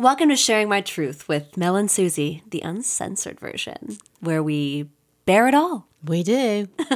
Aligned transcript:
Welcome 0.00 0.30
to 0.30 0.36
Sharing 0.36 0.70
My 0.70 0.80
Truth 0.80 1.28
with 1.28 1.58
Mel 1.58 1.76
and 1.76 1.90
Suzie, 1.90 2.40
the 2.50 2.62
uncensored 2.62 3.38
version, 3.38 3.98
where 4.20 4.42
we 4.42 4.88
bear 5.26 5.46
it 5.46 5.54
all. 5.54 5.88
We 6.02 6.22
do. 6.22 6.68
One, 6.78 6.88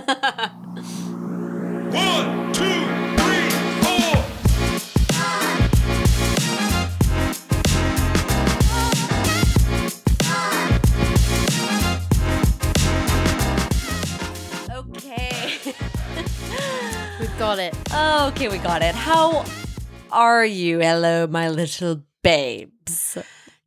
two, 2.54 2.64
three, 3.18 3.50
four. 3.84 4.24
Okay. 14.78 15.58
We've 17.20 17.38
got 17.38 17.58
it. 17.58 17.74
okay, 17.92 18.48
we 18.48 18.56
got 18.56 18.80
it. 18.80 18.94
How 18.94 19.44
are 20.10 20.46
you? 20.46 20.78
Hello, 20.78 21.26
my 21.26 21.50
little 21.50 22.02
babes. 22.24 23.16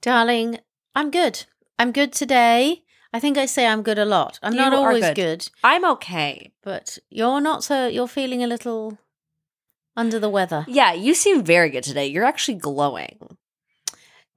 Darling, 0.02 0.60
I'm 0.96 1.10
good. 1.12 1.46
I'm 1.80 1.92
good 1.92 2.12
today. 2.12 2.84
I 3.14 3.20
think 3.20 3.38
I 3.38 3.46
say 3.46 3.66
I'm 3.66 3.84
good 3.84 3.98
a 3.98 4.06
lot. 4.06 4.40
I'm 4.44 4.54
You 4.54 4.60
not 4.60 4.74
always 4.74 5.06
good. 5.06 5.16
good. 5.16 5.50
I'm 5.64 5.86
okay. 5.94 6.52
but 6.64 6.98
you're 7.10 7.40
not 7.40 7.64
so 7.64 7.88
you're 7.88 8.08
feeling 8.08 8.44
a 8.44 8.48
little 8.48 8.98
under 9.96 10.20
the 10.20 10.30
weather. 10.30 10.66
Yeah, 10.68 10.92
you 10.94 11.14
seem 11.14 11.44
very 11.44 11.70
good 11.70 11.84
today. 11.84 12.08
You're 12.08 12.26
actually 12.26 12.56
glowing. 12.58 13.18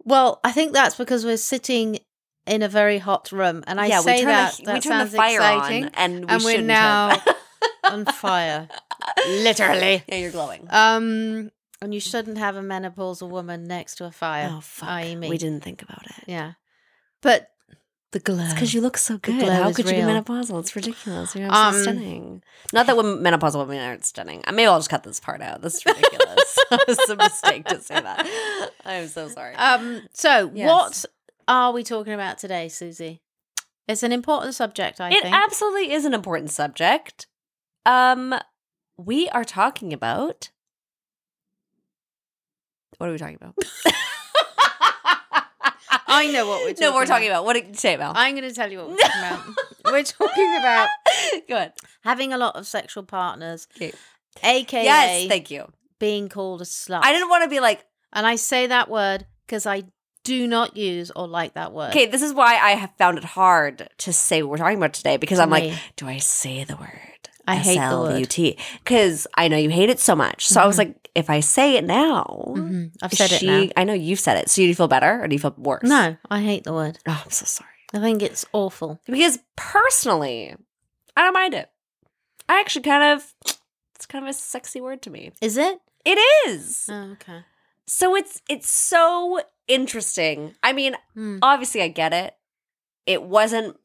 Well, 0.05 0.41
I 0.45 0.53
think 0.53 0.73
that's 0.73 0.95
because 0.97 1.25
we're 1.25 1.37
sitting 1.37 1.99
in 2.47 2.63
a 2.63 2.69
very 2.69 2.99
hot 2.99 3.33
room 3.33 3.63
and 3.67 3.81
I 3.81 3.87
yeah, 3.87 4.01
say 4.01 4.25
that 4.25 4.57
the, 4.57 4.65
that 4.65 4.75
we 4.75 4.81
turn 4.81 4.99
the 5.11 5.17
fire 5.17 5.37
exciting 5.37 5.85
on, 5.85 5.91
and 5.97 6.25
we 6.25 6.31
and 6.35 6.45
we're 6.45 6.63
now 6.63 7.23
on 7.85 8.05
fire. 8.07 8.69
Literally. 9.29 10.03
yeah, 10.09 10.17
you're 10.17 10.31
glowing. 10.31 10.67
Um 10.71 11.51
and 11.83 11.93
you 11.95 12.01
shouldn't 12.01 12.39
have 12.39 12.57
a 12.57 12.61
menopausal 12.63 13.29
woman 13.29 13.65
next 13.65 13.97
to 13.97 14.05
a 14.05 14.11
fire. 14.11 14.51
oh 14.53 14.61
fuck, 14.61 14.89
i.e. 14.89 15.17
me. 15.17 15.29
we 15.29 15.39
didn't 15.39 15.63
think 15.65 15.83
about 15.83 16.05
it. 16.07 16.25
Yeah. 16.27 16.53
But 17.23 17.51
the 18.13 18.19
glow. 18.19 18.43
It's 18.43 18.55
Because 18.55 18.75
you 18.75 18.81
look 18.81 18.97
so 18.99 19.19
good. 19.19 19.43
How 19.43 19.73
could 19.73 19.87
you 19.87 19.93
be 19.93 19.99
menopausal? 20.01 20.59
It's 20.61 20.75
ridiculous. 20.75 21.35
You're 21.37 21.53
Um, 21.53 21.75
so 21.75 21.83
stunning. 21.83 22.43
Not 22.73 22.87
that 22.87 22.97
women, 22.97 23.19
menopausal 23.23 23.61
women 23.61 23.79
aren't 23.79 24.05
stunning. 24.05 24.43
Maybe 24.49 24.67
I'll 24.67 24.79
just 24.79 24.91
cut 24.91 25.05
this 25.05 25.21
part 25.21 25.41
out. 25.41 25.63
This 25.63 25.77
is 25.77 25.87
ridiculous. 25.87 26.59
it's 26.73 27.09
a 27.09 27.17
mistake 27.17 27.67
to 27.67 27.81
say 27.81 28.01
that. 28.01 28.71
I'm 28.85 29.07
so 29.07 29.29
sorry. 29.29 29.55
Um. 29.55 30.03
So, 30.13 30.51
Yes. 30.55 30.69
what 30.69 31.05
are 31.47 31.73
we 31.73 31.85
talking 31.85 32.13
about 32.13 32.39
today, 32.39 32.67
Suzie? 32.67 33.21
It's 33.87 34.03
an 34.03 34.13
important 34.13 34.55
subject, 34.55 35.01
I 35.01 35.09
think. 35.11 35.19
it 35.21 35.23
think. 35.25 35.35
absolutely 35.37 35.93
is 35.93 36.05
an 36.05 36.15
important 36.15 36.51
subject. 36.51 37.27
Um, 37.87 38.35
we 38.97 39.29
are 39.31 39.45
talking 39.45 39.93
about. 39.93 40.51
What 43.01 43.09
are 43.09 43.13
we 43.13 43.19
talking 43.19 43.37
about? 43.41 43.55
I 46.07 46.27
know 46.31 46.47
what 46.47 46.61
we're 46.65 46.69
No, 46.69 46.75
talking 46.75 46.95
we're 46.97 47.07
talking 47.07 47.29
about. 47.29 47.45
What 47.47 47.55
did 47.55 47.69
you 47.69 47.75
say 47.75 47.95
about? 47.95 48.15
I'm 48.15 48.37
going 48.37 48.47
to 48.47 48.55
tell 48.55 48.71
you 48.71 48.77
what 48.79 48.89
we're 48.91 48.97
talking 48.99 49.21
about. 49.21 49.41
We're 49.87 50.03
talking 50.03 50.57
about 50.59 50.89
Good. 51.49 51.73
having 52.03 52.35
a 52.35 52.39
lot 52.39 52.57
of 52.57 52.67
sexual 52.67 53.05
partners, 53.05 53.67
Okay. 53.77 53.93
aka 54.45 54.85
Yes, 54.85 55.29
thank 55.29 55.51
you. 55.51 55.73
being 55.99 56.29
called 56.29 56.61
a 56.61 56.65
slut. 56.65 57.01
I 57.03 57.13
didn't 57.15 57.31
want 57.31 57.45
to 57.45 57.49
be 57.51 57.61
like, 57.61 57.87
and 58.13 58.27
I 58.27 58.37
say 58.37 58.67
that 58.67 58.91
word 58.91 59.25
because 59.47 59.65
I 59.65 59.85
do 60.25 60.47
not 60.47 60.77
use 60.77 61.11
or 61.17 61.27
like 61.27 61.55
that 61.55 61.73
word. 61.73 61.89
okay, 61.91 62.05
this 62.05 62.21
is 62.21 62.35
why 62.35 62.57
I 62.57 62.73
have 62.73 62.93
found 62.99 63.17
it 63.17 63.25
hard 63.25 63.89
to 63.99 64.13
say 64.13 64.43
what 64.43 64.51
we're 64.51 64.57
talking 64.59 64.77
about 64.77 64.93
today 64.93 65.17
because 65.17 65.39
I'm 65.39 65.49
like, 65.49 65.73
do 65.97 66.07
I 66.07 66.19
say 66.19 66.65
the 66.65 66.77
word? 66.77 67.01
I 67.47 67.57
hate 67.57 67.75
the 67.77 67.99
word. 67.99 68.11
S-L-U-T. 68.13 68.57
Because 68.85 69.27
I 69.37 69.49
know 69.49 69.57
you 69.57 69.71
hate 69.71 69.91
it 69.91 69.99
so 70.01 70.15
much. 70.15 70.47
So 70.47 70.61
I 70.61 70.67
was 70.67 70.77
Mhm. 70.77 70.79
like, 70.79 71.09
if 71.15 71.29
I 71.31 71.41
say 71.41 71.77
it 71.77 71.85
now, 71.85 72.25
Mhm. 72.57 72.93
I've 73.03 73.13
said 73.13 73.31
she, 73.31 73.49
it 73.65 73.73
I 73.77 73.85
know 73.85 73.93
you've 73.95 74.21
said 74.21 74.37
it. 74.37 74.49
So 74.51 74.57
do 74.63 74.67
you 74.69 74.75
feel 74.75 74.89
better 74.89 75.23
or 75.23 75.27
do 75.29 75.35
you 75.35 75.41
feel 75.41 75.55
worse? 75.57 75.83
No, 75.83 76.17
I 76.31 76.41
hate 76.43 76.65
the 76.65 76.73
word. 76.73 76.99
Oh, 77.09 77.21
I'm 77.25 77.31
so 77.31 77.45
sorry. 77.47 77.71
I 77.93 77.99
think 77.99 78.23
it's 78.23 78.45
awful. 78.53 79.01
Because 79.07 79.39
personally, 79.57 80.55
I 81.17 81.23
don't 81.23 81.33
mind 81.35 81.55
it. 81.55 81.69
I 82.49 82.61
actually 82.61 82.83
kind 82.83 83.03
of, 83.19 83.35
it's 83.97 84.07
kind 84.07 84.25
of 84.25 84.29
a 84.31 84.33
sexy 84.35 84.81
word 84.81 85.03
to 85.03 85.11
me. 85.11 85.33
Is 85.41 85.57
it? 85.57 85.81
It 86.05 86.19
is. 86.49 86.87
Oh, 86.91 87.13
okay. 87.13 87.41
So 87.87 88.15
it's 88.15 88.41
it's 88.49 88.71
so 88.71 89.41
interesting. 89.67 90.55
I 90.63 90.73
mean, 90.73 90.95
Hmm. 91.15 91.39
obviously 91.43 91.83
I 91.83 91.89
get 91.89 92.13
it. 92.13 92.37
It 93.07 93.23
wasn't 93.25 93.80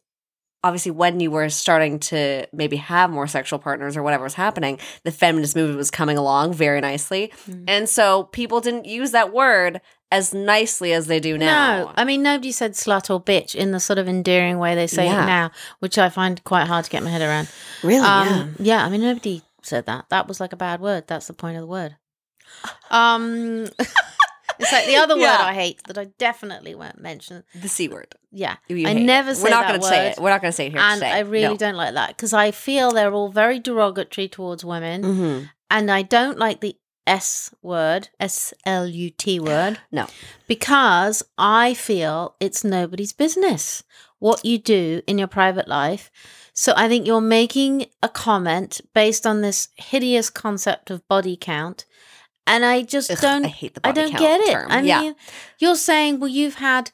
obviously 0.66 0.92
when 0.92 1.20
you 1.20 1.30
were 1.30 1.48
starting 1.48 2.00
to 2.00 2.48
maybe 2.52 2.78
have 2.78 3.12
more 3.12 3.28
sexual 3.28 3.60
partners 3.60 3.96
or 3.96 4.02
whatever 4.02 4.24
was 4.24 4.34
happening, 4.34 4.80
the 5.04 5.12
feminist 5.12 5.56
movement 5.56 5.78
was 5.78 5.92
coming 5.92 6.18
along 6.18 6.54
very 6.54 6.82
nicely. 6.82 7.32
Mm. 7.48 7.66
And 7.68 7.90
so 7.90 8.24
people 8.24 8.62
didn't 8.62 8.86
use 8.86 9.12
that 9.12 9.32
word 9.32 9.80
as 10.12 10.34
nicely 10.34 10.92
as 10.92 11.06
they 11.06 11.20
do 11.20 11.38
now. 11.38 11.86
No, 11.86 11.92
I 11.96 12.04
mean 12.04 12.24
nobody 12.24 12.52
said 12.52 12.72
slut 12.74 13.10
or 13.14 13.22
bitch 13.22 13.54
in 13.54 13.72
the 13.72 13.80
sort 13.80 14.00
of 14.00 14.08
endearing 14.08 14.58
way 14.58 14.74
they 14.74 14.88
say 14.88 15.06
Yeah. 15.06 15.24
it 15.24 15.28
now, 15.28 15.52
which 15.80 15.98
I 16.00 16.10
find 16.10 16.44
quite 16.44 16.66
hard 16.68 16.86
to 16.86 16.92
get 16.92 17.04
my 17.04 17.10
head 17.12 17.22
around. 17.22 17.48
really? 17.84 18.06
Um, 18.06 18.56
yeah. 18.60 18.84
I 18.86 18.90
mean 18.90 19.02
nobody 19.02 19.44
said 19.62 19.86
that. 19.86 20.06
That 20.10 20.28
was 20.28 20.40
like 20.40 20.54
a 20.54 20.58
bad 20.58 20.80
word. 20.82 21.04
That's 21.08 21.28
the 21.28 21.34
point 21.34 21.58
of 21.58 21.62
the 21.62 21.68
word. 21.68 21.96
Um, 22.90 23.68
it's 24.60 24.72
like 24.72 24.86
the 24.86 24.96
other 24.98 25.16
word 25.20 25.26
I 25.28 25.54
hate 25.54 25.82
that 25.88 25.98
I 25.98 26.06
definitely 26.18 26.76
won't 26.76 27.00
mention. 27.02 27.44
The 27.60 27.70
C 27.70 27.88
word. 27.88 28.16
Yeah, 28.32 28.58
You 28.68 28.86
I 28.88 28.94
hate 28.94 29.02
it. 29.02 29.06
never 29.06 29.34
say 29.36 29.44
We're 29.44 29.50
not 29.50 29.68
gonna 29.68 29.82
say 29.82 30.08
it. 30.10 30.18
We're 30.20 30.30
not 30.30 30.42
gonna 30.42 30.52
say 30.52 30.68
it 30.68 30.72
here 30.74 30.82
and 30.82 31.00
today. 31.00 31.12
I 31.12 31.20
really 31.20 31.58
don't 31.58 31.76
like 31.76 31.94
that 31.94 32.10
because 32.10 32.34
I 32.34 32.52
feel 32.52 32.92
they're 32.92 33.14
all 33.14 33.30
very 33.30 33.60
derogatory 33.60 34.28
towards 34.28 34.66
women, 34.66 35.04
hmm 35.04 35.44
and 35.72 35.90
I 35.90 36.04
don't 36.04 36.38
like 36.38 36.62
the 36.62 36.76
S 37.08 37.54
word, 37.62 38.10
S 38.20 38.54
L 38.66 38.88
U 38.88 39.10
T 39.10 39.40
word. 39.40 39.80
No. 39.92 40.08
because 40.48 41.24
I 41.38 41.74
feel 41.74 42.36
it's 42.40 42.64
nobody's 42.64 43.14
business 43.14 43.84
what 44.20 44.44
you 44.46 44.58
do 44.58 45.02
in 45.08 45.18
your 45.18 45.28
private 45.28 45.68
life. 45.68 46.10
So 46.54 46.74
I 46.76 46.88
think 46.88 47.06
you're 47.06 47.20
making 47.22 47.88
a 48.02 48.08
comment 48.10 48.80
based 48.94 49.28
on 49.28 49.42
this 49.42 49.68
hideous 49.76 50.30
concept 50.30 50.90
of 50.90 51.06
body 51.08 51.38
count. 51.40 51.86
And 52.48 52.64
I 52.66 52.84
just 52.84 53.10
Ugh, 53.12 53.18
don't 53.22 53.46
I 53.46 53.50
hate 53.50 53.74
the 53.74 53.82
I 53.88 53.92
don't 53.92 54.16
get 54.18 54.40
it. 54.42 54.52
term. 54.54 54.72
I 54.72 54.78
mean, 54.78 54.86
yeah. 54.86 55.12
you're 55.60 55.76
saying, 55.76 56.20
well, 56.20 56.28
you've 56.30 56.56
had 56.56 56.92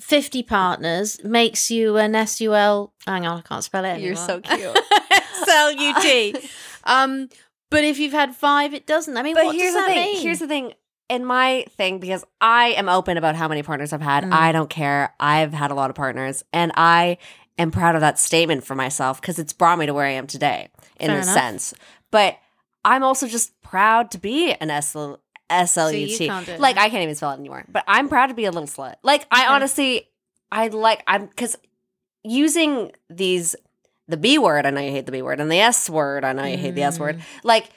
50 0.00 0.42
partners, 0.44 1.22
makes 1.24 1.70
you 1.70 1.96
an 1.96 2.14
S 2.14 2.40
U 2.40 2.54
L. 2.54 2.92
Hang 3.06 3.26
on, 3.26 3.38
I 3.38 3.40
can't 3.42 3.64
spell 3.64 3.84
it. 3.84 3.88
Anymore. 3.88 4.06
You're 4.08 4.16
so 4.16 4.40
cute. 4.40 4.78
S 5.10 5.48
L 5.48 5.72
U 5.72 5.94
T. 6.00 6.34
Um, 6.88 7.28
but 7.68 7.82
if 7.82 7.98
you've 7.98 8.12
had 8.12 8.36
five, 8.36 8.72
it 8.72 8.86
doesn't. 8.86 9.16
I 9.16 9.22
mean, 9.24 9.34
But 9.34 9.46
what 9.46 9.56
here's 9.56 9.74
does 9.74 9.82
the 9.86 9.92
thing. 9.92 10.04
mean? 10.14 10.22
Here's 10.22 10.38
the 10.38 10.46
thing. 10.46 10.72
In 11.08 11.24
my 11.24 11.64
thing, 11.76 11.98
because 11.98 12.24
I 12.40 12.68
am 12.76 12.88
open 12.88 13.16
about 13.16 13.34
how 13.34 13.48
many 13.48 13.64
partners 13.64 13.92
I've 13.92 14.00
had, 14.02 14.22
Mm. 14.22 14.32
I 14.32 14.52
don't 14.52 14.70
care. 14.70 15.12
I've 15.18 15.52
had 15.52 15.72
a 15.72 15.74
lot 15.74 15.90
of 15.90 15.96
partners, 15.96 16.44
and 16.52 16.70
I 16.76 17.18
am 17.58 17.72
proud 17.72 17.96
of 17.96 18.02
that 18.02 18.20
statement 18.20 18.62
for 18.64 18.76
myself 18.76 19.20
because 19.20 19.40
it's 19.40 19.52
brought 19.52 19.80
me 19.80 19.86
to 19.86 19.94
where 19.94 20.06
I 20.06 20.10
am 20.12 20.28
today 20.28 20.68
in 21.00 21.08
Fair 21.08 21.18
a 21.18 21.22
enough. 21.22 21.34
sense. 21.34 21.74
But 22.12 22.36
I'm 22.86 23.02
also 23.02 23.26
just 23.28 23.60
proud 23.62 24.10
to 24.12 24.18
be 24.18 24.52
an 24.52 24.68
SL, 24.82 25.14
SLUT. 25.50 26.48
it 26.48 26.60
like. 26.60 26.76
I 26.78 26.88
can't 26.88 27.02
even 27.02 27.14
spell 27.14 27.32
it 27.32 27.38
anymore. 27.40 27.64
But 27.68 27.84
I'm 27.86 28.08
proud 28.08 28.28
to 28.28 28.34
be 28.34 28.44
a 28.46 28.50
little 28.50 28.68
slut. 28.68 28.94
Like 29.02 29.26
I 29.30 29.42
Okay. 29.44 29.52
honestly, 29.52 30.08
I 30.50 30.68
like 30.68 31.02
I'm 31.06 31.26
because 31.26 31.56
using 32.22 32.92
these 33.10 33.54
the 34.08 34.16
B 34.16 34.38
word. 34.38 34.66
I 34.66 34.70
know 34.70 34.80
you 34.80 34.90
hate 34.92 35.06
the 35.06 35.12
B 35.12 35.20
word, 35.22 35.40
and 35.40 35.50
the 35.50 35.58
S 35.60 35.90
word. 35.90 36.24
I 36.24 36.32
know 36.32 36.44
you 36.44 36.56
hate 36.56 36.74
the 36.76 36.82
S 36.84 36.98
word. 36.98 37.18
Mm. 37.18 37.22
Like 37.44 37.70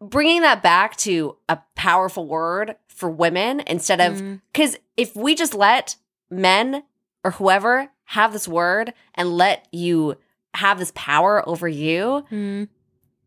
bringing 0.00 0.42
that 0.42 0.62
back 0.62 0.96
to 0.96 1.36
a 1.48 1.58
powerful 1.76 2.26
word 2.26 2.76
for 2.88 3.08
women 3.08 3.60
instead 3.66 4.00
of 4.00 4.14
Mm. 4.20 4.40
because 4.52 4.76
if 4.96 5.14
we 5.14 5.34
just 5.34 5.54
let 5.54 5.96
men 6.30 6.82
or 7.24 7.32
whoever 7.32 7.88
have 8.06 8.32
this 8.32 8.48
word 8.48 8.92
and 9.14 9.36
let 9.36 9.66
you 9.72 10.16
have 10.54 10.78
this 10.78 10.92
power 10.94 11.48
over 11.48 11.68
you, 11.68 12.24
Mm. 12.30 12.68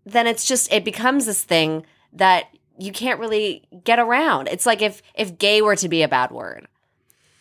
Then 0.06 0.28
it's 0.28 0.46
just 0.46 0.72
it 0.72 0.86
becomes 0.86 1.26
this 1.26 1.44
thing 1.44 1.86
that 2.14 2.46
you 2.78 2.92
can't 2.92 3.20
really 3.20 3.68
get 3.84 4.00
around. 4.00 4.48
It's 4.48 4.66
like 4.66 4.82
if 4.82 5.02
if 5.16 5.38
gay 5.38 5.62
were 5.62 5.76
to 5.76 5.90
be 5.90 6.02
a 6.04 6.08
bad 6.08 6.32
word, 6.32 6.68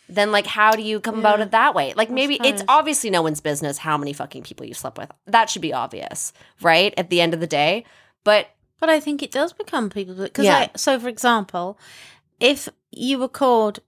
then 0.09 0.31
like 0.31 0.47
how 0.47 0.71
do 0.71 0.81
you 0.81 0.99
come 0.99 1.19
about 1.19 1.39
it 1.39 1.51
that 1.51 1.75
way? 1.75 1.93
Like 1.95 2.09
maybe 2.09 2.39
it's 2.43 2.63
obviously 2.67 3.09
no 3.09 3.21
one's 3.21 3.41
business 3.41 3.77
how 3.77 3.97
many 3.97 4.13
fucking 4.13 4.43
people 4.43 4.65
you 4.65 4.73
slept 4.73 4.97
with. 4.97 5.11
That 5.25 5.49
should 5.49 5.61
be 5.61 5.73
obvious, 5.73 6.33
right? 6.61 6.93
At 6.97 7.09
the 7.09 7.21
end 7.21 7.33
of 7.33 7.39
the 7.39 7.47
day. 7.47 7.85
But 8.23 8.47
But 8.79 8.89
I 8.89 8.99
think 8.99 9.21
it 9.21 9.31
does 9.31 9.53
become 9.53 9.89
people 9.89 10.15
because 10.15 10.45
Yeah. 10.45 10.57
I 10.57 10.69
so 10.75 10.99
for 10.99 11.09
example, 11.09 11.77
if 12.39 12.69
you 12.91 13.19
were 13.19 13.29
called 13.29 13.79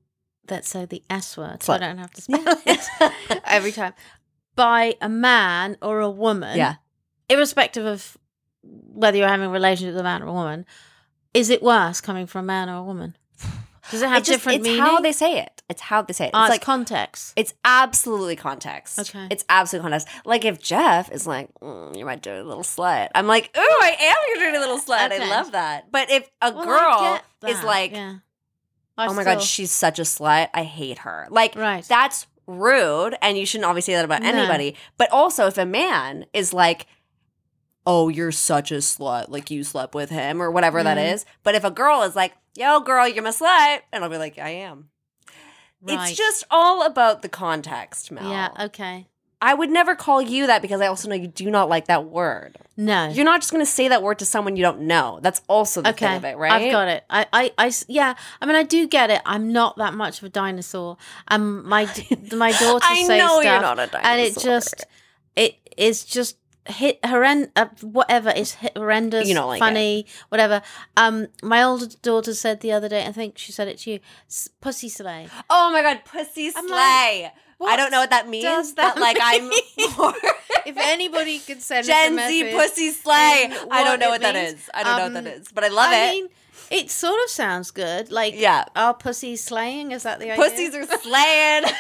let's 0.50 0.69
say 0.69 0.85
the 0.85 1.03
S 1.09 1.35
word, 1.38 1.63
so 1.63 1.74
I 1.74 1.77
don't 1.77 1.97
have 1.97 2.12
to 2.12 2.21
spell 2.21 2.41
it 2.65 3.41
every 3.45 3.71
time, 3.71 3.94
by 4.56 4.95
a 5.01 5.09
man 5.09 5.77
or 5.81 6.00
a 6.00 6.09
woman, 6.09 6.57
yeah. 6.57 6.75
irrespective 7.29 7.85
of 7.85 8.18
whether 8.93 9.17
you're 9.17 9.27
having 9.27 9.45
a 9.47 9.49
relationship 9.49 9.93
with 9.93 10.01
a 10.01 10.03
man 10.03 10.21
or 10.23 10.27
a 10.27 10.33
woman, 10.33 10.65
is 11.33 11.49
it 11.49 11.61
worse 11.61 12.01
coming 12.01 12.25
from 12.27 12.45
a 12.45 12.47
man 12.47 12.69
or 12.69 12.77
a 12.77 12.83
woman? 12.83 13.15
Does 13.91 14.01
it 14.01 14.09
have 14.09 14.17
It 14.17 14.25
just- 14.25 14.31
different 14.31 14.59
it's 14.59 14.67
meaning? 14.67 14.81
how 14.81 14.99
they 14.99 15.13
say 15.13 15.39
it. 15.39 15.61
It's 15.69 15.81
how 15.81 16.01
they 16.01 16.11
say 16.13 16.25
it. 16.25 16.27
It's 16.29 16.35
Ah, 16.35 16.45
it's 16.45 16.51
like 16.51 16.61
context. 16.61 17.31
it's 17.37 17.53
absolutely 17.63 18.35
context. 18.35 18.99
Okay. 18.99 19.27
It's 19.31 19.45
absolute 19.47 19.81
context. 19.81 20.07
Like 20.25 20.43
if 20.43 20.59
Jeff 20.61 21.09
is 21.11 21.25
like, 21.25 21.49
mm, 21.61 21.95
"You're 21.95 22.05
my 22.05 22.15
dirty 22.17 22.43
little 22.43 22.63
slut," 22.63 23.09
I'm 23.15 23.27
like, 23.27 23.49
"Ooh, 23.57 23.61
I 23.61 23.95
am 23.99 24.15
your 24.27 24.45
dirty 24.45 24.57
little 24.59 24.79
slut." 24.79 25.05
Okay. 25.11 25.23
I 25.23 25.29
love 25.29 25.53
that. 25.53 25.89
But 25.91 26.09
if 26.11 26.29
a 26.41 26.51
Well, 26.51 26.65
girl 26.65 27.19
is 27.49 27.63
like, 27.63 27.91
yeah. 27.93 28.15
Oh 28.97 29.13
my 29.13 29.23
god, 29.23 29.41
she's 29.41 29.71
such 29.71 29.99
a 29.99 30.03
slut. 30.03 30.49
I 30.53 30.63
hate 30.63 30.99
her. 30.99 31.27
Like 31.29 31.55
Right. 31.55 31.85
that's 31.87 32.27
rude, 32.45 33.15
and 33.21 33.37
you 33.37 33.45
shouldn't 33.45 33.69
obviously 33.69 33.93
say 33.93 33.97
that 33.97 34.05
about 34.05 34.21
No. 34.23 34.29
anybody. 34.29 34.75
But 34.97 35.11
also, 35.11 35.47
if 35.47 35.57
a 35.57 35.65
man 35.65 36.25
is 36.33 36.51
like, 36.53 36.87
"Oh, 37.88 38.10
you're 38.10 38.31
such 38.31 38.72
a 38.72 38.75
slut," 38.75 39.30
like 39.30 39.50
you 39.50 39.63
slept 39.63 39.95
with 39.95 40.10
him 40.12 40.42
or 40.42 40.51
whatever 40.51 40.84
that 40.84 40.98
Mm. 40.98 41.13
is. 41.13 41.25
But 41.44 41.56
if 41.56 41.63
a 41.63 41.72
girl 41.72 42.04
is 42.04 42.16
like, 42.16 42.34
"Yo, 42.56 42.80
girl, 42.81 43.07
you're 43.07 43.24
my 43.24 43.30
slut," 43.31 43.80
and 43.92 44.04
I'll 44.04 44.10
be 44.10 44.18
like, 44.18 44.38
"I 44.38 44.50
am." 44.50 44.89
Right. 45.81 46.10
It's 46.10 46.18
just 46.18 46.44
all 46.51 46.86
about 46.86 47.22
the 47.22 47.30
context, 47.30 48.12
Mel. 48.12 48.30
yeah. 48.30 48.50
Okay. 48.60 49.07
I 49.39 49.54
would 49.54 49.69
never 49.69 49.94
call 49.95 50.19
you 50.19 50.48
that 50.48 50.63
because 50.63 50.81
I 50.81 50.88
also 50.88 51.07
know 51.07 51.13
you 51.16 51.28
do 51.28 51.51
not 51.51 51.69
like 51.69 51.86
that 51.86 52.06
word. 52.06 52.57
No. 52.75 53.07
You're 53.10 53.24
not 53.24 53.39
just 53.42 53.51
going 53.51 53.63
to 53.63 53.72
say 53.72 53.88
that 53.88 54.01
word 54.01 54.18
to 54.18 54.25
someone 54.25 54.56
you 54.56 54.63
don't 54.63 54.81
know. 54.81 55.19
That's 55.22 55.42
also 55.48 55.84
the 55.84 55.92
okay. 55.92 56.07
thing 56.07 56.18
of 56.18 56.25
it, 56.25 56.38
right? 56.38 56.54
I've 56.54 56.72
got 56.72 56.88
it. 56.88 57.04
I, 57.07 57.51
I, 57.56 57.72
yeah. 57.88 58.16
I 58.42 58.45
mean, 58.48 58.56
I 58.56 58.63
do 58.63 58.88
get 58.88 59.12
it. 59.12 59.22
I'm 59.28 59.54
not 59.54 59.78
that 59.78 59.94
much 59.94 60.18
of 60.18 60.24
a 60.24 60.30
dinosaur. 60.30 60.98
Um, 61.28 61.69
my 61.69 61.84
my 62.34 62.51
daughter 62.51 62.84
I 62.89 63.04
know 63.04 63.39
stuff, 63.39 63.44
you're 63.44 63.62
not 63.62 63.78
a 63.78 63.81
and 64.04 64.19
it 64.22 64.34
dinosaur. 64.34 64.44
just 64.44 64.86
it 65.36 65.56
is 65.78 66.04
just 66.04 66.38
hit 66.69 66.99
horrendous. 67.05 67.49
Uh, 67.55 67.65
whatever 67.81 68.29
is 68.29 68.55
horrendous. 68.75 69.27
You 69.27 69.35
don't 69.35 69.47
like 69.47 69.59
funny, 69.59 70.05
whatever. 70.29 70.61
Um, 70.95 71.27
my 71.43 71.63
older 71.63 71.87
daughter 72.01 72.33
said 72.33 72.61
the 72.61 72.71
other 72.71 72.89
day. 72.89 73.05
I 73.05 73.11
think 73.11 73.37
she 73.37 73.51
said 73.51 73.67
it 73.67 73.77
to 73.79 73.91
you. 73.91 73.99
Pussy 74.61 74.89
slay. 74.89 75.27
Oh 75.49 75.71
my 75.71 75.81
god, 75.81 76.01
pussy 76.05 76.51
I'm 76.55 76.67
slay. 76.67 77.31
like, 77.59 77.71
I 77.71 77.75
don't 77.75 77.89
know 77.91 77.99
what 77.99 78.11
that 78.11 78.23
does 78.23 78.31
means, 78.31 78.73
that 78.75 78.95
but 78.95 79.01
like 79.01 79.17
I'm 79.19 79.45
more 79.97 80.13
If 80.65 80.77
anybody 80.77 81.39
could 81.39 81.61
send 81.61 81.85
a 81.85 81.87
Gen 81.87 82.17
Z 82.17 82.51
pussy 82.53 82.91
slay. 82.91 83.49
I 83.71 83.83
don't 83.83 83.99
know 83.99 84.09
what 84.09 84.21
that 84.21 84.35
means. 84.35 84.53
is. 84.59 84.69
I 84.73 84.83
don't 84.83 84.97
know 84.97 85.03
what 85.03 85.17
Um, 85.17 85.23
that 85.23 85.27
is, 85.41 85.47
but 85.53 85.63
I 85.63 85.69
love 85.69 85.87
I 85.89 85.95
it. 85.95 86.11
mean, 86.11 86.27
it 86.69 86.91
sort 86.91 87.19
of 87.23 87.29
sounds 87.29 87.71
good. 87.71 88.11
Like, 88.11 88.33
Yeah. 88.35 88.65
our 88.75 88.93
pussies 88.93 89.43
slaying? 89.43 89.91
Is 89.91 90.03
that 90.03 90.19
the 90.19 90.31
idea? 90.31 90.43
Pussies 90.43 90.75
are 90.75 90.85
slaying. 90.99 91.63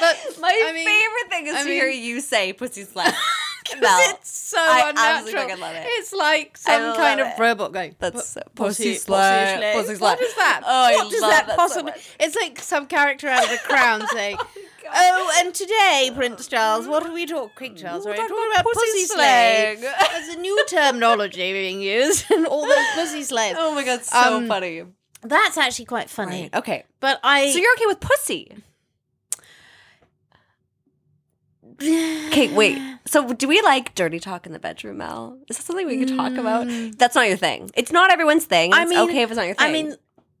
But 0.00 0.16
My 0.40 0.48
I 0.68 0.72
mean- 0.72 0.86
favorite 0.86 1.28
thing 1.30 1.46
is 1.48 1.54
I 1.56 1.62
to 1.62 1.64
mean- 1.68 1.74
hear 1.74 1.88
you 1.88 2.20
say 2.20 2.52
pussy 2.52 2.84
slay. 2.84 3.06
Mel, 3.82 3.98
it's 4.10 4.30
so 4.30 4.58
I 4.58 4.88
unnatural. 4.90 5.42
fucking 5.42 5.60
love 5.60 5.74
it. 5.74 5.82
It's 5.86 6.12
like 6.12 6.56
some 6.56 6.94
kind 6.96 7.20
of 7.20 7.26
it. 7.28 7.38
robot 7.38 7.72
going. 7.72 7.94
That's 7.98 8.14
"Pu- 8.16 8.20
so- 8.40 8.42
pussy, 8.54 8.84
pussy 8.92 8.94
slay." 8.94 9.72
pussy 9.74 9.96
What 10.00 10.18
slay. 10.18 10.26
is 10.26 10.34
that? 10.36 10.60
Oh, 10.64 10.68
I 10.68 10.96
what 10.96 11.10
does 11.10 11.22
love 11.22 11.30
that 11.30 11.46
that 11.48 11.56
possibly? 11.56 11.92
much. 11.92 12.08
it's 12.20 12.36
like 12.36 12.60
some 12.60 12.86
character 12.86 13.28
out 13.28 13.44
of 13.44 13.50
The 13.50 13.58
Crown 13.58 14.06
saying. 14.08 14.38
Oh, 14.90 15.36
and 15.44 15.54
today, 15.54 16.10
Prince 16.14 16.46
Charles, 16.46 16.86
what 16.88 17.04
are 17.04 17.12
we 17.12 17.26
talking, 17.26 17.74
Charles? 17.76 18.06
We're 18.06 18.16
talking 18.16 18.28
talking 18.30 18.50
about 18.54 18.64
pussy 18.64 19.02
pussy. 19.02 19.16
There's 19.16 20.28
a 20.34 20.40
new 20.40 20.64
terminology 20.66 21.52
being 21.52 21.82
used, 21.82 22.24
and 22.30 22.46
all 22.46 22.66
those 22.66 22.86
pussy 22.94 23.22
slays. 23.22 23.54
Oh 23.58 23.74
my 23.74 23.84
god, 23.84 24.02
so 24.02 24.36
Um, 24.38 24.48
funny. 24.48 24.84
That's 25.22 25.58
actually 25.58 25.84
quite 25.84 26.08
funny. 26.08 26.42
Right. 26.42 26.54
Okay. 26.54 26.84
But 27.00 27.20
I. 27.22 27.50
So 27.50 27.58
you're 27.58 27.72
okay 27.74 27.86
with 27.86 28.00
pussy? 28.00 28.56
Okay, 31.80 32.52
wait. 32.52 32.78
So 33.06 33.32
do 33.32 33.48
we 33.48 33.60
like 33.62 33.94
dirty 33.94 34.18
talk 34.20 34.46
in 34.46 34.52
the 34.52 34.58
bedroom, 34.58 34.98
Mel? 34.98 35.38
Is 35.48 35.56
that 35.56 35.62
something 35.64 35.86
we 35.86 36.04
can 36.04 36.16
talk 36.16 36.32
about? 36.36 36.66
That's 36.98 37.14
not 37.14 37.28
your 37.28 37.36
thing. 37.36 37.70
It's 37.74 37.92
not 37.92 38.10
everyone's 38.10 38.44
thing. 38.44 38.72
I 38.74 38.82
It's 38.82 38.90
mean- 38.90 38.98
okay 39.10 39.22
if 39.22 39.30
it's 39.30 39.36
not 39.36 39.46
your 39.46 39.54
thing. 39.54 39.68
I 39.68 39.72
mean, 39.72 39.94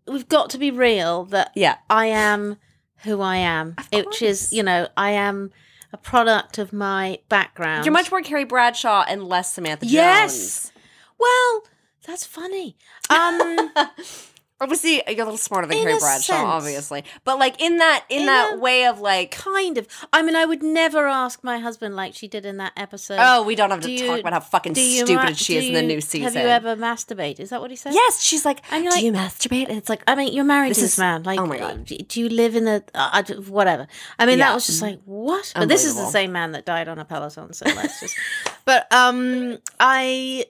we've 0.06 0.28
got 0.28 0.50
to 0.50 0.58
be 0.58 0.70
real 0.70 1.24
that 1.26 1.52
yeah. 1.54 1.76
I 1.88 2.06
am 2.06 2.56
who 3.04 3.20
I 3.20 3.36
am, 3.36 3.76
Of 3.78 3.88
which 4.06 4.22
is, 4.22 4.52
you 4.52 4.62
know, 4.62 4.88
I 4.96 5.10
am 5.12 5.52
a 5.92 5.96
product 5.96 6.58
of 6.58 6.72
my 6.72 7.18
background. 7.28 7.84
You're 7.86 7.92
much 7.92 8.10
more 8.10 8.20
Carrie 8.22 8.44
Bradshaw 8.44 9.04
and 9.08 9.22
less 9.24 9.52
Samantha 9.54 9.84
Jones. 9.86 9.92
Yes. 9.94 10.72
well. 11.18 11.62
That's 12.06 12.24
funny. 12.24 12.74
Um, 13.10 13.70
Obviously, 14.60 14.94
you're 15.06 15.20
a 15.20 15.24
little 15.24 15.36
smarter 15.36 15.68
than 15.68 15.76
In 15.78 15.84
Carrie 15.84 15.98
Bradshaw, 16.00 16.32
sense. 16.34 16.46
obviously. 16.48 17.04
But 17.24 17.38
like 17.38 17.60
in 17.60 17.78
that 17.78 18.04
in, 18.08 18.20
In 18.22 18.26
that 18.26 18.58
way 18.58 18.86
of 18.86 18.98
like 19.00 19.30
kind 19.30 19.78
of. 19.78 19.86
I 20.12 20.22
mean, 20.22 20.34
I 20.34 20.44
would 20.44 20.62
never 20.64 21.06
ask 21.06 21.44
my 21.44 21.58
husband 21.58 21.94
like 21.94 22.14
she 22.14 22.26
did 22.26 22.44
in 22.44 22.56
that 22.56 22.72
episode. 22.76 23.18
Oh, 23.20 23.44
we 23.44 23.54
don't 23.54 23.70
have 23.70 23.80
to 23.82 23.86
Do 23.86 24.06
talk 24.06 24.18
about 24.20 24.32
how 24.32 24.40
fucking 24.40 24.74
stupid 24.74 25.14
ma- 25.14 25.32
she 25.32 25.52
do 25.54 25.58
is 25.60 25.66
in 25.68 25.74
the 25.74 25.82
new 25.82 26.00
season. 26.00 26.24
Have 26.32 26.34
you 26.42 26.48
ever 26.48 26.74
masturbated? 26.74 27.40
Is 27.40 27.50
that 27.50 27.60
what 27.60 27.70
he 27.70 27.76
said? 27.76 27.94
Yes, 27.94 28.20
she's 28.20 28.44
like, 28.44 28.60
And 28.72 28.82
you're 28.82 28.92
do 28.92 29.04
you 29.06 29.12
masturbate? 29.12 29.68
And 29.68 29.78
it's 29.78 29.88
like, 29.88 30.02
I 30.08 30.16
mean, 30.16 30.32
you're 30.32 30.44
married 30.44 30.70
This 30.70 30.78
to 30.78 30.82
this 30.84 30.92
is- 30.94 30.98
man. 30.98 31.22
Like, 31.22 31.38
oh 31.38 31.46
my 31.46 31.58
God. 31.58 31.84
do 31.84 31.96
do 31.96 32.20
you 32.20 32.28
live 32.28 32.56
in 32.56 32.64
the 32.64 32.82
uh, 32.94 33.22
whatever? 33.48 33.86
I 34.18 34.26
mean, 34.26 34.38
Yeah. 34.38 34.48
that 34.48 34.54
was 34.54 34.66
just 34.66 34.82
like 34.82 34.98
what? 35.04 35.52
But 35.54 35.68
this 35.68 35.84
is 35.84 35.94
the 35.94 36.06
same 36.10 36.32
man 36.32 36.52
that 36.52 36.64
died 36.66 36.88
on 36.88 36.98
a 36.98 37.04
peloton. 37.04 37.52
So 37.52 37.64
let's 37.66 38.00
just. 38.00 38.16
But 38.64 38.90
um, 38.92 39.58
I 39.80 40.44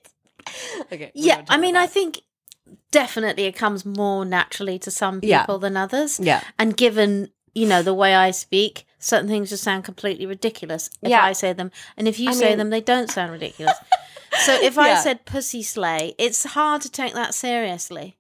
okay, 0.93 1.13
yeah, 1.15 1.45
I 1.49 1.57
mean, 1.57 1.77
I 1.77 1.87
think 1.87 2.21
definitely 2.91 3.45
it 3.45 3.57
comes 3.57 3.85
more 3.85 4.25
naturally 4.25 4.79
to 4.81 4.91
some 4.91 5.21
Yeah. 5.23 5.41
people 5.43 5.59
than 5.59 5.77
others. 5.77 6.19
yeah, 6.21 6.43
And 6.59 6.77
given 6.77 7.31
you 7.55 7.67
know 7.67 7.83
the 7.83 7.95
way 7.95 8.15
I 8.15 8.31
speak, 8.31 8.87
certain 8.99 9.29
things 9.29 9.51
just 9.51 9.63
sound 9.65 9.85
completely 9.85 10.27
ridiculous 10.27 10.91
if 11.03 11.11
Yeah. 11.11 11.25
I 11.25 11.33
say 11.33 11.53
them, 11.53 11.71
and 11.97 12.07
if 12.09 12.19
you 12.21 12.31
I 12.31 12.33
say 12.33 12.49
mean- 12.51 12.59
them, 12.59 12.71
they 12.71 12.81
don't 12.81 13.11
sound 13.11 13.33
ridiculous. 13.33 13.77
so 14.45 14.55
if 14.63 14.79
I 14.79 15.01
said 15.03 15.25
pussy 15.25 15.63
slay, 15.63 16.15
it's 16.19 16.45
hard 16.45 16.83
to 16.83 16.91
take 16.91 17.15
that 17.15 17.35
seriously. 17.35 18.17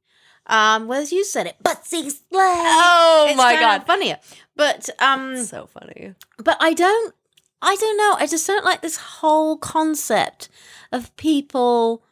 Um, 0.47 0.89
whereas 0.89 1.12
you 1.12 1.25
said 1.25 1.47
it, 1.47 1.56
pussy 1.62 2.09
slay. 2.09 2.19
Oh 2.33 3.27
it's 3.29 3.37
my 3.37 3.55
God. 3.56 3.87
funnier. 3.87 4.19
But 4.56 4.89
um, 4.99 5.45
so 5.45 5.67
funny. 5.67 6.15
but 6.39 6.56
I 6.59 6.73
don't 6.73 7.15
I 7.61 7.77
don't 7.77 7.97
know. 7.99 8.17
I 8.19 8.27
just 8.27 8.47
don't 8.47 8.65
like 8.65 8.81
this 8.81 8.97
whole 8.97 9.56
concept 9.59 10.49
of 10.91 11.15
people 11.17 12.03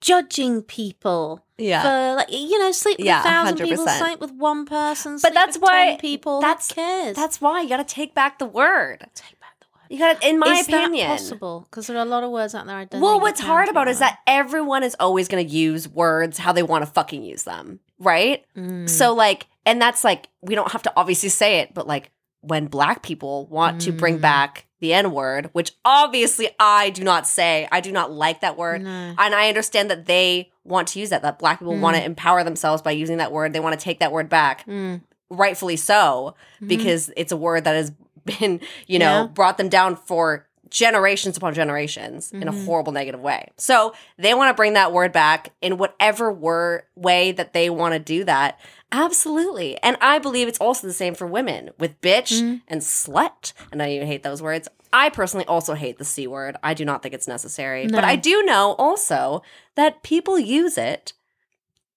judging 0.00 0.62
people 0.62 1.44
Yeah. 1.58 1.82
for 1.82 2.16
like 2.16 2.30
you 2.30 2.58
know 2.58 2.72
sleep 2.72 2.98
with 2.98 3.06
Yeah, 3.06 3.20
a 3.20 3.22
thousand 3.22 3.58
people, 3.58 3.84
100%. 3.84 3.98
sleep 3.98 4.20
with 4.20 4.32
one 4.32 4.64
person, 4.66 5.18
But 5.22 5.34
that's 5.34 5.56
with 5.56 5.62
why- 5.64 5.90
10 5.90 5.98
people. 5.98 6.40
that's- 6.40 6.72
cares? 6.72 7.16
That's 7.16 7.40
why 7.40 7.60
you 7.62 7.68
got 7.68 7.86
to 7.86 7.94
take 7.94 8.14
back 8.14 8.38
the 8.38 8.46
word. 8.46 9.06
take 9.14 9.38
back 9.40 9.58
the 9.60 9.66
word. 9.74 9.86
You 9.90 9.98
got 9.98 10.20
to, 10.20 10.28
in 10.28 10.38
my 10.38 10.54
is 10.58 10.68
opinion. 10.68 11.06
possible? 11.08 11.66
Because 11.70 11.86
there 11.86 11.96
are 11.98 12.02
a 12.02 12.08
lot 12.08 12.24
of 12.24 12.30
words 12.30 12.54
out 12.54 12.66
there. 12.66 12.76
I 12.76 12.84
don't. 12.84 13.00
Well, 13.00 13.20
what's 13.20 13.40
hard 13.40 13.68
about 13.68 13.88
it 13.88 13.92
is 13.92 13.98
that 13.98 14.18
everyone 14.26 14.82
is 14.82 14.96
always 14.98 15.28
going 15.28 15.46
to 15.46 15.52
use 15.52 15.86
words 15.88 16.38
how 16.38 16.52
they 16.52 16.62
want 16.62 16.84
to 16.84 16.90
fucking 16.90 17.22
use 17.22 17.42
them, 17.42 17.80
right? 17.98 18.44
Mm. 18.56 18.88
So, 18.88 19.14
like, 19.14 19.46
and 19.66 19.80
that's 19.82 20.02
like, 20.04 20.28
we 20.40 20.54
don't 20.54 20.72
have 20.72 20.82
to 20.84 20.92
obviously 20.96 21.28
say 21.28 21.58
it, 21.58 21.74
but 21.74 21.86
like, 21.86 22.10
when 22.42 22.66
black 22.68 23.02
people 23.02 23.46
want 23.48 23.82
to 23.82 23.92
bring 23.92 24.16
Mm. 24.18 24.22
back 24.22 24.66
the 24.80 24.92
N 24.92 25.12
word, 25.12 25.50
which 25.52 25.72
obviously 25.84 26.48
I 26.58 26.90
do 26.90 27.04
not 27.04 27.26
say, 27.26 27.68
I 27.70 27.80
do 27.80 27.92
not 27.92 28.10
like 28.12 28.40
that 28.40 28.56
word. 28.56 28.82
No. 28.82 29.14
And 29.18 29.34
I 29.34 29.48
understand 29.48 29.90
that 29.90 30.06
they 30.06 30.50
want 30.64 30.88
to 30.88 31.00
use 31.00 31.10
that, 31.10 31.22
that 31.22 31.38
black 31.38 31.58
people 31.58 31.76
want 31.78 31.96
to 31.96 32.04
empower 32.04 32.42
themselves 32.44 32.82
by 32.82 32.90
using 32.92 33.18
that 33.18 33.32
word. 33.32 33.52
They 33.52 33.60
want 33.60 33.78
to 33.78 33.82
take 33.84 34.00
that 34.00 34.12
word 34.12 34.28
back, 34.28 34.66
Mm. 34.66 35.02
rightfully 35.30 35.76
so, 35.76 36.34
Mhm. 36.62 36.68
because 36.68 37.10
it's 37.16 37.32
a 37.32 37.36
word 37.36 37.64
that 37.64 37.74
has 37.74 37.92
been, 38.24 38.60
you 38.86 38.98
know, 38.98 39.22
Yeah. 39.22 39.26
brought 39.26 39.56
them 39.58 39.68
down 39.68 39.96
for 39.96 40.46
generations 40.70 41.36
upon 41.36 41.52
generations 41.54 42.30
in 42.32 42.46
a 42.48 42.52
Mhm. 42.52 42.64
horrible 42.64 42.92
negative 42.92 43.20
way. 43.20 43.50
So 43.56 43.92
they 44.18 44.34
want 44.34 44.48
to 44.50 44.54
bring 44.54 44.74
that 44.74 44.92
word 44.92 45.12
back 45.12 45.52
in 45.60 45.78
whatever 45.78 46.32
word 46.32 46.82
way 46.94 47.32
that 47.32 47.52
they 47.52 47.68
want 47.70 47.94
to 47.94 47.98
do 47.98 48.24
that. 48.24 48.58
Absolutely. 48.92 49.76
And 49.82 49.96
I 50.00 50.18
believe 50.18 50.48
it's 50.48 50.58
also 50.58 50.86
the 50.86 50.92
same 50.92 51.14
for 51.14 51.26
women 51.26 51.70
with 51.78 52.00
bitch 52.00 52.40
Mhm. 52.40 52.62
and 52.68 52.80
slut. 52.80 53.52
And 53.72 53.82
I 53.82 53.90
even 53.90 54.06
hate 54.06 54.22
those 54.22 54.42
words. 54.42 54.68
I 54.92 55.08
personally 55.08 55.46
also 55.46 55.74
hate 55.74 55.98
the 55.98 56.04
C 56.04 56.26
word. 56.26 56.56
I 56.62 56.74
do 56.74 56.84
not 56.84 57.02
think 57.02 57.14
it's 57.14 57.28
necessary. 57.28 57.86
But 57.86 58.02
I 58.04 58.16
do 58.16 58.42
know 58.42 58.74
also 58.78 59.42
that 59.76 60.02
people 60.02 60.38
use 60.38 60.76
it 60.76 61.12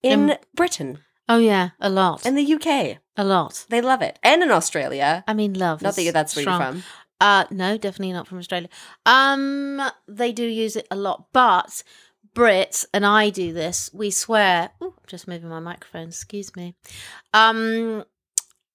in 0.03 0.30
In- 0.32 0.38
Britain 0.56 1.00
Oh 1.30 1.38
yeah, 1.38 1.70
a 1.80 1.89
lot, 1.89 2.25
In 2.25 2.36
the 2.36 2.44
UK. 2.44 3.00
a 3.15 3.24
lot. 3.24 3.65
They 3.70 3.80
love 3.80 4.01
it. 4.01 4.20
And 4.22 4.44
in 4.44 4.51
Australia. 4.51 5.24
I 5.25 5.34
mean, 5.34 5.53
love. 5.53 5.82
Not 5.82 5.96
that 5.96 6.13
that's 6.13 6.36
where 6.36 6.44
strong. 6.44 6.62
you're 6.62 6.72
from. 6.74 6.84
Uh 7.24 7.46
no, 7.50 7.77
definitely 7.77 8.12
not 8.12 8.27
from 8.27 8.38
Australia. 8.39 8.68
Um 9.06 9.82
they 10.10 10.34
do 10.34 10.44
use 10.44 10.75
it 10.75 10.86
a 10.92 10.96
lot, 10.98 11.27
but 11.32 11.82
Brits 12.36 12.86
and 12.94 13.06
I 13.06 13.30
do 13.30 13.53
this. 13.53 13.89
We 13.94 14.12
swear. 14.12 14.72
Ooh, 14.84 14.96
just 15.08 15.25
moving 15.25 15.48
my 15.50 15.62
microphone. 15.62 16.10
Excuse 16.10 16.53
me. 16.58 16.75
Um 17.34 18.03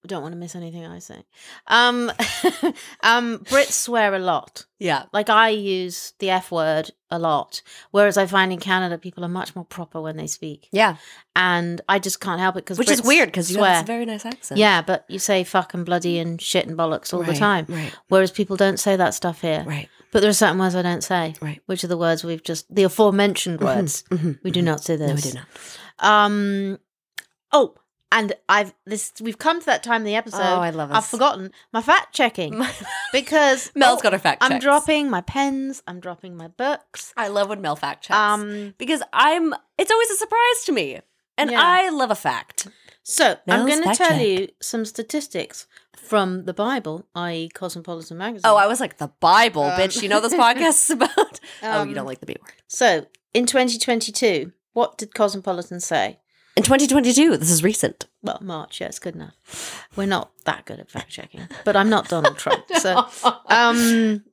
don't 0.07 0.21
want 0.21 0.31
to 0.33 0.37
miss 0.39 0.55
anything 0.55 0.85
I 0.85 0.99
say. 0.99 1.23
Um 1.67 2.09
um 3.03 3.39
Brits 3.39 3.71
swear 3.71 4.13
a 4.15 4.19
lot. 4.19 4.65
Yeah. 4.79 5.03
Like 5.11 5.29
I 5.29 5.49
use 5.49 6.13
the 6.19 6.29
F 6.29 6.51
word 6.51 6.91
a 7.11 7.19
lot, 7.19 7.61
whereas 7.91 8.17
I 8.17 8.25
find 8.25 8.53
in 8.53 8.59
Canada 8.59 8.97
people 8.97 9.25
are 9.25 9.29
much 9.29 9.55
more 9.55 9.65
proper 9.65 9.99
when 10.01 10.15
they 10.15 10.27
speak, 10.27 10.69
Yeah. 10.71 10.95
and 11.35 11.81
I 11.89 11.99
just 11.99 12.19
can't 12.21 12.39
help 12.39 12.55
it 12.55 12.63
because 12.65 12.77
Which 12.77 12.91
is 12.91 13.01
weird 13.03 13.27
because 13.29 13.49
you 13.51 13.57
swear. 13.57 13.71
have 13.73 13.83
a 13.83 13.87
very 13.87 14.05
nice 14.05 14.25
accent. 14.25 14.57
yeah, 14.59 14.81
but 14.81 15.05
you 15.09 15.19
say 15.19 15.43
fuck 15.43 15.73
and 15.73 15.85
bloody 15.85 16.19
and 16.19 16.41
shit 16.41 16.65
and 16.67 16.77
bollocks 16.77 17.13
all 17.13 17.23
the 17.23 17.33
time, 17.33 17.65
Right. 17.67 17.91
whereas 18.07 18.31
people 18.31 18.55
don't 18.57 18.79
say 18.79 18.95
that 18.95 19.13
stuff 19.13 19.41
here. 19.41 19.63
Right. 19.67 19.89
But 20.11 20.21
there 20.21 20.29
are 20.29 20.33
certain 20.33 20.57
words 20.59 20.75
I 20.75 20.81
don't 20.81 21.03
say, 21.03 21.35
Right. 21.41 21.61
which 21.65 21.83
are 21.83 21.87
the 21.87 21.97
words 21.97 22.23
we've 22.23 22.43
just 22.43 22.73
the 22.73 22.83
aforementioned 22.83 23.59
words. 23.61 24.03
Mhm. 24.11 24.39
We 24.43 24.51
do 24.51 24.61
not 24.61 24.83
say 24.83 24.95
those. 24.95 25.09
No, 25.09 25.15
we 25.15 25.21
do 25.21 25.33
not. 25.33 25.47
Um. 25.99 26.79
Oh, 27.51 27.75
and 28.11 28.33
I've 28.47 28.73
this. 28.85 29.13
We've 29.21 29.37
come 29.37 29.59
to 29.59 29.65
that 29.67 29.83
time 29.83 30.01
in 30.01 30.05
the 30.05 30.15
episode. 30.15 30.41
Oh, 30.41 30.61
I 30.61 30.69
love 30.71 30.91
I've 30.91 31.05
forgotten 31.05 31.51
my 31.71 31.81
fact 31.81 32.13
checking 32.13 32.61
because 33.13 33.71
Mel's 33.75 33.99
oh, 33.99 34.03
got 34.03 34.13
her 34.13 34.19
fact 34.19 34.43
I'm 34.43 34.51
checks. 34.51 34.63
dropping 34.63 35.09
my 35.09 35.21
pens. 35.21 35.83
I'm 35.87 35.99
dropping 35.99 36.35
my 36.37 36.47
books. 36.47 37.13
I 37.17 37.27
love 37.27 37.49
when 37.49 37.61
Mel 37.61 37.75
fact 37.75 38.05
checks. 38.05 38.17
Um. 38.17 38.73
because 38.77 39.01
I'm 39.13 39.53
it's 39.77 39.91
always 39.91 40.09
a 40.09 40.15
surprise 40.15 40.63
to 40.65 40.71
me. 40.71 40.99
And 41.37 41.51
Yeah. 41.51 41.61
I 41.63 41.89
love 41.89 42.11
a 42.11 42.15
fact. 42.15 42.67
So 43.03 43.37
I'm 43.47 43.65
going 43.65 43.79
to 43.83 43.95
tell 43.95 44.09
check. 44.09 44.21
you 44.21 44.49
some 44.61 44.85
statistics 44.85 45.65
from 45.97 46.45
the 46.45 46.53
Bible, 46.53 47.07
i.e., 47.15 47.49
Cosmopolitan 47.49 48.17
magazine. 48.17 48.41
Oh, 48.45 48.55
I 48.55 48.67
was 48.67 48.79
like, 48.79 48.97
the 48.97 49.07
Bible, 49.19 49.63
Um, 49.63 49.79
bitch. 49.79 50.03
You 50.03 50.09
know 50.09 50.19
this 50.19 50.33
podcast 50.33 50.83
is 50.83 50.89
about? 50.91 51.09
oh, 51.63 51.83
you 51.83 51.89
Um, 51.89 51.93
don't 51.93 52.05
like 52.05 52.19
the 52.19 52.25
B 52.27 52.35
word. 52.39 52.51
So 52.67 53.07
in 53.33 53.45
2022, 53.45 54.51
what 54.73 54.97
did 54.97 55.15
Cosmopolitan 55.15 55.79
say? 55.79 56.19
In 56.55 56.63
2022, 56.63 57.37
this 57.37 57.49
is 57.51 57.63
recent. 57.63 58.07
Well, 58.21 58.39
March. 58.41 58.81
Yeah, 58.81 58.87
it's 58.87 58.99
good 58.99 59.15
enough. 59.15 59.87
We're 59.95 60.07
not 60.07 60.31
that 60.45 60.65
good 60.65 60.79
at 60.79 60.89
fact 60.91 61.09
checking, 61.09 61.47
but 61.63 61.75
I'm 61.77 61.89
not 61.89 62.09
Donald 62.09 62.37
Trump. 62.37 62.65
So 62.77 63.05
um 63.47 64.23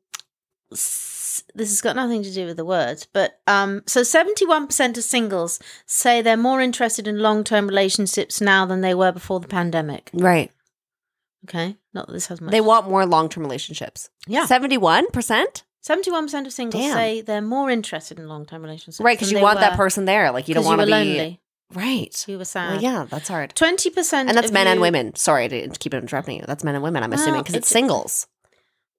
this 0.71 1.71
has 1.71 1.81
got 1.81 1.97
nothing 1.97 2.23
to 2.23 2.33
do 2.33 2.47
with 2.47 2.57
the 2.57 2.65
words 2.65 3.07
but 3.13 3.39
um 3.47 3.83
so 3.87 4.01
71% 4.01 4.97
of 4.99 5.05
singles 5.05 5.61
say 5.87 6.21
they're 6.23 6.37
more 6.37 6.61
interested 6.61 7.07
in 7.07 7.21
long-term 7.21 7.69
relationships 7.69 8.41
now 8.41 8.67
than 8.67 8.81
they 8.81 8.95
were 8.95 9.13
before 9.13 9.39
the 9.39 9.47
pandemic 9.47 10.11
right. 10.13 10.51
okay 11.47 11.77
not 11.95 12.07
that 12.09 12.13
this 12.15 12.27
has 12.27 12.41
much 12.41 12.51
They 12.51 12.61
want 12.61 12.89
more 12.89 13.07
long 13.07 13.29
term 13.29 13.45
relationships. 13.45 14.11
yeah 14.27 14.47
71%? 14.47 15.63
71% 15.89 16.47
of 16.47 16.53
singles 16.53 16.83
Damn. 16.83 16.95
say 16.95 17.21
they're 17.21 17.41
more 17.41 17.71
interested 17.71 18.19
in 18.19 18.29
long-term 18.29 18.63
relationships 18.63 19.01
Right, 19.01 19.17
because 19.17 19.31
you 19.31 19.41
want 19.41 19.61
that 19.61 19.77
person 19.77 20.05
there. 20.05 20.33
Like, 20.33 20.49
you 20.49 20.55
don't 20.55 20.65
want 20.65 20.81
to 20.81 20.87
be. 20.87 20.91
lonely 20.91 21.41
Right. 21.75 22.25
you 22.29 22.39
were 22.39 22.45
sad 22.45 22.75
Well, 22.75 22.83
yeah, 22.83 23.07
that's 23.11 23.29
hard. 23.29 23.55
20% 23.55 24.13
And 24.13 24.29
that's 24.31 24.49
of 24.49 24.53
men 24.53 24.67
and 24.69 24.81
women. 24.81 25.15
Sorry 25.17 25.49
to 25.49 25.69
keep 25.79 25.95
interrupting 25.95 26.39
you. 26.39 26.45
That's 26.47 26.63
men 26.65 26.75
and 26.75 26.83
women, 26.85 27.03
I'm 27.03 27.11
Well, 27.11 27.19
assuming, 27.21 27.41
because 27.43 27.55
it's 27.57 27.71
it's- 27.71 27.73
singles. 27.73 28.27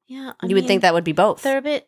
yeah 0.08 0.34
I 0.40 0.48
you 0.48 0.56
would 0.56 0.68
think 0.68 0.82
that 0.82 0.94
would 0.94 1.04
be 1.06 1.14
both. 1.14 1.42
they're 1.44 1.58
a 1.58 1.62
bit 1.62 1.88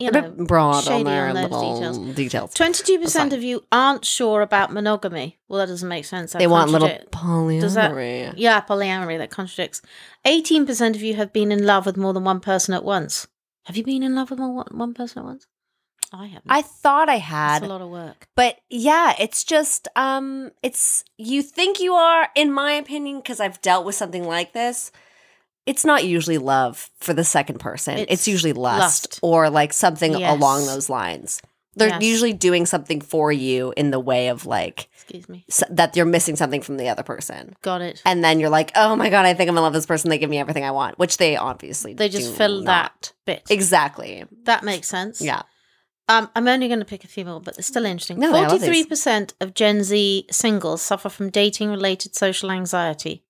you 0.00 0.08
a 0.08 0.12
know 0.12 0.22
bit 0.30 0.46
broad 0.46 0.86
on 0.88 1.02
their 1.04 1.28
on 1.28 1.34
little 1.34 1.74
details. 1.74 1.98
details. 2.16 2.54
Twenty-two 2.54 3.00
percent 3.00 3.32
of 3.32 3.42
you 3.42 3.64
aren't 3.72 4.04
sure 4.04 4.42
about 4.42 4.72
monogamy. 4.72 5.38
Well, 5.48 5.58
that 5.58 5.66
doesn't 5.66 5.88
make 5.88 6.04
sense. 6.04 6.32
That 6.32 6.38
They 6.38 6.46
want 6.46 6.70
little 6.70 6.88
polyamory. 7.10 7.60
Does 7.60 7.74
that- 7.74 8.38
Yeah, 8.38 8.60
polyamory. 8.60 9.18
That 9.18 9.30
contradicts. 9.30 9.82
Eighteen 10.24 10.66
percent 10.66 10.94
of 10.94 11.02
you 11.02 11.14
have 11.14 11.32
been 11.32 11.50
in 11.50 11.66
love 11.66 11.84
with 11.86 11.96
more 11.96 12.12
than 12.12 12.22
one 12.24 12.38
person 12.40 12.74
at 12.74 12.84
once. 12.84 13.26
Have 13.66 13.76
you 13.76 13.82
been 13.82 14.02
in 14.04 14.14
love 14.14 14.30
with 14.30 14.38
more 14.38 14.64
one 14.70 14.94
person 14.94 15.18
at 15.20 15.24
once? 15.24 15.46
I 16.12 16.26
haven't. 16.26 16.50
I 16.50 16.62
thought 16.62 17.08
I 17.08 17.16
That's 17.16 17.26
had, 17.26 17.62
a 17.62 17.66
lot 17.66 17.80
of 17.82 17.88
work. 17.90 18.28
but 18.34 18.58
yeah, 18.70 19.14
it's 19.18 19.44
just 19.44 19.88
um, 19.96 20.50
it's 20.62 21.04
you 21.16 21.42
think 21.42 21.80
you 21.80 21.94
are, 21.94 22.28
in 22.34 22.52
my 22.52 22.72
opinion, 22.72 23.18
because 23.18 23.40
I've 23.40 23.60
dealt 23.60 23.84
with 23.84 23.94
something 23.94 24.24
like 24.24 24.52
this. 24.52 24.90
It's 25.66 25.84
not 25.84 26.04
usually 26.06 26.38
love 26.38 26.88
for 26.98 27.12
the 27.12 27.24
second 27.24 27.58
person. 27.60 27.98
It's, 27.98 28.12
It's 28.12 28.28
usually 28.28 28.54
lust, 28.54 28.80
lust. 28.80 29.18
or 29.22 29.50
like 29.50 29.74
something 29.74 30.18
Yes. 30.18 30.34
along 30.34 30.64
those 30.66 30.88
lines. 30.88 31.42
They're 31.76 31.88
Yes. 31.90 32.02
usually 32.02 32.32
doing 32.32 32.64
something 32.64 33.02
for 33.02 33.30
you 33.30 33.74
in 33.76 33.90
the 33.90 34.00
way 34.00 34.28
of 34.28 34.46
like 34.46 34.88
Excuse 34.94 35.28
me. 35.28 35.44
that 35.68 35.94
you're 35.94 36.06
missing 36.06 36.36
something 36.36 36.62
from 36.62 36.78
the 36.78 36.88
other 36.88 37.02
person. 37.02 37.54
Got 37.62 37.82
it. 37.82 38.00
And 38.06 38.24
then 38.24 38.40
you're 38.40 38.48
like, 38.50 38.72
oh 38.76 38.96
my 38.96 39.10
God, 39.10 39.26
I 39.26 39.34
think 39.34 39.50
I'm 39.50 39.56
in 39.58 39.62
love 39.62 39.74
with 39.74 39.82
this 39.82 39.86
person. 39.86 40.08
They 40.08 40.16
give 40.18 40.30
me 40.30 40.38
everything 40.38 40.64
I 40.64 40.70
want, 40.70 40.98
which 40.98 41.18
they 41.18 41.36
obviously 41.36 41.92
They 41.92 42.08
just 42.08 42.34
fill 42.34 42.62
not. 42.62 42.64
that 42.64 43.12
bit. 43.26 43.42
Exactly. 43.50 44.24
that 44.44 44.64
makes 44.64 44.88
sense. 44.88 45.20
Yeah. 45.20 45.42
Um, 46.08 46.30
I'm 46.34 46.48
only 46.48 46.68
going 46.68 46.78
to 46.80 46.84
pick 46.86 47.04
a 47.04 47.08
few 47.08 47.24
more, 47.24 47.40
but 47.40 47.56
they're 47.56 47.62
still 47.62 47.84
interesting. 47.84 48.18
No, 48.18 48.28
I 48.28 48.40
love 48.42 48.50
these. 48.52 48.60
Forty-three 48.60 48.84
percent 48.86 49.34
of 49.40 49.52
Gen 49.54 49.82
Z 49.84 50.26
singles 50.30 50.80
suffer 50.82 51.08
from 51.08 51.28
dating-related 51.30 52.14
social 52.16 52.50
anxiety. 52.50 53.24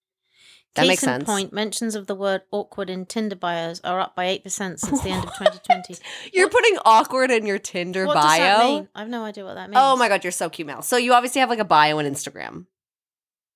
That 0.75 0.83
Case 0.83 0.89
makes 0.89 1.03
in 1.03 1.07
sense. 1.09 1.25
point, 1.25 1.53
mentions 1.53 1.95
of 1.97 2.07
the 2.07 2.15
word 2.15 2.43
awkward 2.53 2.89
in 2.91 3.05
Tinder 3.07 3.35
bios 3.35 3.81
are 3.83 3.99
up 3.99 4.15
by 4.15 4.27
eight 4.27 4.45
percent 4.45 4.79
since 4.79 5.01
the 5.03 5.09
end 5.09 5.25
of 5.25 5.31
2020. 5.39 5.97
You're 6.33 6.47
What- 6.47 6.53
putting 6.53 6.79
awkward 6.85 7.31
in 7.33 7.47
your 7.47 7.59
Tinder 7.59 8.07
what 8.07 8.15
does 8.15 8.25
that 8.25 8.59
bio. 8.59 8.69
mean? 8.69 8.89
I 8.95 9.01
have 9.01 9.09
no 9.09 9.25
idea 9.25 9.45
what 9.45 9.55
that 9.55 9.71
means. 9.71 9.79
Oh 9.83 9.97
my 9.97 10.09
God, 10.09 10.23
you're 10.23 10.31
so 10.31 10.49
cute, 10.49 10.67
Mel. 10.67 10.83
So 10.83 10.97
you 10.97 11.15
obviously 11.15 11.41
have 11.41 11.49
like 11.51 11.59
a 11.59 11.65
bio 11.65 11.99
on 11.99 12.05
Instagram. 12.05 12.67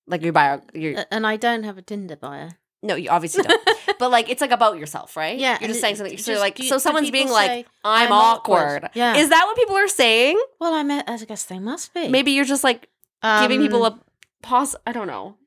Like 0.05 0.21
your 0.21 0.33
bio, 0.33 0.61
your 0.73 1.05
And 1.11 1.25
I 1.25 1.37
don't 1.37 1.63
have 1.63 1.77
a 1.77 1.81
Tinder 1.81 2.17
bio. 2.17 2.49
No, 2.83 2.95
you 2.95 3.09
obviously 3.09 3.43
don't. 3.43 3.61
but 3.99 4.11
like 4.11 4.29
it's 4.29 4.41
like 4.41 4.51
about 4.51 4.77
yourself, 4.77 5.15
right? 5.17 5.37
Yeah, 5.37 5.57
you're 5.59 5.69
just 5.69 5.81
saying 5.81 5.95
something. 5.95 6.17
So 6.17 6.33
just- 6.33 6.41
like, 6.41 6.55
do- 6.55 6.63
so 6.67 6.77
someone's 6.77 7.09
being 7.11 7.29
like, 7.29 7.65
"I'm, 7.83 8.07
"I'm 8.07 8.11
awkward." 8.11 8.83
awkward"? 8.83 8.89
Yeah. 8.93 9.15
is 9.15 9.29
that 9.29 9.43
what 9.45 9.55
people 9.57 9.75
are 9.77 9.87
saying? 9.87 10.39
Well, 10.59 10.73
I 10.73 10.83
met. 10.83 11.09
I 11.09 11.17
guess 11.17 11.43
they 11.43 11.59
must 11.59 11.93
be. 11.93 12.07
Maybe 12.09 12.31
you're 12.31 12.45
just 12.45 12.63
like 12.63 12.89
giving 13.41 13.59
people 13.61 13.85
Um, 13.85 13.93
a 13.93 14.45
pause. 14.45 14.75
I 14.85 14.91
don't 14.91 15.07
know. 15.07 15.37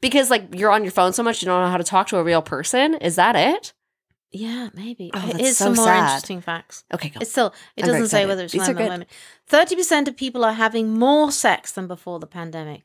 Because 0.00 0.30
like 0.30 0.54
you're 0.54 0.70
on 0.70 0.82
your 0.84 0.92
phone 0.92 1.12
so 1.12 1.22
much, 1.22 1.42
you 1.42 1.46
don't 1.46 1.60
know 1.62 1.70
how 1.70 1.76
to 1.76 1.84
talk 1.84 2.06
to 2.08 2.18
a 2.18 2.24
real 2.24 2.40
person. 2.42 2.94
Is 2.94 3.16
that 3.16 3.34
it? 3.36 3.72
Yeah, 4.30 4.68
maybe. 4.74 5.10
Oh, 5.14 5.20
that's 5.20 5.38
Here's 5.38 5.56
so 5.56 5.64
some 5.66 5.74
more 5.74 5.86
sad. 5.86 6.04
interesting 6.04 6.40
facts. 6.42 6.84
Okay, 6.92 7.08
go. 7.08 7.18
It's 7.20 7.30
still. 7.30 7.54
It 7.76 7.84
I'm 7.84 7.90
doesn't 7.92 8.08
say 8.08 8.26
whether 8.26 8.44
it's 8.44 8.54
men 8.54 8.70
or 8.70 8.74
women. 8.74 9.06
Thirty 9.46 9.74
percent 9.74 10.06
of 10.06 10.16
people 10.16 10.44
are 10.44 10.52
having 10.52 10.92
more 10.98 11.32
sex 11.32 11.72
than 11.72 11.86
before 11.86 12.18
the 12.20 12.26
pandemic. 12.26 12.82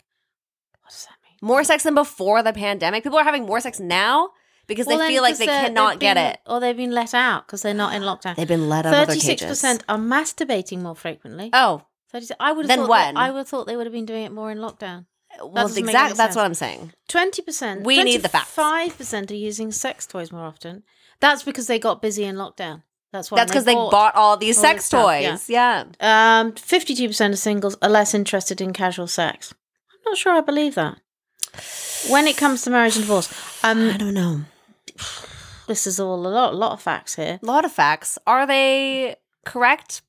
What 0.82 0.92
does 0.92 1.06
that 1.06 1.18
mean? 1.23 1.23
More 1.44 1.66
sex 1.66 1.84
than 1.84 1.94
before 1.94 2.42
the 2.42 2.54
pandemic. 2.54 3.04
People 3.04 3.20
are 3.20 3.24
having 3.26 3.46
more 3.46 3.60
sex 3.60 3.78
now 3.78 4.30
because 4.66 4.88
Well, 4.88 5.00
they 5.00 5.10
feel 5.10 5.22
like 5.22 5.38
they 5.38 5.46
cannot 5.46 5.96
they've 5.96 6.00
get 6.00 6.16
it. 6.16 6.40
or 6.48 6.62
they've 6.62 6.78
been 6.78 6.92
let 6.94 7.14
out 7.14 7.46
because 7.46 7.62
they're 7.62 7.74
not 7.74 7.94
in 7.94 8.02
lockdown. 8.02 8.38
They've 8.38 8.48
been 8.48 8.70
let 8.70 8.86
out 8.86 9.08
Thirty-six 9.08 9.44
percent 9.44 9.84
are 9.90 9.98
masturbating 9.98 10.80
more 10.80 10.96
frequently. 10.96 11.50
Oh, 11.52 11.84
36 12.14 12.38
I 12.40 12.54
would 12.54 12.64
have 12.64 12.70
Then 12.70 12.80
thought 12.80 12.90
when? 12.90 13.16
That, 13.16 13.20
I 13.20 13.32
would 13.32 13.40
have 13.40 13.48
thought 13.50 13.68
they 13.68 13.76
would 13.76 13.86
have 13.86 13.94
been 13.94 14.06
doing 14.06 14.24
it 14.24 14.32
more 14.32 14.52
in 14.52 14.60
lockdown. 14.60 15.06
well, 15.42 15.68
doesn't 15.68 15.84
exactly. 15.84 16.16
That's 16.16 16.38
what 16.38 16.46
I'm 16.46 16.54
saying. 16.54 16.94
Twenty 17.10 17.42
percent. 17.42 17.84
We 17.84 18.02
need 18.02 18.22
the 18.22 18.30
facts. 18.30 18.52
Five 18.52 18.98
percent 18.98 19.30
are 19.30 19.36
using 19.36 19.74
sex 19.74 20.08
toys 20.08 20.32
more 20.32 20.46
often. 20.46 20.84
That's 21.20 21.44
because 21.44 21.68
they 21.68 21.78
got 21.78 22.02
busy 22.02 22.24
in 22.24 22.38
lockdown. 22.38 22.84
That's 23.12 23.30
why. 23.30 23.40
That's 23.40 23.52
because 23.52 23.66
they 23.66 23.74
bought 23.74 24.16
all 24.16 24.38
these 24.38 24.58
all 24.58 24.64
sex 24.64 24.86
stuff, 24.86 25.22
yeah. 25.22 25.32
toys. 25.32 25.50
Yeah. 25.50 25.84
Um, 26.00 26.54
fifty-two 26.54 27.08
percent 27.10 27.34
of 27.34 27.40
singles 27.40 27.76
are 27.82 27.90
less 27.90 28.14
interested 28.14 28.62
in 28.62 28.72
casual 28.72 29.08
sex. 29.08 29.54
I'm 29.92 30.00
not 30.06 30.18
sure 30.18 30.32
I 30.34 30.40
believe 30.42 30.76
that. 30.76 31.00
When 32.10 32.28
it 32.28 32.38
comes 32.38 32.64
to 32.64 32.70
marriage 32.70 32.96
and 32.96 33.04
divorce, 33.04 33.32
I 33.64 33.72
um, 33.72 33.98
don't 33.98 34.14
know. 34.14 34.42
this 35.68 35.88
is 35.88 36.00
all 36.00 36.16
a 36.16 36.28
lot, 36.28 36.54
a 36.54 36.56
lot 36.58 36.72
of 36.74 36.82
facts 36.82 37.16
here. 37.16 37.40
A 37.42 37.46
lot 37.46 37.66
of 37.66 37.72
facts. 37.72 38.18
Are 38.28 38.46
they 38.46 39.16
correct? 39.46 40.02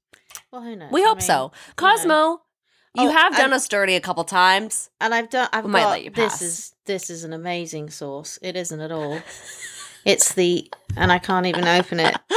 Well, 0.51 0.63
who 0.63 0.77
knows? 0.77 0.91
We 0.91 1.03
I 1.03 1.07
hope 1.09 1.19
mean, 1.19 1.27
so. 1.27 1.53
Cosmo, 1.77 2.43
you 2.95 3.09
Oh, 3.09 3.11
have 3.13 3.33
done 3.35 3.47
and- 3.47 3.55
us 3.55 3.69
dirty 3.69 3.95
a 3.95 4.01
couple 4.01 4.25
times. 4.25 4.91
and 5.01 5.15
I've 5.15 5.31
done. 5.31 5.49
I've 5.53 5.65
We 5.65 5.71
might 5.71 5.83
got. 5.83 5.91
let 5.91 6.05
you 6.05 6.11
This 6.11 6.43
is 6.43 6.75
this 6.87 7.11
is 7.11 7.25
an 7.25 7.33
amazing 7.33 7.91
source. 7.91 8.39
It 8.43 8.57
isn't 8.57 8.81
at 8.81 8.91
all. 8.93 9.21
It's 10.05 10.35
the 10.35 10.71
and 10.97 11.11
I 11.13 11.19
can't 11.19 11.47
even 11.47 11.67
open 11.67 11.99
it. 12.01 12.15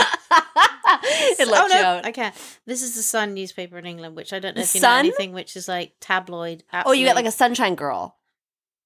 it 1.40 1.48
left 1.48 1.66
oh 1.66 1.68
no, 1.70 1.80
you 1.80 1.86
out. 1.86 2.06
I 2.06 2.12
can't. 2.12 2.34
This 2.66 2.82
is 2.82 2.96
the 2.96 3.02
Sun 3.02 3.34
newspaper 3.34 3.78
in 3.78 3.86
England, 3.86 4.16
which 4.16 4.34
I 4.34 4.40
don't 4.40 4.56
know 4.56 4.62
if 4.62 4.74
you 4.76 4.82
know 4.82 4.94
anything, 4.96 5.34
which 5.34 5.56
is 5.56 5.68
like 5.68 5.94
tabloid. 6.00 6.64
Oh, 6.86 6.92
you 6.92 7.06
get 7.06 7.16
like 7.16 7.26
a 7.26 7.32
sunshine 7.32 7.76
girl. 7.76 8.16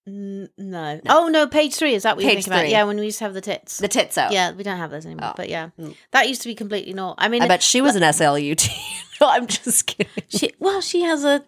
N- 0.08 0.50
no. 0.58 1.00
Oh 1.10 1.28
no, 1.28 1.46
page 1.48 1.76
three. 1.76 1.94
Is 1.94 2.04
that 2.04 2.16
what 2.16 2.24
you 2.26 2.30
Page 2.32 2.38
think 2.46 2.48
about? 2.48 2.60
three. 2.62 2.72
Yeah, 2.72 2.86
when 2.86 2.98
we 2.98 3.06
used 3.06 3.20
to 3.20 3.26
have 3.26 3.34
the 3.36 3.42
tits. 3.42 3.78
The 3.78 3.88
titso. 3.88 4.32
yeah, 4.32 4.52
we 4.52 4.64
don't 4.64 4.78
have 4.78 4.90
those 4.90 5.06
anymore. 5.06 5.30
Oh. 5.30 5.34
But 5.38 5.48
yeah, 5.50 5.70
Mm. 5.80 5.96
that 6.12 6.28
used 6.28 6.42
to 6.42 6.48
be 6.48 6.56
completely 6.56 6.94
normal. 6.94 7.16
I 7.20 7.28
mean, 7.28 7.44
I 7.44 7.48
bet 7.48 7.62
she 7.62 7.82
was 7.82 7.96
an 7.96 8.02
SLUT. 8.02 8.68
no, 9.22 9.30
I'm 9.30 9.46
just 9.46 9.86
kidding. 9.86 10.12
she. 10.30 10.54
Well, 10.60 10.82
she 10.82 11.02
has 11.04 11.24
a. 11.24 11.44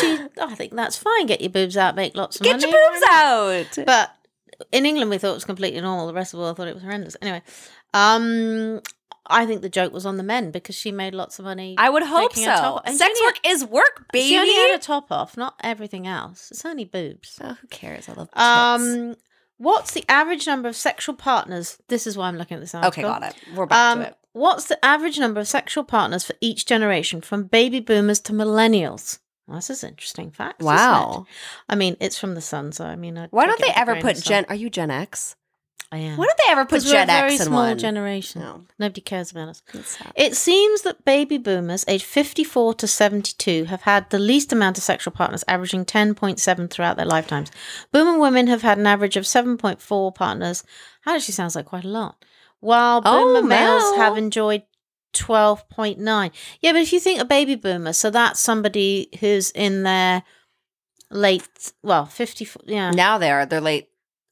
She. 0.00 0.18
I 0.40 0.54
think 0.54 0.74
that's 0.74 0.98
fine. 0.98 1.26
Get 1.26 1.40
your 1.40 1.50
boobs 1.50 1.76
out, 1.78 1.96
make 1.96 2.14
lots 2.14 2.36
of 2.36 2.42
Get 2.44 2.60
money. 2.60 2.70
Get 2.70 2.70
your 2.72 2.90
boobs 2.90 3.78
out. 3.78 3.86
But 3.86 4.14
in 4.70 4.84
England, 4.84 5.10
we 5.10 5.16
thought 5.18 5.30
it 5.30 5.34
was 5.34 5.44
completely 5.46 5.80
normal. 5.80 6.06
The 6.06 6.12
rest 6.14 6.34
of 6.34 6.38
the 6.38 6.44
world 6.44 6.58
thought 6.58 6.68
it 6.68 6.74
was 6.74 6.82
horrendous. 6.82 7.16
Anyway, 7.22 7.40
um, 7.94 8.80
I 9.26 9.46
think 9.46 9.62
the 9.62 9.68
joke 9.68 9.92
was 9.92 10.04
on 10.04 10.16
the 10.16 10.22
men 10.22 10.50
because 10.50 10.74
she 10.74 10.92
made 10.92 11.14
lots 11.14 11.38
of 11.38 11.44
money. 11.44 11.74
I 11.78 11.88
would 11.90 12.02
hope 12.02 12.34
so. 12.34 12.80
Sex 12.86 13.20
work 13.24 13.38
is 13.46 13.64
work, 13.64 14.06
baby. 14.12 14.28
She 14.28 14.38
only 14.38 14.52
had 14.54 14.74
a 14.74 14.78
top 14.82 15.10
off, 15.10 15.36
not 15.36 15.54
everything 15.62 16.06
else. 16.06 16.50
It's 16.50 16.64
only 16.64 16.84
boobs. 16.84 17.38
oh, 17.42 17.54
who 17.60 17.66
cares? 17.68 18.08
I 18.08 18.12
love 18.12 18.30
tits. 18.30 18.40
Um, 18.42 19.16
what's 19.56 19.92
the 19.94 20.04
average 20.10 20.46
number 20.46 20.68
of 20.68 20.76
sexual 20.76 21.14
partners? 21.14 21.78
This 21.88 22.06
is 22.06 22.16
why 22.18 22.28
I'm 22.28 22.36
looking 22.36 22.56
at 22.56 22.60
this 22.60 22.74
article. 22.74 23.04
okay, 23.04 23.20
got 23.20 23.22
it. 23.22 23.34
We're 23.56 23.66
back 23.66 23.92
Um, 23.92 23.98
to 24.00 24.08
it. 24.08 24.16
what's 24.32 24.66
the 24.66 24.84
average 24.84 25.18
number 25.18 25.40
of 25.40 25.48
sexual 25.48 25.84
partners 25.84 26.24
for 26.24 26.34
each 26.40 26.66
generation, 26.66 27.20
from 27.22 27.44
baby 27.44 27.80
boomers 27.80 28.20
to 28.20 28.32
millennials? 28.32 29.20
Well, 29.46 29.56
this 29.58 29.68
is 29.70 29.84
interesting 29.84 30.30
fact. 30.30 30.62
Wow. 30.62 31.26
I 31.68 31.74
mean, 31.76 31.96
it's 32.00 32.18
from 32.18 32.34
the 32.34 32.40
Sun, 32.40 32.72
so 32.72 32.84
I 32.86 32.96
mean, 32.96 33.16
I'd 33.18 33.28
Why 33.30 33.46
don't 33.46 33.60
they 33.60 33.72
ever 33.76 34.00
put 34.00 34.22
Gen? 34.22 34.44
Are 34.48 34.54
you 34.54 34.70
Gen 34.70 34.90
X? 34.90 35.36
I 35.92 35.98
am. 35.98 36.16
Why 36.16 36.26
don't 36.26 36.38
they 36.46 36.52
ever 36.52 36.64
put 36.64 36.82
'Cause 36.82 36.86
we're 36.92 37.02
a 37.02 37.06
very 37.06 37.32
X 37.34 37.40
in 37.42 37.46
small 37.48 37.62
one? 37.68 37.78
generation. 37.78 38.40
No. 38.42 38.64
Nobody 38.78 39.00
cares 39.00 39.30
about 39.30 39.48
us. 39.48 39.62
It 40.16 40.34
seems 40.36 40.82
that 40.82 41.04
baby 41.04 41.38
boomers 41.38 41.84
aged 41.86 42.04
54 42.04 42.74
to 42.74 42.86
72 42.88 43.66
have 43.66 43.82
had 43.82 44.10
the 44.10 44.18
least 44.18 44.52
amount 44.52 44.76
of 44.78 44.84
sexual 44.84 45.12
partners, 45.12 45.44
averaging 45.46 45.84
10.7 45.84 46.68
throughout 46.68 46.96
their 46.96 47.06
lifetimes. 47.06 47.50
Boomer 47.92 48.18
women 48.18 48.48
have 48.48 48.62
had 48.62 48.78
an 48.78 48.86
average 48.86 49.16
of 49.16 49.24
7.4 49.26 50.12
partners. 50.12 50.64
That 51.06 51.16
actually 51.16 51.34
sounds 51.34 51.54
like 51.54 51.66
quite 51.66 51.84
a 51.84 51.88
lot. 51.88 52.24
While 52.60 53.02
Oh, 53.04 53.24
boomer 53.34 53.46
males 53.46 53.82
Mel. 53.82 53.96
have 53.96 54.16
enjoyed 54.18 54.62
12.9. 55.12 56.32
Yeah, 56.60 56.72
but 56.72 56.80
if 56.80 56.92
you 56.92 56.98
think 56.98 57.20
a 57.20 57.24
baby 57.24 57.54
boomer, 57.54 57.92
so 57.92 58.10
that's 58.10 58.40
somebody 58.40 59.10
who's 59.20 59.50
in 59.50 59.82
their 59.84 60.22
late, 61.10 61.72
well, 61.82 62.06
50, 62.06 62.48
yeah. 62.64 62.90
Now 62.90 63.18
they 63.18 63.30
are. 63.30 63.46
They're 63.46 63.60
late. 63.60 63.88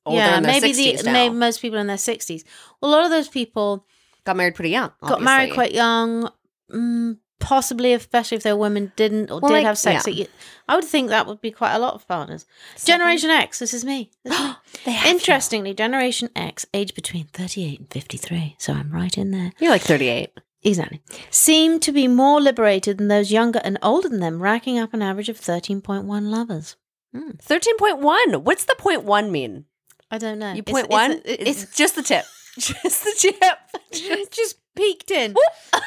Yeah, 0.08 0.40
maybe 0.40 0.72
60s 0.72 0.98
the 0.98 1.02
now. 1.04 1.12
maybe 1.12 1.34
most 1.34 1.60
people 1.62 1.78
in 1.78 1.86
their 1.86 1.96
60s. 1.96 2.44
Well, 2.80 2.90
a 2.90 2.92
lot 2.92 3.04
of 3.04 3.10
those 3.10 3.28
people 3.28 3.86
got 4.24 4.36
married 4.36 4.54
pretty 4.54 4.70
young. 4.70 4.90
got 5.00 5.22
married 5.22 5.52
quite 5.54 5.72
young. 5.72 6.30
Mm, 6.72 7.18
possibly, 7.38 7.92
especially 7.92 8.36
if 8.36 8.42
their 8.42 8.56
women 8.56 8.92
didn't 8.96 9.30
or 9.30 9.40
Well, 9.40 9.50
did 9.50 9.54
like, 9.56 9.64
have 9.64 9.76
sex. 9.78 10.06
yeah. 10.06 10.14
you- 10.14 10.26
I 10.68 10.76
would 10.76 10.84
think 10.84 11.08
that 11.10 11.26
would 11.26 11.40
be 11.40 11.50
quite 11.50 11.74
a 11.74 11.78
lot 11.78 11.94
of 11.94 12.06
partners. 12.08 12.46
Generation 12.84 13.30
X, 13.30 13.58
this 13.58 13.74
is 13.74 13.84
me. 13.84 14.10
This 14.24 14.32
is 14.34 14.40
me. 14.40 14.54
They 14.84 14.92
have 14.92 15.04
to. 15.04 15.10
Interestingly, 15.10 15.74
Generation 15.74 16.30
X, 16.34 16.64
aged 16.72 16.94
between 16.94 17.24
38 17.26 17.78
and 17.80 17.90
53, 17.90 18.56
so 18.58 18.72
I'm 18.72 18.90
right 18.90 19.16
in 19.18 19.30
there. 19.32 19.52
You're 19.60 19.70
like 19.70 19.82
38. 19.82 20.30
Exactly. 20.64 21.02
Seem 21.30 21.80
to 21.80 21.90
be 21.92 22.06
more 22.08 22.40
liberated 22.40 22.98
than 22.98 23.08
those 23.08 23.32
younger 23.32 23.60
and 23.64 23.76
older 23.82 24.08
than 24.08 24.20
them, 24.20 24.40
racking 24.40 24.78
up 24.78 24.94
an 24.94 25.02
average 25.02 25.28
of 25.28 25.38
13.1 25.40 26.06
lovers. 26.30 26.76
13.1. 27.14 28.42
What's 28.42 28.64
the 28.64 28.76
point 28.78 29.04
one 29.04 29.30
mean? 29.30 29.66
I 30.12 30.18
don't 30.18 30.38
know. 30.38 30.52
You 30.52 30.62
point 30.62 30.84
it's- 30.86 30.90
one? 30.90 31.22
It's, 31.24 31.62
It's 31.64 31.76
just 31.76 31.96
the 31.96 32.02
tip. 32.02 32.24
Just 32.58 33.02
the 33.04 33.14
tip. 33.18 33.58
it's 33.92 34.36
just 34.36 34.56
peeked 34.76 35.10
in. 35.10 35.34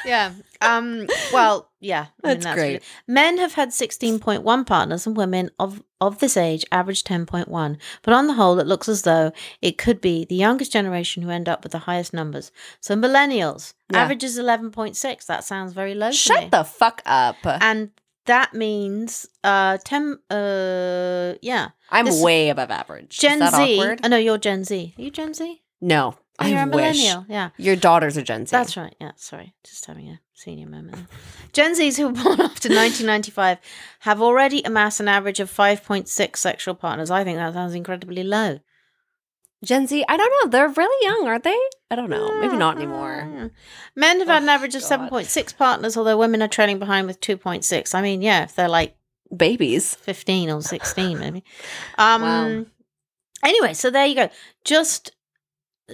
yeah. 0.04 0.32
Um. 0.62 1.06
Well. 1.32 1.70
Yeah. 1.80 2.08
I 2.24 2.34
That's 2.34 2.46
great. 2.56 2.58
really- 2.58 2.80
Men 3.08 3.38
have 3.38 3.54
had 3.54 3.72
sixteen 3.72 4.18
point 4.18 4.42
one 4.42 4.66
partners, 4.66 5.06
and 5.06 5.16
women 5.16 5.52
of 5.60 5.84
of 6.02 6.18
this 6.18 6.36
age 6.36 6.66
average 6.72 7.04
ten 7.04 7.28
point 7.28 7.50
one. 7.50 7.78
But 8.02 8.16
on 8.16 8.26
the 8.26 8.34
whole, 8.34 8.60
it 8.60 8.66
looks 8.66 8.90
as 8.90 9.04
though 9.04 9.32
it 9.62 9.78
could 9.78 10.02
be 10.02 10.26
the 10.26 10.34
youngest 10.34 10.72
generation 10.72 11.22
who 11.22 11.30
end 11.30 11.48
up 11.48 11.62
with 11.62 11.72
the 11.72 11.78
highest 11.86 12.14
numbers. 12.16 12.52
So 12.82 12.96
millennials 12.96 13.76
Yeah. 13.94 14.00
average 14.02 14.24
is 14.24 14.36
eleven 14.40 14.72
point 14.72 14.98
six. 14.98 15.26
That 15.28 15.44
sounds 15.44 15.72
very 15.74 15.94
low. 15.94 16.10
Shut 16.12 16.50
the 16.50 16.64
fuck 16.64 17.04
up. 17.06 17.36
And 17.46 17.92
that 18.26 18.54
means 18.54 19.28
uh 19.44 19.78
ten. 19.84 20.18
Uh. 20.30 21.36
Yeah. 21.42 21.70
I'm 21.90 22.06
this- 22.06 22.22
way 22.22 22.50
above 22.50 22.72
average. 22.72 23.18
Gen 23.18 23.40
Z. 23.40 23.46
awkward? 23.80 24.02
Oh 24.04 24.08
no, 24.08 24.18
you're 24.18 24.38
Gen 24.38 24.64
Z. 24.64 24.94
Are 24.98 25.02
you 25.02 25.12
Gen 25.12 25.34
Z? 25.34 25.62
No. 25.82 26.16
Oh, 26.38 26.46
you're 26.46 26.60
I 26.60 26.64
a 26.64 26.68
wish. 26.68 26.76
millennial. 26.98 27.26
Yeah. 27.30 27.50
Your 27.58 27.78
daughters 27.78 28.18
are 28.18 28.22
Gen 28.22 28.46
Z. 28.46 28.52
That's 28.52 28.76
right. 28.76 28.94
Yeah, 29.00 29.12
sorry. 29.16 29.54
Just 29.64 29.86
having 29.86 30.10
a 30.10 30.20
senior 30.34 30.68
moment. 30.68 31.08
Gen 31.54 31.76
Zs 31.76 31.96
who 31.98 32.08
were 32.08 32.12
born 32.12 32.42
after 32.42 32.68
1995 32.68 33.58
have 34.00 34.22
already 34.22 34.62
amassed 34.64 35.00
an 35.00 35.08
average 35.08 35.40
of 35.40 35.50
5.6 35.50 36.36
sexual 36.36 36.76
partners. 36.76 37.10
I 37.10 37.24
think 37.24 37.38
that 37.38 37.54
sounds 37.54 37.74
incredibly 37.74 38.24
low. 38.24 38.60
Gen 39.64 39.88
Z, 39.88 40.04
I 40.08 40.18
don't 40.18 40.32
know. 40.44 40.50
They're 40.50 40.68
really 40.68 41.08
young, 41.08 41.28
aren't 41.28 41.44
they? 41.44 41.58
I 41.90 41.96
don't 41.96 42.10
know. 42.10 42.40
Maybe 42.40 42.58
not 42.58 42.76
anymore. 42.78 43.24
Mm. 43.28 43.52
Men 43.96 44.20
have 44.20 44.28
had 44.28 44.44
an 44.44 44.50
Oh, 44.50 44.54
average 44.54 44.76
of 44.76 44.82
God. 44.82 45.12
7.6 45.12 45.58
partners, 45.58 45.98
although 45.98 46.18
women 46.18 46.42
are 46.42 46.48
trailing 46.48 46.78
behind 46.78 47.08
with 47.08 47.20
2.6. 47.22 47.96
I 47.96 48.02
mean, 48.02 48.22
yeah, 48.22 48.44
if 48.44 48.56
they're 48.56 48.70
like 48.70 48.96
Babies. 49.36 49.96
15 49.96 50.52
or 50.52 50.62
16 50.62 51.18
maybe. 51.20 51.44
Um 51.98 52.22
Wow. 52.22 52.66
Anyway, 53.44 53.74
so 53.74 53.90
there 53.90 54.06
you 54.06 54.16
go. 54.16 54.30
Just 54.64 55.12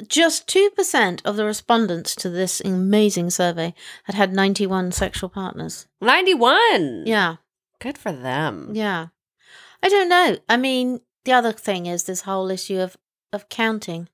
just 0.07 0.47
2% 0.47 1.21
of 1.25 1.35
the 1.35 1.43
respondents 1.45 2.15
to 2.15 2.29
this 2.29 2.61
amazing 2.61 3.29
survey 3.29 3.73
had 4.05 4.15
had 4.15 4.33
91 4.33 4.91
sexual 4.93 5.29
partners. 5.29 5.87
91. 6.01 7.03
Yeah. 7.05 7.37
Good 7.79 7.97
for 7.97 8.11
them. 8.13 8.71
Yeah. 8.73 9.07
I 9.83 9.89
don't 9.89 10.07
know. 10.07 10.37
I 10.47 10.55
mean, 10.57 11.01
the 11.25 11.33
other 11.33 11.51
thing 11.51 11.87
is 11.87 12.03
this 12.03 12.21
whole 12.21 12.49
issue 12.51 12.79
of 12.79 12.95
of 13.33 13.49
counting. 13.49 14.07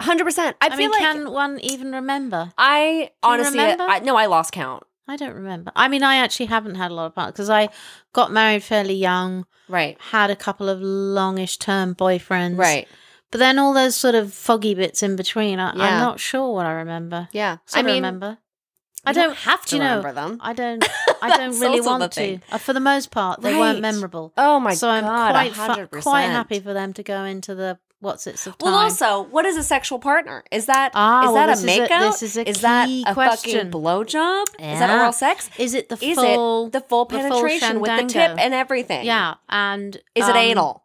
100%. 0.00 0.38
I, 0.38 0.54
I, 0.60 0.68
feel 0.70 0.78
mean, 0.78 0.90
like 0.90 1.00
can 1.00 1.30
one 1.30 1.60
even 1.60 1.92
remember? 1.92 2.52
I 2.56 3.02
you 3.02 3.08
honestly, 3.22 3.58
remember? 3.58 3.84
I, 3.88 3.98
no, 4.00 4.16
I 4.16 4.26
lost 4.26 4.52
count. 4.52 4.84
I 5.06 5.16
don't 5.16 5.34
remember. 5.34 5.72
I 5.74 5.88
mean, 5.88 6.02
I 6.02 6.16
actually 6.16 6.46
haven't 6.46 6.74
had 6.74 6.90
a 6.90 6.94
lot 6.94 7.06
of 7.06 7.14
partners 7.14 7.32
because 7.32 7.50
I 7.50 7.68
got 8.12 8.30
married 8.32 8.62
fairly 8.62 8.94
young, 8.94 9.46
Right. 9.68 9.96
had 10.10 10.30
a 10.30 10.36
couple 10.36 10.68
of 10.68 10.80
longish 10.80 11.58
term 11.58 11.94
boyfriends. 11.94 12.58
Right. 12.58 12.86
But 13.30 13.38
then 13.38 13.58
all 13.58 13.74
those 13.74 13.94
sort 13.94 14.14
of 14.14 14.32
foggy 14.32 14.74
bits 14.74 15.02
in 15.02 15.16
between, 15.16 15.58
I, 15.60 15.74
Yeah. 15.74 15.82
I'm 15.84 16.00
not 16.00 16.20
sure 16.20 16.52
what 16.54 16.66
I 16.66 16.72
remember. 16.72 17.28
Yeah. 17.32 17.58
Sort 17.66 17.84
I 17.84 17.86
mean, 17.86 17.96
remember. 17.96 18.38
I 19.04 19.12
don't 19.12 19.34
have 19.36 19.62
to 19.66 19.70
do 19.70 19.76
you 19.76 19.82
know, 19.82 19.96
remember 19.98 20.12
them. 20.12 20.38
I 20.42 20.52
don't. 20.52 20.84
I 21.22 21.28
don't 21.36 21.50
That's 21.50 21.60
really 21.60 21.78
also 21.78 21.82
the 21.84 21.98
want 22.00 22.12
to. 22.12 22.20
thing. 22.20 22.42
Uh, 22.52 22.58
For 22.58 22.72
the 22.74 22.80
most 22.80 23.10
part, 23.10 23.40
they 23.40 23.52
Right. 23.52 23.60
weren't 23.60 23.80
memorable. 23.80 24.32
Oh 24.36 24.60
my 24.60 24.70
god. 24.70 24.78
so 24.78 24.88
I'm 24.90 25.04
god, 25.04 25.30
quite 25.32 25.52
100%. 25.52 25.88
fu- 25.90 26.00
quite 26.02 26.22
happy 26.24 26.60
for 26.60 26.74
them 26.74 26.92
to 26.94 27.02
go 27.02 27.24
into 27.24 27.54
the 27.54 27.78
what's 28.00 28.26
it's 28.26 28.46
of 28.46 28.56
time. 28.58 28.72
Well, 28.72 28.80
also, 28.80 29.22
what 29.24 29.44
is 29.44 29.56
a 29.56 29.62
sexual 29.62 29.98
partner? 29.98 30.44
Is 30.50 30.66
that 30.66 30.92
Ah, 30.94 31.20
is 31.22 31.26
well, 31.26 31.34
that 31.34 31.48
a 31.48 31.52
is 31.52 31.64
a- 31.64 31.66
makeout? 31.66 32.20
this 32.20 32.22
is 32.22 32.36
a 32.36 32.44
that 32.62 32.86
key 32.86 33.04
a 33.06 33.14
question. 33.14 33.52
fucking 33.66 33.70
blowjob? 33.72 34.42
Is 34.58 34.78
that 34.78 34.88
Yeah. 34.90 35.00
oral 35.00 35.12
sex? 35.12 35.50
is 35.58 35.74
it 35.74 35.88
the 35.88 35.96
Is 36.04 36.16
full? 36.16 36.66
it 36.66 36.72
the 36.72 36.80
full 36.80 37.04
the 37.06 37.18
full 37.18 37.30
penetration 37.30 37.80
with 37.80 37.96
the 38.00 38.06
tip 38.06 38.36
and 38.38 38.54
everything? 38.54 39.04
yeah, 39.04 39.34
and 39.48 39.96
Is 40.14 40.26
it 40.28 40.30
um, 40.30 40.36
anal? 40.36 40.84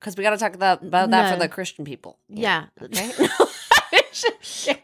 Because 0.00 0.16
we 0.18 0.22
got 0.22 0.30
to 0.30 0.36
talk 0.36 0.54
about, 0.54 0.82
about 0.82 1.08
that 1.10 1.32
for 1.32 1.38
the 1.40 1.48
Christian 1.48 1.84
people. 1.84 2.18
Yeah. 2.28 2.66
Okay. 2.82 3.10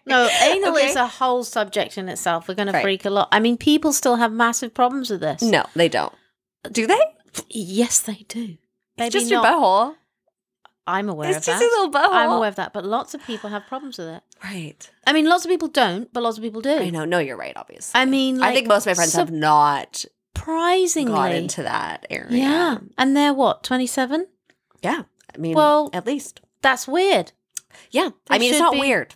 No, 0.07 0.29
anal 0.43 0.73
Okay. 0.77 0.89
is 0.89 0.97
a 0.97 1.07
whole 1.07 1.45
subject 1.45 1.97
in 1.97 2.09
itself. 2.09 2.49
We're 2.49 2.55
going 2.55 2.73
to 2.73 2.81
freak 2.81 3.05
a 3.05 3.11
lot. 3.11 3.29
I 3.31 3.39
mean, 3.39 3.57
people 3.57 3.93
still 3.93 4.17
have 4.17 4.33
massive 4.33 4.75
problems 4.75 5.09
with 5.11 5.21
this. 5.21 5.41
No, 5.41 5.65
they 5.77 5.89
don't. 5.89 6.13
Do 6.73 6.87
they? 6.87 6.99
Yes, 7.49 8.01
they 8.01 8.25
do. 8.29 8.57
Maybe 8.99 9.07
It's 9.07 9.13
just 9.15 9.31
your 9.31 9.43
butthole. 9.43 9.95
I'm 10.91 11.09
aware 11.09 11.29
It's 11.29 11.39
of 11.39 11.45
just 11.45 11.61
that. 11.61 11.65
a 11.65 11.71
little 11.71 11.91
butthole. 11.91 12.13
I'm 12.15 12.31
aware 12.31 12.49
of 12.49 12.57
that, 12.57 12.73
but 12.73 12.85
lots 12.85 13.15
of 13.15 13.23
people 13.25 13.51
have 13.51 13.67
problems 13.67 13.99
with 13.99 14.09
it. 14.09 14.23
Right. 14.45 14.91
I 15.07 15.13
mean, 15.13 15.27
lots 15.27 15.45
of 15.45 15.51
people 15.51 15.69
don't, 15.69 16.13
but 16.13 16.23
lots 16.23 16.37
of 16.39 16.43
people 16.43 16.61
do. 16.61 16.77
I 16.77 16.91
know. 16.91 17.05
No, 17.05 17.19
you're 17.19 17.37
right. 17.37 17.57
Obviously. 17.57 17.99
I 18.01 18.05
mean, 18.05 18.43
I 18.43 18.53
think 18.53 18.67
most 18.69 18.83
of 18.83 18.91
my 18.91 18.95
friends 18.95 19.15
have 19.15 19.31
not 19.31 20.05
surprisingly 20.37 21.13
got 21.13 21.33
into 21.33 21.63
that 21.63 22.07
area. 22.11 22.29
Yeah, 22.31 22.79
and 22.99 23.17
they're 23.17 23.35
what 23.35 23.63
twenty 23.63 23.87
seven. 23.87 24.27
Yeah. 24.83 25.03
I 25.35 25.39
mean, 25.39 25.55
Well- 25.55 25.91
at 25.93 26.07
least. 26.07 26.41
That's 26.63 26.87
weird. 26.89 27.33
Yeah. 27.91 28.11
They 28.29 28.35
I 28.37 28.39
mean, 28.39 28.51
it's 28.51 28.59
not 28.59 28.73
be- 28.75 28.81
weird, 28.81 29.15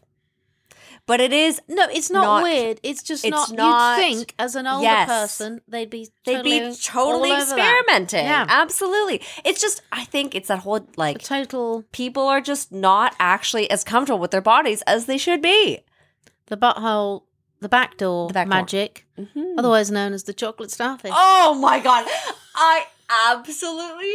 but 1.07 1.21
it 1.21 1.33
is. 1.33 1.61
No, 1.69 1.87
it's 1.91 2.11
not, 2.11 2.23
Not- 2.23 2.43
weird. 2.43 2.81
It's 2.83 3.03
just 3.03 3.25
it's 3.25 3.31
not. 3.31 3.53
not- 3.53 3.99
You'd 3.99 4.17
think 4.17 4.35
as 4.39 4.55
an 4.57 4.67
older 4.67 4.83
Yes. 4.85 5.09
person 5.09 5.61
they'd 5.69 5.91
be 5.91 6.09
They'd 6.25 6.43
be 6.43 6.75
totally 6.83 7.31
all 7.31 7.37
over 7.43 7.55
that. 7.57 7.59
experimenting. 7.59 8.25
Yeah. 8.25 8.47
Absolutely. 8.49 9.21
It's 9.45 9.61
just, 9.61 9.83
I 9.93 10.05
think 10.05 10.35
it's 10.35 10.49
that 10.49 10.61
whole 10.61 10.87
like 10.97 11.23
total 11.23 11.85
people 11.93 12.27
are 12.29 12.41
just 12.41 12.73
not 12.73 13.15
actually 13.19 13.71
as 13.71 13.85
comfortable 13.85 14.19
with 14.19 14.31
their 14.31 14.41
bodies 14.41 14.83
as 14.87 15.07
they 15.07 15.19
should 15.19 15.43
be. 15.43 15.81
the 16.49 16.57
butthole, 16.59 17.23
the 17.61 17.69
back 17.71 17.97
door 17.97 18.29
The 18.29 18.35
back 18.35 18.47
door. 18.49 18.51
magic, 18.59 19.07
Mhm. 19.19 19.55
otherwise 19.59 19.91
known 19.91 20.13
as 20.13 20.25
the 20.25 20.35
chocolate 20.35 20.71
starfish. 20.71 21.11
Oh 21.15 21.55
my 21.55 21.81
god. 21.81 22.07
I 22.55 22.85
absolutely 23.31 24.15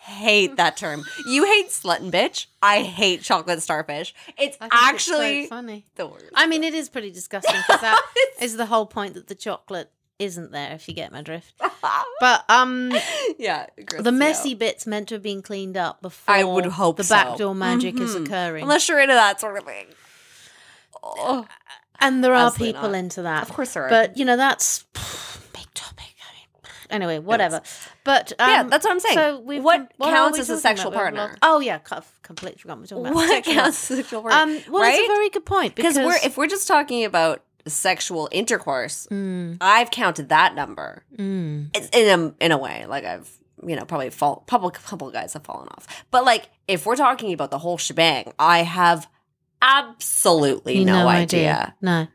hate 0.00 0.56
that 0.56 0.76
term. 0.76 1.04
You 1.26 1.44
hate 1.44 1.68
slut 1.68 2.00
and 2.00 2.12
bitch. 2.12 2.46
I 2.62 2.82
hate 2.82 3.22
chocolate 3.22 3.62
starfish. 3.62 4.14
It's 4.38 4.56
think 4.56 4.72
it's 4.72 4.82
actually 4.82 5.46
funny. 5.46 5.86
the 5.96 6.06
worst. 6.06 6.26
I 6.34 6.46
mean, 6.46 6.64
it 6.64 6.74
is 6.74 6.88
pretty 6.88 7.10
disgusting 7.10 7.56
because 7.66 7.80
that 7.80 8.00
is 8.40 8.56
the 8.56 8.66
whole 8.66 8.86
point 8.86 9.14
that 9.14 9.28
the 9.28 9.34
chocolate 9.34 9.90
isn't 10.18 10.52
there. 10.52 10.72
If 10.74 10.88
you 10.88 10.94
get 10.94 11.12
my 11.12 11.22
drift. 11.22 11.54
But 12.20 12.44
um, 12.50 12.92
yeah, 13.38 13.64
the 13.98 14.12
messy 14.12 14.54
bits 14.54 14.86
meant 14.86 15.08
to 15.08 15.14
have 15.14 15.22
been 15.22 15.40
cleaned 15.40 15.78
up 15.78 16.02
before. 16.02 16.34
I 16.34 16.44
would 16.44 16.66
hope 16.66 16.98
the 16.98 17.04
so. 17.04 17.14
backdoor 17.14 17.54
magic 17.54 17.98
is 17.98 18.14
Mhm. 18.14 18.26
occurring. 18.26 18.62
Unless 18.64 18.90
you're 18.90 19.00
into 19.00 19.14
that 19.14 19.40
sort 19.40 19.56
of 19.56 19.64
thing. 19.64 19.86
Oh, 21.02 21.46
and 21.98 22.22
there 22.22 22.32
are 22.34 22.46
Absolutely 22.48 22.74
people 22.74 22.90
not. 22.90 22.98
into 22.98 23.22
that. 23.22 23.42
of 23.44 23.54
course 23.54 23.72
there 23.72 23.84
are. 23.84 23.88
But 23.88 24.18
you 24.18 24.26
know 24.26 24.36
that's 24.36 24.82
big 25.54 25.72
topic. 25.72 26.09
Anyway, 26.90 27.18
whatever. 27.18 27.60
But 28.04 28.32
um, 28.38 28.50
Yeah, 28.50 28.62
that's 28.64 28.84
what 28.84 28.92
I'm 28.92 29.00
saying. 29.00 29.14
So 29.14 29.40
we've 29.40 29.62
What 29.62 29.78
com- 29.98 30.08
are 30.08 30.12
counts 30.12 30.38
we 30.38 30.40
as 30.42 30.50
a 30.50 30.58
sexual? 30.58 30.92
Partner? 30.92 31.36
Oh 31.42 31.60
yeah, 31.60 31.78
I've 31.90 32.12
completely 32.22 32.58
forgotten. 32.58 32.82
What 32.82 32.90
we're 32.90 32.96
talking 33.02 33.06
about 33.06 33.14
what 33.14 33.28
sexual 33.28 33.54
counts 33.54 33.90
as 33.90 33.98
a 33.98 34.02
sexual 34.02 34.22
partner. 34.22 34.40
Um, 34.56 34.62
well, 34.72 34.82
right? 34.82 35.04
a 35.04 35.06
very 35.08 35.30
good 35.30 35.44
point 35.46 35.74
because 35.74 35.96
we're 35.96 36.16
if 36.24 36.36
we're 36.36 36.46
just 36.48 36.66
talking 36.68 37.04
about 37.04 37.42
sexual 37.66 38.28
intercourse, 38.32 39.06
Mm, 39.10 39.58
I've 39.60 39.90
counted 39.90 40.28
that 40.30 40.54
number. 40.54 41.04
mm. 41.16 41.68
In 41.94 42.20
a 42.20 42.44
in 42.44 42.52
a 42.52 42.58
way, 42.58 42.86
like 42.88 43.04
I've 43.04 43.30
you 43.66 43.76
know 43.76 43.84
probably 43.84 44.10
fall 44.10 44.44
couple 44.46 44.70
couple 44.70 45.10
guys 45.10 45.34
have 45.34 45.44
fallen 45.44 45.68
off, 45.68 46.04
but 46.10 46.24
like 46.24 46.48
if 46.66 46.86
we're 46.86 46.96
talking 46.96 47.32
about 47.32 47.50
the 47.50 47.58
whole 47.58 47.76
shebang, 47.78 48.32
I 48.38 48.62
have 48.62 49.08
absolutely 49.62 50.84
no, 50.84 51.06
idea. 51.08 51.74
No, 51.80 52.06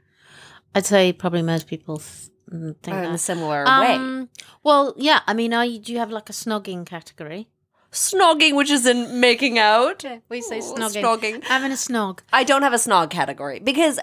I'd 0.73 0.85
say 0.85 1.13
probably 1.13 1.41
most 1.41 1.67
people 1.67 2.01
th- 2.49 2.75
mm, 2.81 3.05
in 3.05 3.11
a 3.11 3.17
similar 3.17 3.65
way. 3.65 3.95
Um, 3.95 4.29
well, 4.63 4.93
yeah. 4.97 5.21
I 5.27 5.33
mean, 5.33 5.53
are 5.53 5.65
you, 5.65 5.79
do 5.79 5.93
you 5.93 5.99
have 5.99 6.11
like 6.11 6.29
a 6.29 6.33
snogging 6.33 6.85
category? 6.85 7.47
Snogging, 7.91 8.55
which 8.55 8.69
is 8.69 8.85
in 8.85 9.19
making 9.19 9.57
out. 9.57 10.03
we 10.29 10.41
say 10.41 10.57
Ooh, 10.59 10.61
snogging. 10.61 11.03
snogging. 11.03 11.43
Having 11.45 11.71
a 11.71 11.75
snog. 11.75 12.19
I 12.33 12.43
don't 12.43 12.61
have 12.61 12.73
a 12.73 12.77
snog 12.77 13.09
category 13.09 13.59
because 13.59 13.99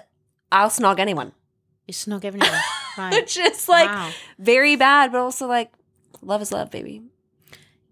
I'll 0.51 0.69
snog 0.69 0.99
anyone. 0.99 1.33
You 1.87 1.93
snog 1.93 2.25
everyone. 2.25 2.49
right. 2.97 3.13
Which 3.13 3.37
is 3.37 3.67
like 3.69 3.89
wow. 3.89 4.11
very 4.39 4.75
bad, 4.75 5.11
but 5.11 5.19
also 5.19 5.47
like 5.47 5.71
love 6.21 6.41
is 6.41 6.51
love, 6.51 6.71
baby. 6.71 7.03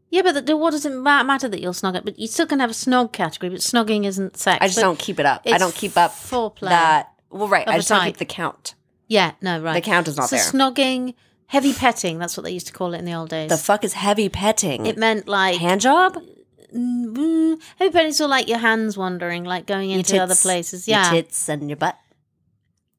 Yeah, 0.09 0.23
but 0.23 0.45
the, 0.45 0.57
what 0.57 0.71
does 0.71 0.85
it 0.85 0.91
matter 0.91 1.47
that 1.47 1.61
you'll 1.61 1.73
snog 1.73 1.95
it? 1.95 2.03
But 2.03 2.19
you 2.19 2.27
still 2.27 2.45
can 2.45 2.59
have 2.59 2.69
a 2.69 2.73
snog 2.73 3.13
category, 3.13 3.49
but 3.49 3.59
snogging 3.59 4.05
isn't 4.05 4.37
sex. 4.37 4.57
I 4.61 4.67
just 4.67 4.77
But 4.77 4.81
don't 4.81 4.99
keep 4.99 5.19
it 5.19 5.25
up. 5.25 5.43
I 5.45 5.57
don't 5.57 5.73
keep 5.73 5.97
up 5.97 6.11
foreplay. 6.11 6.69
that. 6.69 7.13
Well, 7.29 7.47
right. 7.47 7.67
I 7.67 7.77
just 7.77 7.87
don't 7.89 8.03
keep 8.03 8.17
the 8.17 8.25
count. 8.25 8.75
Yeah, 9.11 9.33
no, 9.41 9.61
right. 9.61 9.73
The 9.73 9.81
count 9.81 10.07
is 10.07 10.15
not 10.15 10.29
so 10.29 10.35
there. 10.37 10.45
snogging, 10.45 11.15
heavy 11.47 11.73
petting. 11.73 12.17
That's 12.17 12.37
what 12.37 12.43
they 12.45 12.51
used 12.51 12.67
to 12.67 12.73
call 12.73 12.93
it 12.93 12.99
in 12.99 13.05
the 13.05 13.13
old 13.13 13.29
days. 13.29 13.49
the 13.49 13.57
fuck 13.57 13.83
is 13.83 13.93
heavy 13.93 14.29
petting? 14.29 14.85
it 14.85 14.97
meant 14.97 15.27
like 15.27 15.57
Hand 15.59 15.81
job? 15.81 16.17
Mm, 16.73 17.13
mm, 17.13 17.61
heavy 17.77 17.91
petting, 17.91 18.13
so 18.13 18.25
like 18.27 18.47
your 18.47 18.59
hands 18.59 18.97
wandering, 18.97 19.43
like 19.43 19.65
going 19.67 19.89
Your 19.89 19.99
into 19.99 20.17
other 20.17 20.33
tits- 20.33 20.43
places. 20.43 20.87
Your 20.87 20.99
Yeah, 20.99 21.11
tits 21.11 21.49
and 21.49 21.69
your 21.69 21.75
butt. 21.75 21.97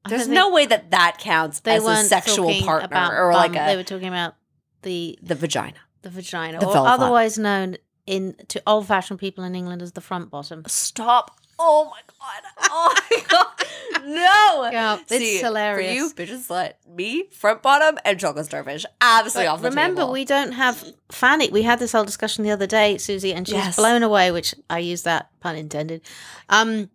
I 0.04 0.10
There's 0.10 0.28
no 0.28 0.50
way 0.50 0.66
that 0.66 0.90
that 0.90 1.16
counts 1.18 1.60
they 1.60 1.76
as 1.76 1.82
a 1.82 1.86
weren't 1.86 2.06
sexual 2.08 2.48
talking 2.48 2.64
partner 2.64 2.86
about 2.86 3.12
or 3.14 3.32
like 3.32 3.52
bum, 3.54 3.66
they 3.66 3.76
were 3.76 3.84
talking 3.84 4.08
about 4.08 4.34
the 4.82 5.18
the 5.22 5.34
vagina. 5.36 5.78
the 6.02 6.10
vagina, 6.10 6.58
The 6.58 6.66
or 6.66 6.74
vulva. 6.74 6.90
otherwise 6.90 7.38
known 7.38 7.76
in 8.04 8.34
to 8.48 8.60
old 8.66 8.86
fashioned 8.88 9.20
people 9.20 9.44
in 9.44 9.54
England 9.54 9.80
as 9.80 9.92
the 9.92 10.00
front 10.00 10.28
bottom. 10.30 10.64
Stop. 10.66 11.38
Oh 11.64 11.90
my 11.90 12.00
god. 12.18 12.42
Oh 12.70 12.94
my 13.10 13.20
god. 13.28 14.04
No. 14.04 14.68
Yeah, 14.72 14.98
it's 15.00 15.08
See, 15.16 15.38
hilarious. 15.38 16.12
For 16.12 16.22
you, 16.22 16.26
bitches 16.28 16.48
slut. 16.48 16.72
Me, 16.88 17.24
front 17.30 17.62
bottom, 17.62 17.98
and 18.04 18.18
chocolate 18.18 18.46
starfish. 18.46 18.84
Absolutely 19.00 19.46
But 19.46 19.52
off 19.52 19.62
the 19.62 19.68
remember, 19.70 20.00
table. 20.02 20.12
we 20.12 20.24
don't 20.24 20.52
have 20.52 20.84
Fanny. 21.10 21.50
We 21.50 21.62
had 21.62 21.78
this 21.78 21.92
whole 21.92 22.04
discussion 22.04 22.42
the 22.44 22.50
other 22.50 22.66
day, 22.66 22.96
Suzie, 22.96 23.34
and 23.34 23.46
she 23.46 23.54
Yes. 23.54 23.68
was 23.68 23.76
blown 23.76 24.02
away. 24.02 24.30
Which 24.32 24.54
I 24.68 24.78
use 24.80 25.02
that 25.02 25.30
pun 25.40 25.56
intended. 25.56 26.02
Um, 26.48 26.90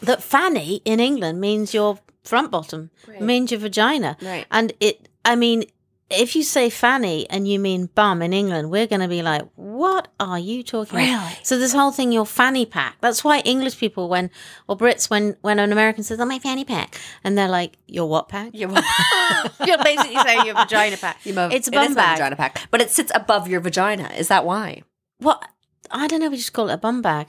that 0.00 0.22
Fanny 0.22 0.80
in 0.84 0.98
England 1.00 1.40
means 1.40 1.74
your 1.74 1.98
front 2.24 2.50
bottom, 2.50 2.90
Right. 3.06 3.20
means 3.20 3.50
your 3.50 3.60
vagina, 3.60 4.16
Right. 4.22 4.46
and 4.50 4.72
it. 4.80 5.08
I 5.24 5.36
mean, 5.36 5.64
if 6.08 6.36
you 6.36 6.42
say 6.44 6.70
fanny 6.70 7.28
and 7.30 7.48
you 7.48 7.58
mean 7.58 7.86
bum 7.94 8.22
in 8.22 8.32
England, 8.32 8.70
we're 8.70 8.86
going 8.86 9.00
to 9.00 9.08
be 9.08 9.22
like, 9.22 9.42
what 9.56 10.06
are 10.20 10.38
you 10.38 10.62
talking 10.62 10.98
about? 11.00 11.22
Really? 11.30 11.38
So 11.42 11.58
this 11.58 11.72
whole 11.72 11.90
thing, 11.90 12.12
your 12.12 12.24
fanny 12.26 12.64
pack. 12.64 12.96
That's 13.00 13.24
why 13.24 13.40
English 13.40 13.76
people, 13.78 14.08
when 14.08 14.30
or 14.68 14.76
Brits, 14.76 15.10
when 15.10 15.36
when 15.42 15.58
an 15.58 15.72
American 15.72 16.04
says, 16.04 16.20
"Oh, 16.20 16.24
my 16.24 16.38
fanny 16.38 16.64
pack," 16.64 17.00
and 17.24 17.36
they're 17.36 17.48
like, 17.48 17.76
"Your 17.88 18.08
what 18.08 18.28
pack?" 18.28 18.50
You- 18.54 18.68
You're 19.66 19.82
basically 19.82 20.16
saying 20.22 20.46
your 20.46 20.54
vagina 20.54 20.96
pack. 20.96 21.24
You 21.26 21.34
mo- 21.34 21.48
it's 21.50 21.66
a 21.68 21.72
bum 21.72 21.94
bag. 21.94 22.18
vagina 22.18 22.36
pack, 22.36 22.68
but 22.70 22.80
it 22.80 22.90
sits 22.90 23.10
above 23.14 23.48
your 23.48 23.60
vagina. 23.60 24.10
Is 24.16 24.28
that 24.28 24.44
why? 24.44 24.82
What? 25.18 25.42
I 25.90 26.06
don't 26.06 26.20
know. 26.20 26.30
We 26.30 26.36
just 26.36 26.52
call 26.52 26.68
it 26.70 26.74
a 26.74 26.78
bum 26.78 27.02
bag. 27.02 27.26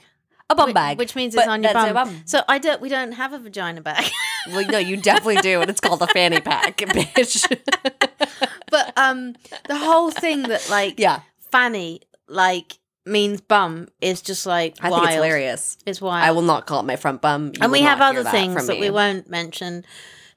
A 0.50 0.54
bum 0.54 0.72
bag, 0.72 0.96
which 0.98 1.14
means 1.14 1.34
but 1.34 1.42
it's 1.42 1.48
on 1.48 1.62
your 1.62 1.72
that's 1.74 1.92
bum. 1.92 1.96
a 1.96 2.04
bum. 2.10 2.22
So 2.24 2.42
I 2.48 2.58
don't. 2.58 2.80
We 2.80 2.88
don't 2.88 3.12
have 3.12 3.32
a 3.32 3.38
vagina 3.38 3.80
bag. 3.80 4.04
Well, 4.50 4.66
no, 4.66 4.78
you 4.78 4.96
definitely 4.96 5.42
do, 5.42 5.60
and 5.60 5.68
it's 5.68 5.80
called 5.80 6.00
a 6.00 6.06
fanny 6.06 6.40
pack, 6.40 6.76
bitch. 6.78 7.44
but 8.70 8.92
um, 8.96 9.34
the 9.66 9.76
whole 9.76 10.10
thing 10.10 10.42
that 10.44 10.66
like 10.70 10.98
yeah, 10.98 11.20
fanny 11.50 12.00
like 12.28 12.78
means 13.04 13.42
bum 13.42 13.88
is 14.00 14.22
just 14.22 14.46
like 14.46 14.76
I 14.80 14.88
wild. 14.88 15.02
think 15.02 15.08
it's 15.10 15.14
hilarious. 15.16 15.76
It's 15.84 16.00
wild. 16.00 16.24
I 16.24 16.30
will 16.30 16.40
not 16.42 16.66
call 16.66 16.80
it 16.80 16.84
my 16.84 16.96
front 16.96 17.20
bum. 17.20 17.48
You 17.48 17.52
and 17.60 17.72
we 17.72 17.82
have 17.82 17.98
not 17.98 18.12
hear 18.12 18.20
other 18.20 18.22
that 18.24 18.32
things 18.32 18.54
from 18.54 18.66
that 18.68 18.74
me. 18.74 18.80
we 18.80 18.90
won't 18.90 19.28
mention 19.28 19.84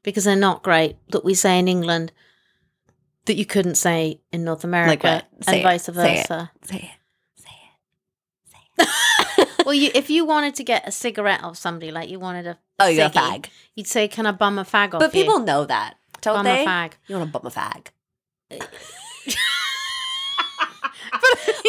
because 0.04 0.26
they're 0.26 0.36
not 0.36 0.62
great 0.62 0.98
that 1.12 1.24
we 1.24 1.34
say 1.34 1.58
in 1.58 1.70
England 1.70 2.12
that 3.28 3.36
you 3.36 3.46
couldn't 3.46 3.76
say 3.76 4.20
in 4.34 4.44
North 4.44 4.66
America 4.66 5.24
what? 5.32 5.46
Say 5.46 5.52
and 5.54 5.60
it. 5.62 5.64
vice 5.64 5.84
Say 5.86 5.92
it. 5.92 6.28
versa. 6.28 6.52
Say 6.64 6.92
well, 9.66 9.74
you 9.74 9.92
if 9.94 10.10
you 10.10 10.26
wanted 10.26 10.56
to 10.56 10.64
get 10.64 10.88
a 10.88 10.92
cigarette 10.92 11.44
off 11.44 11.58
somebody, 11.58 11.92
like 11.92 12.10
you 12.10 12.20
wanted 12.20 12.48
a 12.48 12.58
Oh, 12.80 12.88
you 12.88 12.98
got 12.98 13.16
a 13.16 13.20
ciggy, 13.20 13.24
fag. 13.44 13.46
you'd 13.76 13.88
say, 13.88 14.08
"Can 14.08 14.26
I 14.26 14.32
bum 14.32 14.58
a 14.60 14.64
fag 14.64 14.94
off 14.94 15.00
But 15.00 15.14
you?" 15.14 15.22
people 15.24 15.40
know 15.40 15.66
that, 15.66 15.96
don't 16.22 16.36
bum 16.38 16.46
they? 16.46 16.64
a 16.64 16.68
fag. 16.68 16.92
You 17.08 17.16
want 17.18 17.32
to 17.32 17.40
bum 17.40 17.46
a 17.48 17.52
fag? 17.52 17.88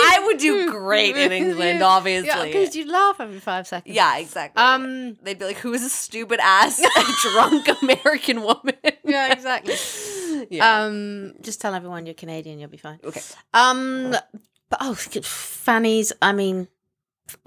I 0.05 0.23
would 0.27 0.39
do 0.39 0.71
great 0.71 1.17
in 1.17 1.33
England, 1.41 1.83
obviously. 1.83 2.29
Yeah, 2.29 2.45
because 2.45 2.75
you 2.77 2.87
laugh 2.91 3.21
every 3.21 3.41
five 3.41 3.67
seconds. 3.67 3.95
Yeah, 3.95 4.17
exactly. 4.19 4.63
Um. 4.63 5.17
They'd 5.23 5.39
be 5.39 5.45
like, 5.47 5.59
"Who 5.59 5.73
is 5.75 5.83
a 5.85 5.89
stupid 5.89 6.41
ass 6.43 6.83
drunk 7.23 7.69
American 7.83 8.43
woman?" 8.43 8.75
Yeah. 9.05 9.33
Exactly. 9.33 9.75
yeah. 10.51 10.85
Um. 10.85 11.35
Just 11.41 11.61
tell 11.61 11.75
everyone 11.75 12.07
you're 12.07 12.15
Canadian. 12.15 12.59
You'll 12.59 12.71
be 12.71 12.77
fine. 12.79 12.99
okay. 13.05 13.21
Um, 13.55 14.11
but 14.71 14.79
oh, 14.81 14.95
fannies. 14.95 16.13
I 16.23 16.33
mean, 16.33 16.69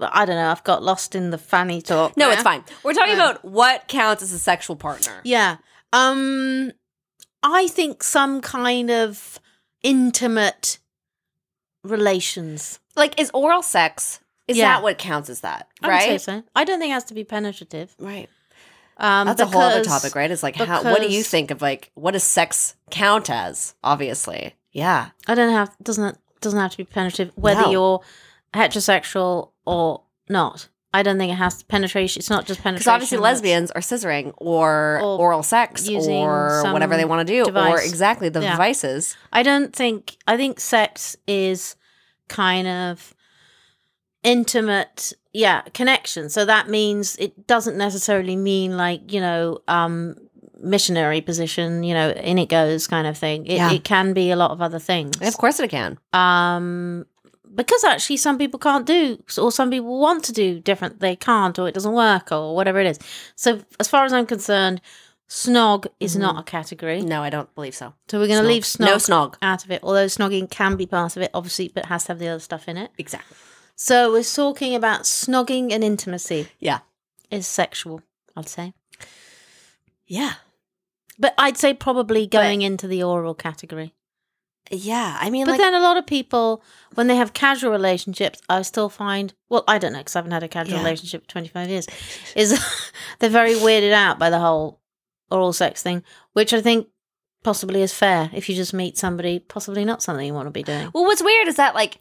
I 0.00 0.24
don't 0.24 0.36
know. 0.36 0.50
I've 0.50 0.64
got 0.64 0.82
lost 0.82 1.14
in 1.14 1.30
the 1.30 1.38
fanny 1.38 1.80
talk. 1.82 2.16
No, 2.16 2.30
it's 2.30 2.42
fine. 2.42 2.64
We're 2.82 2.94
talking 2.94 3.12
Uh, 3.18 3.24
about 3.24 3.44
what 3.44 3.86
counts 3.88 4.22
as 4.22 4.32
a 4.32 4.38
sexual 4.38 4.76
partner. 4.76 5.20
Yeah. 5.24 5.56
Um, 5.92 6.72
I 7.42 7.68
think 7.68 8.02
some 8.02 8.40
kind 8.40 8.90
of 8.90 9.38
intimate 9.82 10.78
relations. 11.84 12.80
Like, 12.96 13.18
is 13.20 13.30
oral 13.34 13.62
sex? 13.62 14.20
Is 14.48 14.56
Yeah. 14.56 14.74
that 14.74 14.82
what 14.82 14.98
counts 14.98 15.28
as 15.28 15.40
that? 15.40 15.68
Right. 15.82 16.20
so. 16.20 16.42
I 16.54 16.64
don't 16.64 16.78
think 16.78 16.90
it 16.90 16.94
has 16.94 17.04
to 17.04 17.14
be 17.14 17.24
penetrative. 17.24 17.94
Right. 17.98 18.28
Um, 18.98 19.26
That's 19.26 19.40
a 19.40 19.46
whole 19.46 19.60
other 19.60 19.84
topic, 19.84 20.14
right? 20.14 20.30
It's 20.30 20.42
like, 20.42 20.56
how, 20.56 20.82
what 20.82 21.02
do 21.02 21.08
you 21.08 21.22
think 21.22 21.50
of 21.50 21.60
like 21.60 21.90
what 21.94 22.12
does 22.12 22.24
sex 22.24 22.76
count 22.90 23.28
as? 23.28 23.74
Obviously, 23.84 24.54
yeah. 24.72 25.10
I 25.26 25.34
don't 25.34 25.52
have 25.52 25.76
doesn't 25.82 26.18
doesn't 26.40 26.58
have 26.58 26.70
to 26.70 26.76
be 26.78 26.84
penetrative 26.84 27.30
whether 27.36 27.62
No. 27.62 27.70
you're 27.70 28.00
heterosexual 28.54 29.50
or 29.66 30.02
not. 30.28 30.68
I 30.94 31.02
don't 31.02 31.18
think 31.18 31.30
it 31.30 31.36
has 31.36 31.58
to 31.58 31.66
penetration. 31.66 32.20
It's 32.20 32.30
not 32.30 32.46
just 32.46 32.62
penetration. 32.62 32.78
Because 32.80 32.86
obviously 32.94 33.18
lesbians 33.18 33.70
are 33.72 33.82
scissoring 33.82 34.32
or, 34.38 34.98
Or 35.02 35.18
oral 35.18 35.42
sex 35.42 35.86
or 35.90 36.72
whatever 36.72 36.96
they 36.96 37.04
want 37.04 37.26
to 37.26 37.44
do 37.44 37.50
or 37.54 37.80
exactly 37.80 38.30
the 38.30 38.40
Yeah. 38.40 38.52
devices. 38.52 39.14
I 39.32 39.42
don't 39.42 39.74
think 39.76 40.16
I 40.26 40.38
think 40.38 40.58
sex 40.58 41.16
is 41.26 41.76
kind 42.28 42.66
of 42.66 43.14
intimate 44.22 45.12
yeah, 45.32 45.60
connection. 45.74 46.30
So 46.30 46.46
that 46.46 46.68
means 46.70 47.14
it 47.16 47.46
doesn't 47.46 47.76
necessarily 47.76 48.36
mean 48.36 48.76
like, 48.78 49.12
you 49.12 49.20
know, 49.20 49.58
um 49.68 50.16
missionary 50.62 51.20
position, 51.20 51.84
you 51.84 51.92
know, 51.92 52.08
in 52.12 52.38
it 52.38 52.48
goes 52.48 52.86
kind 52.86 53.06
of 53.06 53.18
thing. 53.18 53.44
It, 53.46 53.56
Yeah. 53.56 53.70
it 53.72 53.84
can 53.84 54.14
be 54.14 54.30
a 54.30 54.36
lot 54.36 54.50
of 54.50 54.62
other 54.62 54.78
things. 54.78 55.20
Of 55.20 55.36
course 55.36 55.60
it 55.60 55.68
can. 55.68 55.98
Um 56.14 57.04
because 57.56 57.82
actually 57.84 58.18
some 58.18 58.38
people 58.38 58.58
can't 58.60 58.86
do 58.86 59.22
or 59.38 59.50
some 59.50 59.70
people 59.70 59.98
want 59.98 60.22
to 60.24 60.32
do 60.32 60.60
different 60.60 61.00
they 61.00 61.16
can't 61.16 61.58
or 61.58 61.66
it 61.68 61.74
doesn't 61.74 61.92
work 61.94 62.30
or 62.30 62.54
whatever 62.54 62.78
it 62.78 62.86
is. 62.86 62.98
So 63.34 63.60
as 63.80 63.88
far 63.88 64.04
as 64.04 64.12
I'm 64.12 64.26
concerned, 64.26 64.80
snog 65.28 65.86
is 65.98 66.14
Mhm. 66.16 66.20
not 66.20 66.38
a 66.38 66.42
category. 66.44 67.02
No, 67.02 67.22
I 67.22 67.30
don't 67.30 67.52
believe 67.56 67.74
so. 67.74 67.94
So 68.08 68.18
we're 68.20 68.28
going 68.28 68.42
to 68.42 68.46
leave 68.48 68.62
snog 68.62 68.86
No 68.86 68.96
snog. 68.96 69.34
out 69.42 69.64
of 69.64 69.70
it, 69.72 69.80
although 69.82 70.06
snogging 70.06 70.48
can 70.50 70.76
be 70.76 70.86
part 70.86 71.16
of 71.16 71.22
it, 71.22 71.30
obviously, 71.34 71.68
but 71.74 71.86
has 71.86 72.04
to 72.04 72.08
have 72.12 72.18
the 72.20 72.28
other 72.28 72.40
stuff 72.40 72.68
in 72.68 72.76
it. 72.76 72.92
Exactly. 72.98 73.36
So 73.74 74.12
we're 74.12 74.22
talking 74.22 74.74
about 74.74 75.02
snogging 75.02 75.72
and 75.72 75.82
intimacy 75.82 76.48
Yeah. 76.60 76.78
is 77.30 77.46
sexual, 77.46 78.02
I'd 78.36 78.48
say. 78.48 78.72
Yeah. 80.06 80.34
But 81.18 81.34
I'd 81.38 81.56
say 81.56 81.74
probably 81.74 82.26
going 82.26 82.62
into 82.62 82.86
the 82.86 83.02
oral 83.02 83.34
category. 83.34 83.94
Yeah. 84.70 85.16
I 85.20 85.30
mean, 85.30 85.44
But 85.46 85.52
like, 85.52 85.60
then 85.60 85.74
a 85.74 85.80
lot 85.80 85.96
of 85.96 86.06
people, 86.06 86.62
when 86.94 87.06
they 87.06 87.16
have 87.16 87.32
casual 87.32 87.70
relationships, 87.70 88.40
I 88.48 88.62
still 88.62 88.88
find, 88.88 89.32
well, 89.48 89.64
I 89.68 89.78
don't 89.78 89.92
know, 89.92 89.98
because 90.00 90.16
I 90.16 90.18
haven't 90.20 90.32
had 90.32 90.42
a 90.42 90.48
casual 90.48 90.76
Yeah. 90.78 90.82
relationship 90.84 91.22
for 91.22 91.28
25 91.30 91.68
years, 91.68 91.86
is 92.34 92.58
they're 93.18 93.30
very 93.30 93.54
weirded 93.54 93.92
out 93.92 94.18
by 94.18 94.30
the 94.30 94.38
whole 94.38 94.80
oral 95.30 95.52
sex 95.52 95.82
thing, 95.82 96.02
which 96.32 96.52
I 96.52 96.60
think 96.60 96.88
possibly 97.42 97.82
is 97.82 97.94
fair. 97.94 98.30
If 98.32 98.48
you 98.48 98.54
just 98.56 98.74
meet 98.74 98.96
somebody, 98.98 99.38
possibly 99.38 99.84
not 99.84 100.02
something 100.02 100.26
you 100.26 100.34
want 100.34 100.46
to 100.46 100.50
be 100.52 100.62
doing. 100.62 100.90
well, 100.94 101.04
what's 101.04 101.22
weird 101.22 101.48
is 101.48 101.56
that 101.56 101.74
like 101.74 101.98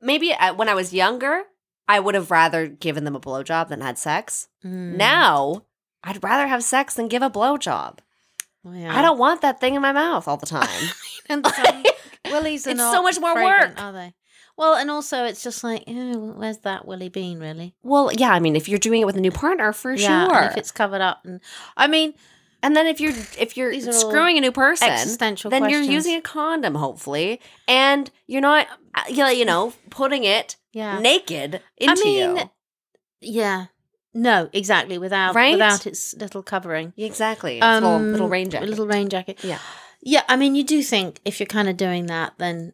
maybe 0.00 0.34
when 0.56 0.68
I 0.68 0.74
was 0.74 0.92
younger, 0.92 1.44
I 1.88 2.00
would 2.00 2.14
have 2.14 2.30
rather 2.30 2.66
given 2.66 3.04
them 3.04 3.16
a 3.16 3.20
blowjob 3.20 3.68
than 3.68 3.80
had 3.80 3.98
sex. 3.98 4.48
Mm. 4.64 4.96
Now, 4.96 5.62
I'd 6.02 6.22
rather 6.24 6.46
have 6.46 6.64
sex 6.64 6.94
than 6.94 7.08
give 7.08 7.22
a 7.22 7.30
blowjob. 7.30 7.98
Well, 8.62 8.74
yeah. 8.74 8.98
I 8.98 9.02
don't 9.02 9.18
want 9.18 9.42
that 9.42 9.60
thing 9.60 9.74
in 9.74 9.82
my 9.82 9.92
mouth 9.92 10.26
all 10.26 10.38
the 10.38 10.46
time. 10.46 10.68
And 11.28 11.46
some 11.56 11.82
willies 12.30 12.66
are 12.66 12.70
It's 12.70 12.80
so 12.80 13.02
much 13.02 13.18
more 13.20 13.32
fragrant, 13.32 13.76
work. 13.76 13.82
are 13.82 13.92
they? 13.92 14.14
Well, 14.56 14.74
and 14.76 14.90
also 14.90 15.24
it's 15.24 15.42
just 15.42 15.64
like, 15.64 15.88
ew, 15.88 16.34
where's 16.36 16.58
that 16.58 16.86
willy 16.86 17.08
been 17.08 17.40
really? 17.40 17.74
well, 17.82 18.10
yeah. 18.12 18.30
I 18.30 18.38
mean, 18.40 18.54
if 18.56 18.68
you're 18.68 18.78
doing 18.78 19.00
it 19.00 19.04
with 19.06 19.16
a 19.16 19.20
new 19.20 19.32
partner, 19.32 19.72
for 19.72 19.94
Yeah, 19.94 20.28
sure. 20.28 20.36
and 20.36 20.50
if 20.52 20.56
it's 20.56 20.70
covered 20.70 21.00
up, 21.00 21.22
and 21.24 21.40
I 21.76 21.86
mean, 21.88 22.14
And 22.62 22.74
then 22.76 22.86
if 22.86 22.98
you're 23.00 23.12
if 23.38 23.56
you're 23.56 23.70
These 23.72 23.88
are 23.88 23.92
all 23.92 24.10
screwing 24.10 24.38
a 24.38 24.40
new 24.40 24.52
person, 24.52 24.88
existential 24.88 25.50
then 25.50 25.62
questions. 25.62 25.86
you're 25.86 25.94
using 25.94 26.16
a 26.16 26.22
condom, 26.22 26.76
hopefully, 26.76 27.40
and 27.68 28.10
you're 28.26 28.40
not, 28.40 28.68
uh, 28.94 29.02
you 29.08 29.18
know, 29.18 29.28
you 29.28 29.44
know 29.44 29.72
putting 29.90 30.24
it 30.24 30.56
yeah, 30.72 30.98
naked 31.00 31.60
into 31.76 32.04
mean, 32.04 32.36
you. 32.36 32.50
yeah, 33.20 33.66
no, 34.14 34.48
exactly 34.52 34.98
without 34.98 35.34
Right? 35.34 35.52
without 35.52 35.86
its 35.86 36.14
little 36.14 36.42
covering, 36.42 36.92
Exactly, 36.96 37.56
It's 37.58 37.64
a 37.64 37.74
little, 37.80 37.98
little 37.98 38.26
Um, 38.26 38.32
rain 38.32 38.48
jacket. 38.50 38.66
a 38.66 38.70
little 38.70 38.86
rain 38.86 39.08
jacket. 39.08 39.42
Yeah. 39.44 39.58
Yeah. 40.04 40.22
I 40.28 40.36
mean, 40.36 40.54
you 40.54 40.62
do 40.64 40.82
think 40.82 41.20
if 41.24 41.40
you're 41.40 41.46
kind 41.46 41.68
of 41.68 41.76
doing 41.76 42.06
that, 42.06 42.34
then 42.38 42.72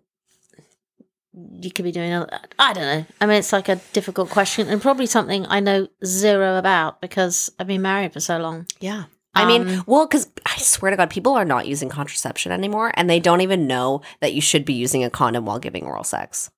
you 1.33 1.71
could 1.71 1.85
be 1.85 1.93
doing. 1.93 2.13
A, 2.13 2.29
I 2.59 2.73
don't 2.73 2.85
know. 2.85 3.07
I 3.21 3.27
mean, 3.27 3.37
it's 3.37 3.53
like 3.53 3.69
a 3.69 3.77
difficult 3.93 4.31
question, 4.31 4.69
and 4.69 4.83
probably 4.83 5.07
something 5.07 5.47
I 5.47 5.61
know 5.61 5.89
zero 6.05 6.59
about 6.59 7.01
because 7.01 7.51
I've 7.59 7.67
been 7.69 7.83
married 7.83 8.13
for 8.13 8.21
so 8.21 8.39
long. 8.39 8.67
yeah. 8.81 9.05
I 9.33 9.47
mean, 9.47 9.69
Um, 9.69 9.85
well, 9.87 10.07
because 10.09 10.29
I 10.45 10.57
swear 10.59 10.91
to 10.91 10.97
God, 10.97 11.09
people 11.09 11.35
are 11.35 11.45
not 11.45 11.69
using 11.69 11.89
contraception 11.89 12.51
anymore, 12.51 12.91
and 12.95 13.09
they 13.09 13.21
don't 13.21 13.43
even 13.43 13.69
know 13.69 14.03
that 14.21 14.33
you 14.33 14.41
should 14.41 14.65
be 14.65 14.73
using 14.73 15.05
a 15.05 15.09
condom 15.09 15.47
while 15.47 15.61
giving 15.61 15.85
oral 15.85 16.03
sex, 16.03 16.51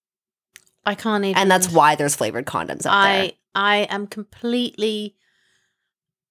I 0.86 0.94
can't 0.94 1.22
even. 1.22 1.36
and 1.36 1.50
that's 1.50 1.70
why 1.70 1.96
there's 1.96 2.14
flavored 2.16 2.46
condoms 2.46 2.86
out 2.86 2.94
I 2.94 3.12
there. 3.12 3.32
I 3.54 3.76
am 3.90 4.06
completely 4.06 5.16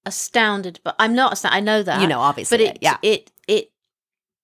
astounded, 0.04 0.80
but 0.82 0.96
I'm 0.98 1.14
not 1.14 1.32
astounded. 1.34 1.56
I 1.56 1.60
know 1.60 1.82
that 1.84 2.00
You 2.00 2.08
know, 2.08 2.18
obviously, 2.20 2.58
but 2.58 2.66
it 2.66 2.78
yeah. 2.82 2.96
it 3.02 3.30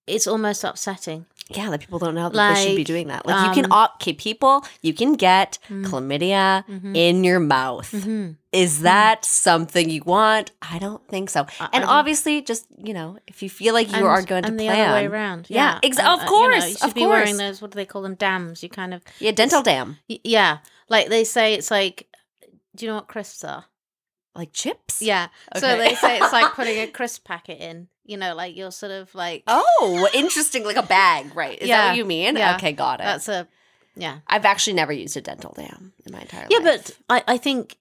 it's 0.09 0.27
almost 0.27 0.63
upsetting. 0.63 1.25
Yeah, 1.51 1.71
that 1.71 1.79
people 1.79 1.97
don't 1.97 2.13
know 2.13 2.29
that 2.29 2.53
they 2.55 2.63
should 2.67 2.75
be 2.75 2.83
doing 2.83 3.07
that. 3.07 3.25
Like 3.25 3.47
you 3.47 3.63
can, 3.63 3.71
um, 3.71 3.87
okay, 3.95 4.13
people, 4.13 4.63
you 4.83 4.93
can 4.93 5.13
get 5.13 5.57
Mm. 5.67 5.83
chlamydia 5.87 6.63
Mm-hmm. 6.67 6.95
in 6.95 7.23
your 7.23 7.39
mouth. 7.39 7.91
Is 8.51 8.81
that 8.81 9.25
something 9.25 9.89
you 9.89 10.03
want? 10.05 10.51
I 10.61 10.77
don't 10.77 11.03
think 11.07 11.31
so. 11.31 11.47
I- 11.59 11.69
and 11.73 11.83
I 11.85 11.87
obviously, 11.87 12.41
just 12.43 12.67
you 12.77 12.93
know, 12.93 13.17
if 13.25 13.41
you 13.41 13.49
feel 13.49 13.73
like 13.73 13.89
you 13.89 13.95
And- 13.97 14.05
are 14.05 14.21
going 14.21 14.43
to 14.43 14.49
and 14.49 14.59
the 14.59 14.67
plan, 14.67 14.89
other 14.89 14.93
way 14.99 15.07
around. 15.07 15.47
Yeah, 15.49 15.79
ex- 15.81 15.97
And, 15.97 16.07
of 16.07 16.19
uh, 16.19 16.23
you 16.23 16.29
course, 16.29 16.59
know, 16.59 16.65
you 16.67 16.75
should 16.75 16.89
of 16.89 16.93
be 16.93 17.05
wearing 17.07 17.37
those. 17.37 17.61
What 17.63 17.71
do 17.71 17.77
they 17.77 17.85
call 17.85 18.03
them? 18.03 18.13
Dams. 18.15 18.61
You 18.61 18.69
kind 18.69 18.93
of 18.93 19.01
yeah, 19.19 19.31
dental 19.31 19.63
dam, 19.63 19.97
yeah. 20.07 20.59
Like 20.87 21.09
they 21.09 21.23
say, 21.23 21.55
it's 21.55 21.71
like. 21.71 22.05
Do 22.75 22.85
you 22.85 22.91
know 22.91 22.95
what 22.97 23.07
crisps 23.07 23.43
are? 23.43 23.65
like 24.35 24.53
chips. 24.53 25.01
Yeah. 25.01 25.27
So 25.57 25.75
they 25.75 25.95
say 25.95 26.17
it's 26.19 26.31
like 26.31 26.53
putting 26.59 26.77
a 26.79 26.87
crisp 26.87 27.25
packet 27.25 27.59
in. 27.59 27.87
You 28.09 28.17
know, 28.17 28.33
like 28.35 28.55
you're 28.57 28.71
sort 28.71 28.91
of 28.91 29.13
like. 29.13 29.43
Oh, 29.47 30.09
interesting, 30.13 30.63
like 30.65 30.75
a 30.77 30.83
bag, 30.83 31.35
right? 31.35 31.53
Is 31.61 31.61
that 31.61 31.67
Yeah, 31.67 31.87
what 31.89 31.97
you 31.97 32.05
mean? 32.05 32.35
yeah. 32.35 32.55
Okay, 32.55 32.71
got 32.73 32.99
it. 32.99 33.03
That's 33.03 33.27
a. 33.29 33.47
Yeah. 33.95 34.19
I've 34.27 34.45
actually 34.45 34.73
never 34.73 34.91
used 34.93 35.15
a 35.17 35.21
dental 35.21 35.53
dam 35.55 35.93
in 36.05 36.13
my 36.13 36.21
entire 36.21 36.47
Yeah, 36.49 36.59
life. 36.59 36.97
but 37.07 37.25
I, 37.27 37.33
I 37.33 37.37
think 37.37 37.75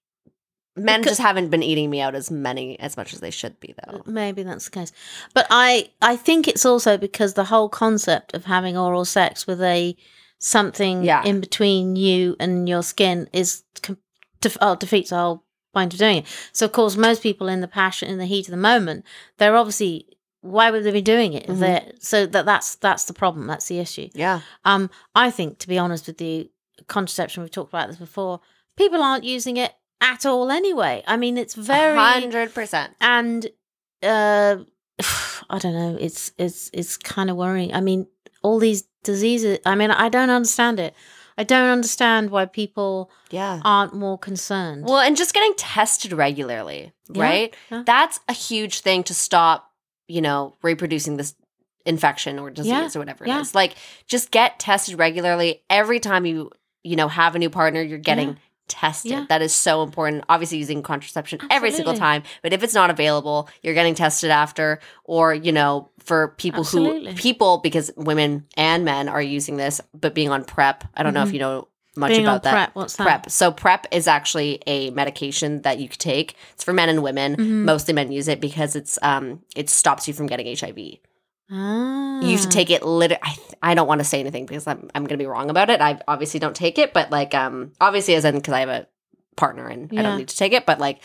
men 0.77 1.01
because- 1.01 1.13
just 1.19 1.21
haven't 1.23 1.49
been 1.51 1.63
eating 1.63 1.89
me 1.91 2.01
out 2.01 2.15
as 2.15 2.31
many 2.31 2.79
as 2.81 2.97
much 2.97 3.13
as 3.15 3.21
they 3.21 3.31
should 3.31 3.59
be, 3.61 3.75
though. 3.87 4.03
Maybe 4.07 4.43
that's 4.43 4.67
the 4.67 4.71
case. 4.71 4.93
But 5.35 5.47
I 5.51 5.91
I 6.03 6.17
think 6.17 6.47
it's 6.49 6.67
also 6.67 6.97
because 6.99 7.35
the 7.35 7.45
whole 7.45 7.69
concept 7.69 8.35
of 8.35 8.45
having 8.45 8.77
oral 8.77 9.05
sex 9.05 9.47
with 9.47 9.63
a 9.63 9.97
something 10.39 11.03
Yeah. 11.05 11.25
in 11.25 11.41
between 11.41 11.97
you 11.97 12.37
and 12.39 12.69
your 12.69 12.83
skin 12.83 13.29
is 13.33 13.63
def- 14.41 14.59
oh, 14.61 14.77
defeats 14.77 15.11
the 15.11 15.17
whole 15.17 15.45
point 15.75 15.93
of 15.95 15.99
doing 15.99 16.19
it. 16.19 16.27
So 16.53 16.67
of 16.67 16.73
course 16.73 16.97
most 16.97 17.23
people 17.23 17.49
in 17.49 17.61
the 17.61 17.69
passion 17.69 18.09
in 18.09 18.19
the 18.19 18.25
heat 18.27 18.47
of 18.49 18.53
the 18.53 18.57
moment, 18.57 19.05
they're 19.39 19.57
obviously 19.57 20.07
why 20.41 20.71
would 20.71 20.85
they 20.85 20.93
be 20.93 21.03
doing 21.03 21.33
it? 21.35 21.47
Mhm. 21.47 21.59
they're 21.59 21.93
So 22.01 22.27
that 22.27 22.47
that's 22.47 22.77
that's 22.77 23.05
the 23.05 23.13
problem. 23.15 23.47
That's 23.47 23.67
the 23.69 23.79
issue. 23.81 24.09
Yeah, 24.15 24.41
Um, 24.65 24.91
I 25.15 25.31
think, 25.31 25.59
to 25.59 25.69
be 25.69 25.79
honest 25.79 26.07
with 26.07 26.21
you, 26.21 26.49
contraception. 26.87 27.43
We've 27.43 27.51
talked 27.51 27.73
about 27.73 27.89
this 27.89 27.97
before. 27.99 28.41
People 28.77 29.03
aren't 29.03 29.25
using 29.25 29.57
it 29.57 29.73
at 30.01 30.25
all 30.25 30.51
anyway. 30.51 31.03
I 31.07 31.17
mean, 31.17 31.37
it's 31.37 31.55
very 31.55 31.97
hundred 31.97 32.55
percent. 32.55 32.95
and 33.01 33.47
uh 34.03 34.57
i 35.51 35.59
don't 35.59 35.75
know 35.75 35.97
it's 36.01 36.31
it's 36.39 36.71
it's 36.73 36.97
kind 36.97 37.31
of 37.31 37.37
worrying 37.37 37.73
i 37.75 37.81
mean 37.81 38.07
all 38.43 38.59
these 38.61 38.85
diseases 39.03 39.59
i 39.67 39.75
mean 39.75 39.91
i 39.91 40.09
don't 40.09 40.31
understand 40.31 40.79
it 40.79 40.95
i 41.37 41.43
don't 41.45 41.69
understand 41.71 42.31
why 42.31 42.45
people 42.47 43.11
Yeah. 43.31 43.61
aren't 43.65 43.95
more 43.95 44.19
concerned 44.19 44.85
Well, 44.85 44.99
and 44.99 45.17
just 45.17 45.35
getting 45.35 45.55
tested 45.57 46.13
regularly, 46.13 46.93
Yeah, 47.13 47.23
right? 47.23 47.55
yeah. 47.71 47.83
That's 47.87 48.21
a 48.29 48.33
huge 48.33 48.81
thing 48.81 49.03
to 49.05 49.15
stop, 49.15 49.68
you 50.09 50.21
know, 50.21 50.57
reproducing 50.63 51.17
this 51.17 51.35
infection 51.87 52.39
or 52.39 52.51
disease 52.51 52.71
Yeah, 52.71 52.89
or 52.95 52.99
whatever 52.99 53.27
yeah. 53.27 53.39
it 53.39 53.43
is. 53.43 53.55
Like 53.55 53.75
just 54.07 54.31
get 54.31 54.59
tested 54.59 54.99
regularly. 54.99 55.63
Every 55.71 56.01
time 56.01 56.27
you, 56.27 56.51
you 56.83 56.97
know, 56.97 57.09
have 57.09 57.35
a 57.35 57.39
new 57.39 57.51
partner, 57.51 57.81
you're 57.81 57.99
getting 57.99 58.29
Yeah. 58.31 58.35
tested. 58.69 59.11
Yeah. 59.13 59.27
That 59.29 59.41
is 59.43 59.55
so 59.55 59.83
important. 59.83 60.25
Obviously 60.29 60.59
using 60.59 60.83
contraception 60.83 61.39
every 61.51 61.71
single 61.71 61.95
time, 61.95 62.23
but 62.43 62.53
if 62.53 62.63
it's 62.63 62.75
not 62.75 62.91
available, 62.91 63.49
you're 63.63 63.75
getting 63.75 63.95
tested 63.95 64.31
after 64.31 64.81
or, 65.05 65.33
you 65.33 65.53
know, 65.53 65.89
for 66.01 66.29
people 66.37 66.61
Absolutely. 66.61 67.13
who 67.13 67.17
people 67.17 67.59
because 67.59 67.91
women 67.97 68.47
and 68.57 68.85
men 68.85 69.09
are 69.09 69.23
using 69.23 69.57
this 69.57 69.81
but 69.95 70.15
being 70.15 70.29
on 70.31 70.45
PrEP. 70.45 70.85
I 70.95 71.03
don't 71.03 71.15
know 71.15 71.23
if 71.23 71.31
Mhm. 71.31 71.35
you 71.35 71.39
know 71.39 71.69
much 71.99 72.11
being 72.13 72.25
about 72.25 72.43
that 72.45 72.53
PrEP 72.53 72.75
what's 72.75 72.97
that 72.97 73.05
PrEP. 73.05 73.31
So 73.31 73.51
PrEP 73.53 73.87
is 73.91 74.07
actually 74.09 74.63
a 74.67 74.91
medication 74.91 75.63
that 75.63 75.79
you 75.79 75.89
could 75.89 75.99
take. 76.01 76.35
It's 76.55 76.65
for 76.65 76.73
men 76.73 76.89
and 76.89 77.03
women. 77.03 77.37
Mhm. 77.37 77.65
Mostly 77.65 77.93
men 77.93 78.11
use 78.13 78.29
it 78.29 78.41
because 78.41 78.75
it's 78.77 78.99
um 79.03 79.43
it 79.57 79.69
stops 79.69 80.09
you 80.09 80.15
from 80.15 80.27
getting 80.27 80.47
HIV. 80.47 80.79
ah. 81.51 82.21
You 82.21 82.37
should 82.39 82.51
take 82.51 82.71
it 82.71 82.83
lit. 82.85 83.13
I 83.23 83.37
I 83.63 83.75
don't 83.75 83.87
want 83.89 84.01
to 84.01 84.05
say 84.05 84.21
anything 84.21 84.47
because 84.47 84.67
I'm 84.67 84.91
I'm 84.95 85.05
gonna 85.05 85.19
be 85.19 85.27
wrong 85.27 85.51
about 85.51 85.71
it. 85.71 85.81
I 85.81 86.01
obviously 86.09 86.41
don't 86.41 86.57
take 86.57 86.79
it, 86.79 86.93
but 86.93 87.11
like 87.11 87.35
um 87.35 87.73
obviously 87.81 88.15
as 88.15 88.25
in 88.25 88.37
because 88.37 88.55
I 88.55 88.61
have 88.61 88.69
a 88.69 88.87
partner 89.37 89.67
and 89.69 89.91
I 89.99 90.03
don't 90.03 90.19
need 90.19 90.29
to 90.29 90.37
take 90.37 90.53
it, 90.53 90.67
but 90.67 90.79
like 90.79 91.01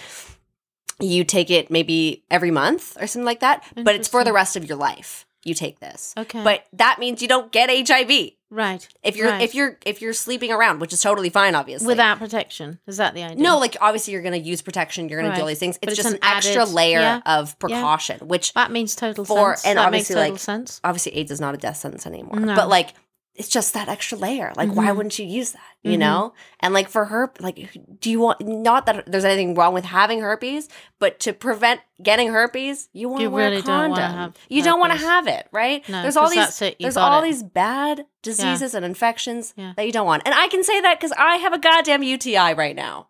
you 1.00 1.24
take 1.24 1.50
it 1.50 1.70
maybe 1.72 2.24
every 2.30 2.52
month 2.52 2.98
or 3.02 3.08
something 3.08 3.26
like 3.26 3.40
that. 3.42 3.64
But 3.76 3.96
it's 3.96 4.08
for 4.08 4.24
the 4.24 4.34
rest 4.34 4.56
of 4.56 4.66
your 4.66 4.78
life. 4.78 5.26
You 5.44 5.54
take 5.54 5.80
this. 5.82 6.14
okay 6.18 6.42
But 6.44 6.66
that 6.74 7.00
means 7.00 7.22
you 7.22 7.28
don't 7.28 7.52
get 7.52 7.70
HIV 7.70 8.32
right 8.54 8.88
if 9.04 9.16
you're 9.16 9.30
Right. 9.30 9.42
if 9.42 9.56
you're 9.56 9.78
if 9.86 10.02
you're 10.02 10.14
sleeping 10.14 10.52
around, 10.52 10.80
which 10.80 10.94
is 10.94 11.02
totally 11.02 11.30
fine, 11.30 11.56
obviously. 11.56 11.88
without 11.88 12.20
protection 12.20 12.80
is 12.88 12.98
that 12.98 13.14
the 13.16 13.24
idea 13.24 13.38
No, 13.44 13.58
like 13.58 13.76
obviously 13.82 14.14
you're 14.14 14.22
going 14.22 14.40
to 14.40 14.48
use 14.48 14.62
protection. 14.62 15.10
You're 15.10 15.20
going 15.20 15.32
to 15.32 15.36
do 15.36 15.42
all 15.42 15.48
these 15.48 15.60
things. 15.60 15.78
It's, 15.82 15.94
it's 15.94 15.96
just 16.02 16.10
an, 16.10 16.20
an 16.22 16.38
extra 16.38 16.62
added- 16.62 16.74
layer 16.74 17.00
yeah. 17.00 17.22
of 17.26 17.58
precaution, 17.60 18.20
which 18.28 18.54
that 18.54 18.72
means 18.72 18.96
total 18.96 19.26
for- 19.26 19.56
sense 19.56 19.66
and 19.66 19.78
that 19.80 19.92
makes 19.92 20.12
obviously, 20.12 20.16
total 20.16 20.32
like, 20.34 20.40
sense 20.40 20.82
obviously 20.84 21.16
AIDS 21.16 21.32
is 21.32 21.42
not 21.42 21.54
a 21.56 21.58
death 21.58 21.78
sentence 21.78 22.06
anymore. 22.06 22.40
No. 22.40 22.56
But 22.56 22.70
like, 22.70 22.94
it's 23.36 23.48
just 23.50 23.74
that 23.74 23.88
extra 23.90 24.18
layer. 24.18 24.54
Like, 24.56 24.70
why 24.72 24.88
Mhm. 24.90 24.96
wouldn't 24.96 25.18
you 25.18 25.26
use 25.26 25.54
that? 25.54 25.62
You 25.82 25.94
Mhm. 25.98 26.00
know? 26.00 26.34
And 26.60 26.74
like 26.74 26.88
for 26.88 27.06
her, 27.06 27.32
like, 27.40 27.70
do 28.00 28.12
you 28.12 28.20
want? 28.20 28.42
Not 28.42 28.86
that 28.86 29.06
there's 29.12 29.26
anything 29.26 29.56
wrong 29.56 29.74
with 29.74 29.86
having 29.86 30.20
herpes, 30.22 30.70
but 31.00 31.20
to 31.22 31.34
prevent 31.34 31.82
getting 32.02 32.30
herpes, 32.30 32.90
you 32.94 33.10
want 33.10 33.22
to 33.24 33.30
wear 33.30 33.46
really 33.50 33.58
a 33.60 33.62
don't 33.64 33.96
condom. 33.96 34.14
have 34.18 34.34
you 34.50 34.62
don't 34.62 34.80
want 34.80 34.94
to 34.94 35.00
have 35.00 35.28
it, 35.28 35.48
right? 35.52 35.88
No, 35.90 36.02
there's 36.04 36.16
all 36.16 36.30
these. 36.30 36.62
it, 36.62 36.76
you 36.80 36.90
all 36.96 37.22
it. 37.22 37.24
these 37.24 37.42
bad 37.42 38.06
diseases 38.22 38.74
and 38.76 38.86
infections 38.86 39.54
Yeah. 39.58 39.74
that 39.78 39.86
you 39.86 39.92
don't 39.92 40.06
want. 40.06 40.24
And 40.26 40.36
I 40.36 40.48
can 40.48 40.64
say 40.64 40.80
that 40.82 41.00
because 41.00 41.12
I 41.18 41.38
have 41.38 41.54
a 41.54 41.60
goddamn 41.60 42.04
UTI 42.04 42.54
right 42.54 42.76
now. 42.76 43.08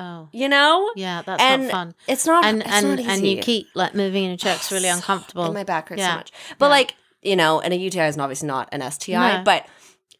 oh 0.00 0.28
You 0.30 0.48
know? 0.48 0.92
yeah 0.94 1.22
that's 1.26 1.42
And 1.42 1.62
not 1.64 1.70
fun 1.72 1.94
It's 2.06 2.24
not. 2.24 2.44
and 2.44 2.62
it's 2.62 2.70
and 2.70 2.96
not 2.96 3.00
and 3.00 3.26
you 3.26 3.38
keep 3.42 3.66
like 3.74 3.94
moving 3.96 4.22
in 4.22 4.30
your 4.30 4.36
checks 4.36 4.70
really 4.70 4.88
uncomfortable 4.96 5.46
And 5.46 5.54
my 5.54 5.64
back 5.64 5.88
hurts 5.88 5.98
Yeah. 5.98 6.10
so 6.12 6.16
much. 6.18 6.32
But 6.58 6.66
Yeah. 6.66 6.70
like, 6.70 6.94
you 7.22 7.36
know, 7.36 7.60
and 7.60 7.72
a 7.72 7.76
UTI 7.76 8.06
is 8.06 8.18
obviously 8.18 8.46
not 8.48 8.68
an 8.72 8.80
STI, 8.82 9.38
No. 9.38 9.42
but 9.44 9.66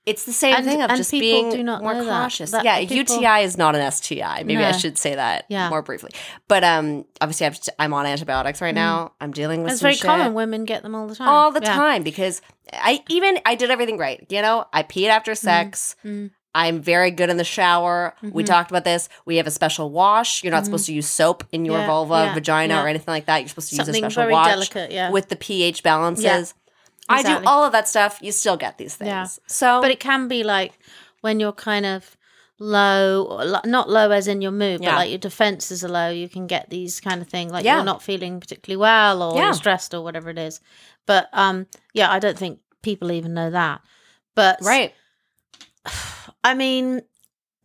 it's 0.07 0.25
the 0.25 0.33
same 0.33 0.55
And- 0.55 0.65
thing 0.65 0.81
of 0.83 0.91
just 0.97 1.11
being 1.11 1.51
do 1.51 1.63
not 1.63 1.83
more 1.83 1.93
know 1.95 2.05
that. 2.05 2.23
cautious. 2.23 2.51
That 2.53 2.65
yeah, 2.65 2.79
people- 2.79 2.97
UTI 2.97 3.41
is 3.45 3.59
not 3.59 3.77
an 3.77 3.83
STI. 3.93 4.43
Maybe 4.43 4.65
I 4.65 4.73
should 4.73 4.97
say 4.97 5.15
that 5.17 5.45
Yeah. 5.49 5.69
more 5.69 5.83
briefly. 5.83 6.11
But 6.49 6.65
um, 6.65 7.05
obviously, 7.21 7.47
I've, 7.47 7.59
I'm 7.79 7.93
on 7.93 8.07
antibiotics 8.07 8.63
right 8.63 8.75
now. 8.75 9.13
I'm 9.21 9.33
dealing 9.33 9.63
with 9.63 9.71
Mm. 9.71 9.73
It's 9.75 9.83
very 9.83 9.95
shit 9.95 10.05
common. 10.05 10.33
Women 10.33 10.65
get 10.65 10.83
them 10.83 10.95
all 10.95 11.07
the 11.09 11.15
time. 11.15 11.29
all 11.29 11.51
the 11.53 11.61
Yeah. 11.63 11.75
time 11.75 12.03
because 12.05 12.41
I 12.73 13.03
even 13.11 13.39
I 13.45 13.55
did 13.55 13.71
everything 13.71 13.99
right. 13.99 14.25
You 14.31 14.41
know, 14.41 14.65
I 14.73 14.83
peed 14.83 15.09
after 15.09 15.35
sex. 15.35 15.95
Mm. 16.05 16.31
I'm 16.55 16.81
very 16.81 17.11
good 17.11 17.29
in 17.29 17.37
the 17.37 17.45
shower. 17.45 18.15
We 18.23 18.43
Mhm. 18.43 18.47
talked 18.47 18.71
about 18.71 18.85
this. 18.85 19.11
We 19.27 19.37
have 19.37 19.47
a 19.47 19.51
special 19.51 19.91
wash. 19.91 20.43
You're 20.43 20.51
not 20.51 20.63
Mhm. 20.63 20.67
supposed 20.67 20.87
to 20.87 20.95
use 20.95 21.07
soap 21.07 21.45
in 21.53 21.67
your 21.67 21.79
Yeah, 21.81 21.87
vulva, 21.87 22.15
yeah, 22.15 22.35
vagina, 22.35 22.75
yeah. 22.75 22.83
or 22.83 22.89
anything 22.89 23.13
like 23.13 23.27
that. 23.27 23.43
You're 23.43 23.49
supposed 23.51 23.69
to 23.71 23.77
use 23.77 23.87
a 23.89 23.93
special 23.95 24.23
very 24.23 24.33
wash 24.33 24.49
delicate. 24.49 24.91
Yeah. 24.91 25.11
with 25.11 25.29
the 25.29 25.37
pH 25.37 25.83
balances. 25.83 26.55
I 27.09 27.23
do 27.23 27.47
all 27.47 27.65
of 27.65 27.73
that 27.73 27.89
stuff. 27.89 28.19
You 28.21 28.33
still 28.33 28.57
get 28.57 28.79
these 28.79 28.95
things. 28.97 29.09
Yeah. 29.09 29.27
So, 29.47 29.81
but 29.81 29.91
it 29.91 30.01
can 30.01 30.29
be 30.29 30.43
like 30.45 30.79
when 31.21 31.41
you're 31.41 31.53
kind 31.53 31.87
of 31.87 32.17
low, 32.61 33.25
or 33.31 33.45
lo- 33.45 33.61
not 33.65 33.89
low 33.89 34.11
as 34.11 34.27
in 34.29 34.43
your 34.43 34.51
mood, 34.51 34.81
Yeah. 34.83 34.91
but 34.91 34.97
like 34.97 35.11
your 35.11 35.19
defenses 35.19 35.85
are 35.85 35.89
low. 35.89 36.11
You 36.11 36.29
can 36.29 36.47
get 36.47 36.71
these 36.71 37.01
kind 37.01 37.21
of 37.23 37.29
things, 37.29 37.53
like 37.53 37.65
Yeah. 37.65 37.77
you're 37.77 37.85
not 37.85 38.03
feeling 38.03 38.41
particularly 38.41 38.77
well, 38.81 39.23
or 39.23 39.37
Yeah. 39.39 39.53
stressed, 39.53 39.95
or 39.95 40.03
whatever 40.03 40.29
it 40.31 40.39
is. 40.39 40.61
But 41.07 41.29
um, 41.33 41.67
yeah, 41.95 42.11
I 42.11 42.19
don't 42.19 42.37
think 42.37 42.59
people 42.83 43.13
even 43.13 43.33
know 43.35 43.51
that. 43.51 43.81
But 44.35 44.59
right, 44.63 44.93
I 46.45 46.55
mean, 46.55 47.03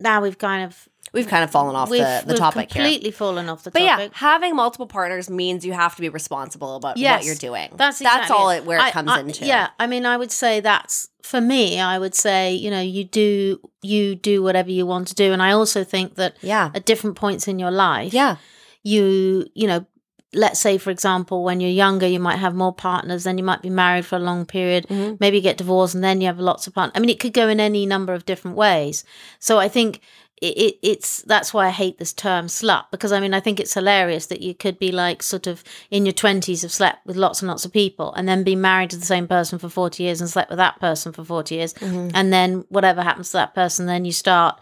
now 0.00 0.20
we've 0.22 0.38
kind 0.38 0.64
of 0.64 0.88
we've 1.14 1.26
kind 1.28 1.42
of 1.44 1.50
fallen 1.50 1.74
off 1.76 1.88
we've, 1.88 2.02
the, 2.02 2.24
the 2.26 2.34
topic 2.34 2.70
here. 2.72 2.82
completely 2.82 3.10
fallen 3.10 3.48
off 3.48 3.62
the 3.62 3.70
topic. 3.70 3.82
But 3.88 4.00
yeah, 4.02 4.08
having 4.12 4.54
multiple 4.56 4.86
partners 4.86 5.30
means 5.30 5.64
you 5.64 5.72
have 5.72 5.94
to 5.94 6.00
be 6.02 6.08
responsible 6.10 6.76
about 6.76 6.98
what 6.98 7.24
you're 7.24 7.34
doing. 7.36 7.70
That's 7.76 7.98
that's 8.00 8.30
all 8.30 8.50
it. 8.50 8.64
where 8.66 8.78
it 8.78 8.82
I- 8.82 8.90
comes 8.90 9.10
I- 9.10 9.20
into. 9.20 9.46
Yeah, 9.46 9.68
I 9.78 9.86
mean, 9.86 10.04
I 10.04 10.16
would 10.18 10.32
say 10.32 10.60
that's 10.60 11.08
for 11.22 11.40
me. 11.40 11.80
I 11.80 11.98
would 11.98 12.14
say 12.14 12.52
you 12.52 12.70
know 12.70 12.80
you 12.82 13.04
do 13.04 13.60
you 13.82 14.14
do 14.14 14.42
whatever 14.42 14.70
you 14.70 14.84
want 14.86 15.08
to 15.08 15.14
do, 15.14 15.32
and 15.32 15.42
I 15.42 15.52
also 15.52 15.84
think 15.84 16.16
that 16.16 16.36
yeah, 16.42 16.70
at 16.74 16.84
different 16.84 17.16
points 17.16 17.48
in 17.48 17.58
your 17.58 17.70
life, 17.70 18.12
yeah, 18.12 18.36
you 18.82 19.46
you 19.54 19.66
know, 19.66 19.86
let's 20.32 20.58
say 20.60 20.78
for 20.78 20.90
example, 20.90 21.44
when 21.44 21.60
you're 21.60 21.70
younger, 21.70 22.06
you 22.06 22.18
might 22.20 22.36
have 22.38 22.54
more 22.54 22.72
partners, 22.74 23.24
then 23.24 23.38
you 23.38 23.44
might 23.44 23.62
be 23.62 23.70
married 23.70 24.04
for 24.04 24.16
a 24.16 24.20
long 24.20 24.44
period, 24.44 24.86
Mhm. 24.88 25.18
maybe 25.20 25.40
get 25.40 25.56
divorced, 25.56 25.94
and 25.94 26.02
then 26.04 26.20
you 26.20 26.26
have 26.26 26.38
lots 26.40 26.66
of 26.66 26.74
partners. 26.74 26.92
I 26.96 27.00
mean, 27.00 27.10
it 27.10 27.20
could 27.20 27.32
go 27.32 27.48
in 27.48 27.60
any 27.60 27.86
number 27.86 28.12
of 28.12 28.26
different 28.26 28.56
ways. 28.56 29.04
So 29.38 29.58
I 29.58 29.68
think. 29.68 30.00
It, 30.42 30.58
it, 30.58 30.78
it's 30.82 31.22
that's 31.22 31.54
why 31.54 31.68
I 31.68 31.70
hate 31.70 31.98
this 31.98 32.12
term 32.12 32.46
slut 32.48 32.86
because 32.90 33.12
I 33.12 33.20
mean 33.20 33.32
I 33.34 33.40
think 33.40 33.60
it's 33.60 33.72
hilarious 33.74 34.26
that 34.26 34.42
you 34.42 34.52
could 34.54 34.78
be 34.78 34.90
like 34.90 35.22
sort 35.22 35.46
of 35.46 35.62
in 35.90 36.04
your 36.04 36.12
twenties 36.12 36.62
have 36.62 36.72
slept 36.72 37.06
with 37.06 37.16
lots 37.16 37.40
and 37.40 37.48
lots 37.48 37.64
of 37.64 37.72
people 37.72 38.12
and 38.14 38.28
then 38.28 38.42
be 38.42 38.56
married 38.56 38.90
to 38.90 38.96
the 38.96 39.06
same 39.06 39.28
person 39.28 39.58
for 39.58 39.68
forty 39.68 40.02
years 40.02 40.20
and 40.20 40.28
slept 40.28 40.50
with 40.50 40.58
that 40.58 40.80
person 40.80 41.12
for 41.12 41.24
forty 41.24 41.54
years 41.54 41.72
Mhm. 41.74 42.10
and 42.14 42.32
then 42.32 42.64
whatever 42.68 43.00
happens 43.02 43.28
to 43.30 43.36
that 43.38 43.54
person 43.54 43.86
then 43.86 44.04
you 44.04 44.12
start 44.12 44.58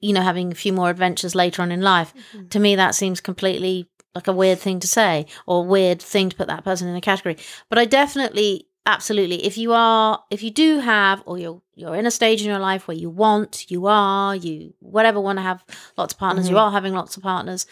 you 0.00 0.12
know 0.14 0.22
having 0.22 0.50
a 0.50 0.54
few 0.56 0.72
more 0.72 0.90
adventures 0.90 1.34
later 1.34 1.60
on 1.62 1.70
in 1.70 1.82
life 1.82 2.12
Mm-hmm. 2.32 2.48
to 2.48 2.58
me 2.58 2.74
that 2.76 2.94
seems 2.94 3.20
completely 3.20 3.88
like 4.14 4.26
a 4.26 4.32
weird 4.32 4.58
thing 4.58 4.80
to 4.80 4.86
say 4.88 5.26
or 5.46 5.64
weird 5.66 6.00
thing 6.00 6.30
to 6.30 6.36
put 6.36 6.46
that 6.48 6.64
person 6.64 6.88
in 6.88 6.96
a 6.96 7.00
category 7.00 7.36
but 7.68 7.78
i 7.78 7.84
definitely 7.84 8.66
absolutely. 8.86 9.44
If 9.44 9.56
you 9.58 9.72
are, 9.72 10.22
if 10.30 10.42
you 10.42 10.50
do 10.50 10.78
have, 10.80 11.22
or 11.26 11.38
you're 11.38 11.60
you're 11.74 11.96
in 11.96 12.06
a 12.06 12.10
stage 12.10 12.40
in 12.42 12.48
your 12.48 12.58
life 12.60 12.86
where 12.86 12.96
you 12.96 13.10
want, 13.10 13.70
you 13.70 13.86
are, 13.86 14.36
you 14.36 14.74
whatever 14.80 15.20
want 15.20 15.38
to 15.38 15.42
have 15.42 15.64
lots 15.96 16.14
of 16.14 16.18
partners, 16.20 16.48
you 16.48 16.54
Mhm. 16.56 16.60
are 16.60 16.70
having 16.70 16.94
lots 16.94 17.16
of 17.16 17.22
partners. 17.22 17.66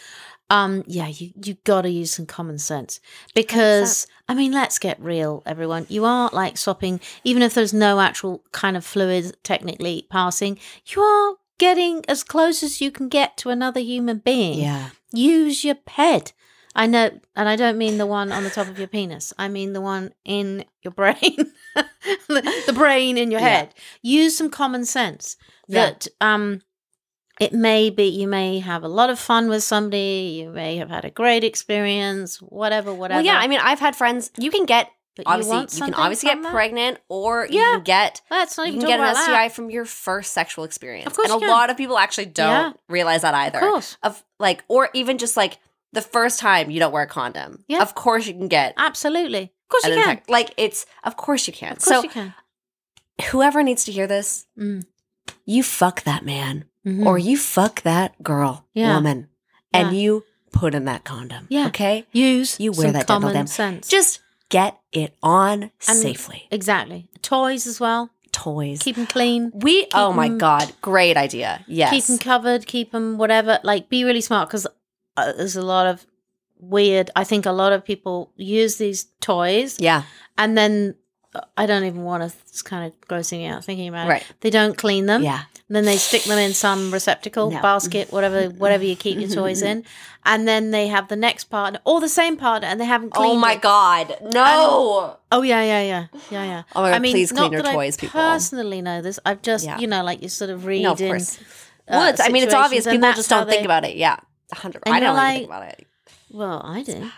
Um, 0.50 0.82
yeah, 0.86 1.06
you 1.06 1.32
you 1.44 1.54
got 1.64 1.82
to 1.82 1.90
use 1.90 2.12
some 2.12 2.26
common 2.26 2.58
sense 2.58 3.00
because 3.34 4.06
I 4.28 4.34
mean, 4.34 4.52
let's 4.52 4.78
get 4.78 5.00
real, 5.00 5.42
everyone. 5.46 5.86
You 5.88 6.04
are 6.04 6.30
like 6.32 6.56
swapping, 6.58 7.00
even 7.24 7.42
if 7.42 7.54
there's 7.54 7.72
no 7.72 8.00
actual 8.00 8.42
kind 8.52 8.76
of 8.76 8.84
fluid 8.84 9.36
technically 9.42 10.06
passing. 10.10 10.58
You 10.86 11.02
are 11.02 11.36
getting 11.58 12.04
as 12.08 12.24
close 12.24 12.62
as 12.62 12.80
you 12.80 12.90
can 12.90 13.08
get 13.08 13.36
to 13.38 13.50
another 13.50 13.80
human 13.80 14.18
being 14.18 14.58
Yeah. 14.60 14.90
use 15.12 15.64
your 15.64 15.76
head. 15.86 16.32
I 16.74 16.86
know, 16.86 17.10
and 17.36 17.48
I 17.48 17.56
don't 17.56 17.76
mean 17.78 17.98
the 17.98 18.06
one 18.06 18.32
on 18.32 18.44
the 18.44 18.50
top 18.50 18.68
of 18.68 18.78
your 18.78 18.88
penis. 18.88 19.32
I 19.38 19.48
mean 19.48 19.72
the 19.74 19.80
one 19.80 20.12
in 20.24 20.64
your 20.82 20.92
brain, 20.92 21.16
the, 21.74 22.62
the 22.66 22.72
brain 22.72 23.18
in 23.18 23.30
your 23.30 23.40
Yeah. 23.40 23.48
head. 23.48 23.74
Use 24.02 24.36
some 24.36 24.50
common 24.50 24.84
sense. 24.84 25.36
Yeah. 25.68 25.84
That 25.86 26.08
um, 26.20 26.62
it 27.40 27.52
may 27.52 27.90
be 27.90 28.04
you 28.04 28.26
may 28.28 28.58
have 28.60 28.82
a 28.84 28.88
lot 28.88 29.10
of 29.10 29.18
fun 29.18 29.48
with 29.48 29.62
somebody. 29.62 30.40
You 30.42 30.50
may 30.50 30.76
have 30.76 30.88
had 30.90 31.04
a 31.04 31.10
great 31.10 31.44
experience. 31.44 32.36
Whatever, 32.40 32.92
whatever. 32.94 33.18
Well, 33.18 33.26
yeah. 33.26 33.38
I 33.38 33.48
mean, 33.48 33.60
I've 33.62 33.80
had 33.80 33.94
friends. 33.96 34.30
You 34.38 34.50
can 34.50 34.64
get 34.66 34.90
but 35.14 35.26
you 35.26 35.30
obviously 35.32 35.52
you, 35.52 35.58
want 35.58 35.70
can 35.72 35.94
obviously 35.94 36.28
get 36.30 36.42
that? 36.42 36.52
pregnant, 36.52 36.98
or 37.10 37.46
you 37.46 37.60
Yeah. 37.60 37.72
can 37.74 37.82
get 37.82 38.22
Let's 38.30 38.56
not 38.56 38.68
you 38.72 38.78
can 38.78 38.86
get 38.88 38.98
an 38.98 39.14
STI 39.14 39.30
that. 39.48 39.52
from 39.52 39.68
your 39.70 39.84
first 39.84 40.32
sexual 40.32 40.64
experience. 40.64 41.06
Of 41.06 41.14
course 41.16 41.30
and 41.30 41.42
a 41.42 41.46
lot 41.48 41.68
of 41.68 41.76
people 41.76 41.98
actually 41.98 42.26
don't 42.26 42.48
Yeah. 42.48 42.72
realize 42.88 43.20
that 43.20 43.34
either. 43.34 43.58
Of 43.58 43.64
course, 43.64 43.96
Of 44.02 44.24
like, 44.38 44.64
or 44.68 44.88
even 44.94 45.18
just 45.18 45.36
like 45.36 45.58
the 45.92 46.02
first 46.02 46.38
time 46.40 46.70
you 46.70 46.78
don't 46.80 46.92
wear 46.92 47.02
a 47.04 47.06
condom. 47.06 47.64
Yeah. 47.68 47.82
Of 47.82 47.94
course 47.94 48.26
you 48.26 48.34
can 48.34 48.48
get. 48.48 48.74
absolutely. 48.76 49.42
Of 49.64 49.68
course 49.68 49.86
you 49.86 49.94
can. 50.02 50.16
infec- 50.18 50.28
Like 50.28 50.52
it's 50.56 50.86
of 51.04 51.16
course 51.16 51.46
you 51.46 51.52
can. 51.52 51.72
Of 51.72 51.78
course 51.78 51.96
so 51.96 52.02
you 52.02 52.08
can. 52.10 52.34
whoever 53.30 53.62
needs 53.62 53.84
to 53.84 53.92
hear 53.92 54.06
this, 54.06 54.46
Mm. 54.58 54.84
you 55.44 55.62
fuck 55.62 56.02
that 56.04 56.24
man 56.24 56.64
Mhm. 56.86 57.06
or 57.06 57.18
you 57.18 57.36
fuck 57.38 57.82
that 57.82 58.22
girl, 58.22 58.66
Yeah. 58.74 58.94
woman, 58.94 59.28
and 59.72 59.92
Yeah. 59.92 59.98
you 60.02 60.24
put 60.52 60.74
in 60.74 60.84
that 60.84 61.04
condom. 61.04 61.46
Yeah. 61.48 61.66
Okay. 61.68 62.06
use 62.12 62.56
you 62.60 62.72
wear 62.72 62.92
that 62.92 63.06
dental 63.06 63.20
common 63.20 63.34
dam. 63.34 63.46
sense. 63.46 63.88
Just 63.88 64.20
get 64.50 64.78
it 64.92 65.14
on 65.22 65.70
And- 65.88 65.98
safely. 65.98 66.46
exactly. 66.50 67.08
Toys 67.22 67.66
as 67.66 67.80
well. 67.80 68.10
Toys. 68.32 68.80
Keep 68.82 68.96
them 68.96 69.06
clean. 69.06 69.50
we. 69.54 69.86
oh 69.94 70.12
my 70.12 70.28
god! 70.28 70.72
Great 70.80 71.16
idea. 71.16 71.64
Yes. 71.68 71.90
keep 71.90 72.04
them 72.04 72.18
covered, 72.18 72.66
keep 72.66 72.90
them 72.92 73.16
whatever. 73.18 73.60
Like, 73.62 73.88
be 73.88 74.04
really 74.04 74.20
smart 74.22 74.48
because 74.48 74.66
uh, 75.16 75.32
there's 75.32 75.56
a 75.56 75.62
lot 75.62 75.86
of 75.86 76.06
weird. 76.58 77.10
I 77.16 77.24
think 77.24 77.46
a 77.46 77.52
lot 77.52 77.72
of 77.72 77.84
people 77.84 78.32
use 78.36 78.76
these 78.76 79.06
toys 79.20 79.78
yeah. 79.80 80.04
and 80.38 80.56
then 80.56 80.94
uh, 81.34 81.40
I 81.56 81.66
don't 81.66 81.84
even 81.84 82.02
want 82.02 82.22
to. 82.22 82.36
It's 82.48 82.62
kind 82.62 82.86
of 82.86 83.00
grossing 83.08 83.48
out 83.50 83.64
thinking 83.64 83.88
about 83.88 84.06
it. 84.06 84.10
Right. 84.10 84.22
it. 84.22 84.36
They 84.40 84.50
don't 84.50 84.76
clean 84.76 85.06
them. 85.06 85.22
Yeah. 85.22 85.42
And 85.68 85.76
then 85.76 85.84
they 85.86 85.96
stick 85.96 86.24
them 86.24 86.38
in 86.38 86.52
some 86.52 86.92
receptacle, 86.92 87.50
No. 87.50 87.62
basket, 87.62 88.12
whatever, 88.12 88.48
whatever 88.58 88.84
you 88.84 88.94
keep 88.94 89.18
your 89.18 89.28
toys 89.30 89.62
in. 89.62 89.84
And 90.24 90.46
then 90.46 90.70
they 90.70 90.86
have 90.86 91.08
the 91.08 91.16
next 91.16 91.46
partner 91.46 91.80
or 91.84 92.00
the 92.00 92.08
same 92.08 92.36
partner, 92.36 92.68
and 92.68 92.80
they 92.80 92.84
haven't 92.84 93.10
cleaned. 93.10 93.32
Oh 93.32 93.36
my 93.40 93.54
it. 93.54 93.60
god! 93.60 94.16
No. 94.32 95.16
Oh 95.32 95.42
yeah, 95.42 95.62
yeah, 95.62 95.82
yeah, 95.82 96.06
yeah, 96.30 96.44
yeah. 96.44 96.62
Oh 96.76 96.82
my 96.82 96.90
God, 96.90 96.94
I 96.94 96.98
mean, 97.00 97.12
please 97.12 97.32
clean 97.32 97.50
your 97.50 97.62
toys, 97.62 97.98
I 97.98 98.02
people. 98.02 98.20
Personally, 98.20 98.82
know 98.82 99.02
this. 99.02 99.18
I've 99.26 99.42
just, 99.42 99.64
Yeah. 99.64 99.78
you 99.80 99.88
know, 99.88 100.04
like 100.04 100.22
you 100.22 100.28
sort 100.28 100.50
of 100.50 100.64
read 100.64 100.84
no, 100.84 100.92
of 100.92 101.00
in 101.00 101.08
course. 101.08 101.40
uh, 101.40 101.42
well, 101.88 102.08
it's, 102.10 102.20
I 102.20 102.28
mean, 102.28 102.44
it's 102.44 102.54
obvious. 102.54 102.86
and 102.86 103.00
People 103.00 103.14
just 103.14 103.30
don't 103.30 103.48
think 103.48 103.64
about 103.64 103.84
it. 103.84 103.96
Yeah. 103.96 104.18
Hundred. 104.52 104.82
I 104.86 105.00
don't 105.00 105.14
you're 105.16 105.24
think 105.32 105.46
about 105.46 105.62
it. 105.68 105.86
Well, 106.30 106.60
I 106.64 106.82
do. 106.82 107.10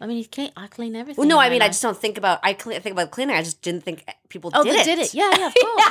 I 0.00 0.06
mean, 0.06 0.18
you 0.18 0.26
clean, 0.26 0.50
I 0.56 0.66
clean 0.66 0.96
everything. 0.96 1.22
Well, 1.22 1.28
no, 1.28 1.38
I 1.38 1.48
mean, 1.48 1.62
I 1.62 1.68
just 1.68 1.80
don't 1.80 1.96
think 1.96 2.18
about. 2.18 2.40
I 2.42 2.52
clean, 2.52 2.80
think 2.80 2.94
about 2.94 3.10
cleaning. 3.10 3.34
I 3.36 3.42
just 3.42 3.62
didn't 3.62 3.82
think 3.84 4.04
people 4.28 4.50
Oh, 4.52 4.64
did 4.64 4.74
they 4.74 4.80
it. 4.80 4.84
did 4.84 4.98
it. 4.98 5.14
Yeah, 5.14 5.30
yeah, 5.38 5.46
of 5.46 5.54
course. 5.60 5.84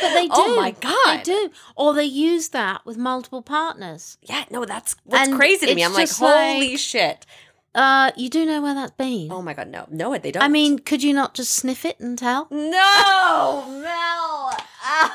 But 0.00 0.14
they 0.14 0.26
do. 0.26 0.32
Oh 0.34 0.56
my 0.56 0.70
god! 0.72 1.18
They 1.18 1.22
do. 1.24 1.50
Or 1.76 1.92
they 1.94 2.04
use 2.04 2.48
that 2.48 2.84
with 2.86 2.96
multiple 2.96 3.42
partners. 3.42 4.18
Yeah, 4.22 4.44
no, 4.50 4.64
that's 4.64 4.96
what's 5.04 5.28
And 5.28 5.36
crazy 5.36 5.66
to 5.66 5.74
me. 5.74 5.84
I'm 5.84 5.92
like, 5.92 6.10
holy 6.10 6.70
like- 6.70 6.78
shit! 6.78 7.26
Uh, 7.72 8.10
you 8.16 8.28
do 8.28 8.44
know 8.46 8.60
where 8.62 8.74
that's 8.74 8.90
been. 8.92 9.30
Oh 9.30 9.42
my 9.42 9.54
god, 9.54 9.68
no, 9.68 9.86
no, 9.90 10.16
they 10.18 10.32
don't. 10.32 10.42
I 10.42 10.48
mean, 10.48 10.78
could 10.80 11.02
you 11.04 11.12
not 11.12 11.34
just 11.34 11.52
sniff 11.52 11.84
it 11.84 12.00
and 12.00 12.18
tell? 12.18 12.48
no, 12.50 13.64
Mel. 13.82 14.52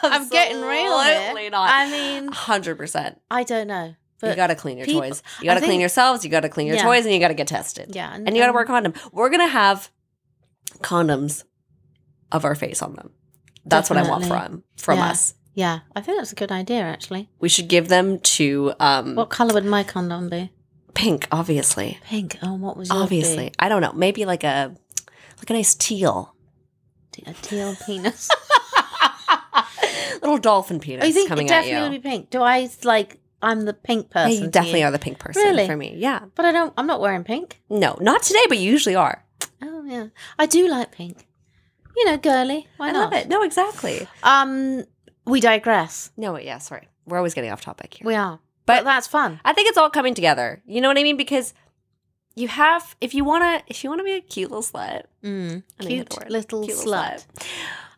I'm 0.04 0.30
getting 0.30 0.62
real. 0.62 0.94
Absolutely 0.94 1.50
not. 1.50 1.70
I 1.70 1.90
mean, 1.92 2.30
hundred 2.32 2.78
percent. 2.78 3.20
I 3.30 3.44
don't 3.44 3.68
know. 3.68 3.96
But 4.22 4.30
You 4.30 4.36
got 4.36 4.48
to 4.48 4.56
clean 4.56 4.78
your 4.78 4.86
people- 4.86 5.02
toys. 5.02 5.22
You 5.40 5.46
got 5.46 5.56
to 5.56 5.62
I 5.62 5.66
clean 5.66 5.80
yourselves. 5.80 6.24
You 6.24 6.30
got 6.32 6.42
to 6.42 6.50
clean 6.50 6.68
your 6.68 6.78
Yeah. 6.78 6.84
toys, 6.84 7.06
and 7.06 7.14
you 7.14 7.20
got 7.20 7.28
to 7.30 7.34
get 7.34 7.48
tested. 7.48 7.96
yeah, 7.96 8.14
And 8.14 8.30
you 8.36 8.42
got 8.42 8.48
to 8.48 8.54
wear 8.54 8.64
a 8.64 8.66
condom. 8.66 8.94
We're 9.12 9.30
gonna 9.30 9.48
have 9.48 9.90
condoms 10.80 11.44
of 12.32 12.46
our 12.46 12.56
face 12.56 12.82
on 12.82 12.94
them. 12.96 13.12
That's 13.66 13.90
what 13.90 13.98
I 13.98 14.08
want 14.08 14.26
from 14.26 14.64
from 14.78 15.00
Yeah. 15.00 15.10
us. 15.10 15.34
Yeah, 15.54 15.80
I 15.96 16.02
think 16.02 16.18
that's 16.18 16.32
a 16.34 16.36
good 16.36 16.52
idea. 16.52 16.82
Actually, 16.82 17.30
We 17.40 17.48
should 17.50 17.68
give 17.70 17.88
them 17.88 18.20
to 18.20 18.74
um, 18.80 19.16
what 19.16 19.30
color 19.30 19.54
would 19.54 19.66
my 19.66 19.84
condom 19.84 20.30
be? 20.30 20.52
pink, 20.94 21.28
obviously. 21.32 22.00
Pink. 22.06 22.38
Oh, 22.42 22.54
what 22.54 22.78
was 22.78 22.90
Obviously, 22.92 23.52
I 23.60 23.68
don't 23.70 23.82
know. 23.82 23.92
Maybe 23.94 24.26
like 24.26 24.44
a 24.44 24.76
like 25.38 25.50
a 25.50 25.54
nice 25.54 25.76
teal. 25.76 26.36
A 27.26 27.34
teal 27.34 27.76
penis. 27.86 28.30
little 30.22 30.38
dolphin 30.38 30.80
penis 30.80 31.04
oh, 31.04 31.08
you 31.08 31.14
think 31.14 31.30
coming 31.30 31.46
it 31.48 31.52
at 31.52 31.62
definitely 31.62 31.78
you. 31.86 31.92
would 31.92 32.02
be 32.04 32.10
pink? 32.10 32.30
Do 32.30 32.42
I 32.42 32.70
like? 32.84 33.18
I'm 33.46 33.64
the 33.66 33.74
pink 33.74 34.08
Yeah, 34.10 34.24
person. 34.26 34.44
you 34.44 34.50
definitely 34.50 34.82
to 34.82 34.86
are 34.88 34.92
the 34.92 35.00
pink 35.00 35.20
person 35.20 35.42
Really? 35.44 35.66
for 35.68 35.78
me. 35.78 35.94
Yeah. 35.96 36.22
But 36.36 36.46
I 36.46 36.52
don't. 36.52 36.74
I'm 36.78 36.88
not 36.88 37.00
wearing 37.00 37.24
pink. 37.24 37.62
No, 37.70 37.98
not 38.02 38.24
today, 38.24 38.44
but 38.50 38.58
you 38.58 38.70
usually 38.72 38.96
are. 38.96 39.24
Oh 39.62 39.84
yeah, 39.86 40.08
I 40.38 40.46
do 40.48 40.68
like 40.68 40.92
pink. 40.92 41.26
You 41.96 42.06
know, 42.06 42.18
girly. 42.18 42.68
Why 42.78 42.90
I 42.90 42.92
not? 42.92 43.12
love 43.12 43.14
it. 43.14 43.30
No, 43.30 43.42
exactly. 43.44 44.06
Um, 44.24 44.84
we 45.26 45.40
digress. 45.40 46.12
No, 46.18 46.38
yeah, 46.38 46.58
sorry. 46.58 46.90
We're 47.06 47.18
always 47.18 47.34
getting 47.34 47.52
off 47.52 47.62
topic 47.62 47.94
here. 47.94 48.06
We 48.08 48.16
are, 48.16 48.40
But- 48.66 48.80
but 48.80 48.86
that's 48.86 49.08
fun. 49.08 49.40
I 49.46 49.54
think 49.54 49.70
it's 49.70 49.78
all 49.78 49.90
coming 49.90 50.14
together. 50.16 50.62
You 50.66 50.82
know 50.82 50.88
what 50.90 50.98
I 50.98 51.04
mean? 51.04 51.16
Because 51.18 51.54
you 52.36 52.48
have 52.50 52.96
if 53.00 53.14
you 53.14 53.24
wanna 53.24 53.62
if 53.68 53.84
you 53.84 53.90
wanna 53.90 54.04
be 54.04 54.12
a 54.14 54.22
cute 54.22 54.50
little 54.52 54.64
slut, 54.64 55.04
Mm. 55.24 55.64
I 55.80 55.84
Cute 55.86 56.10
the 56.10 56.16
word. 56.20 56.32
little 56.32 56.66
Cute 56.66 56.78
slut. 56.80 57.26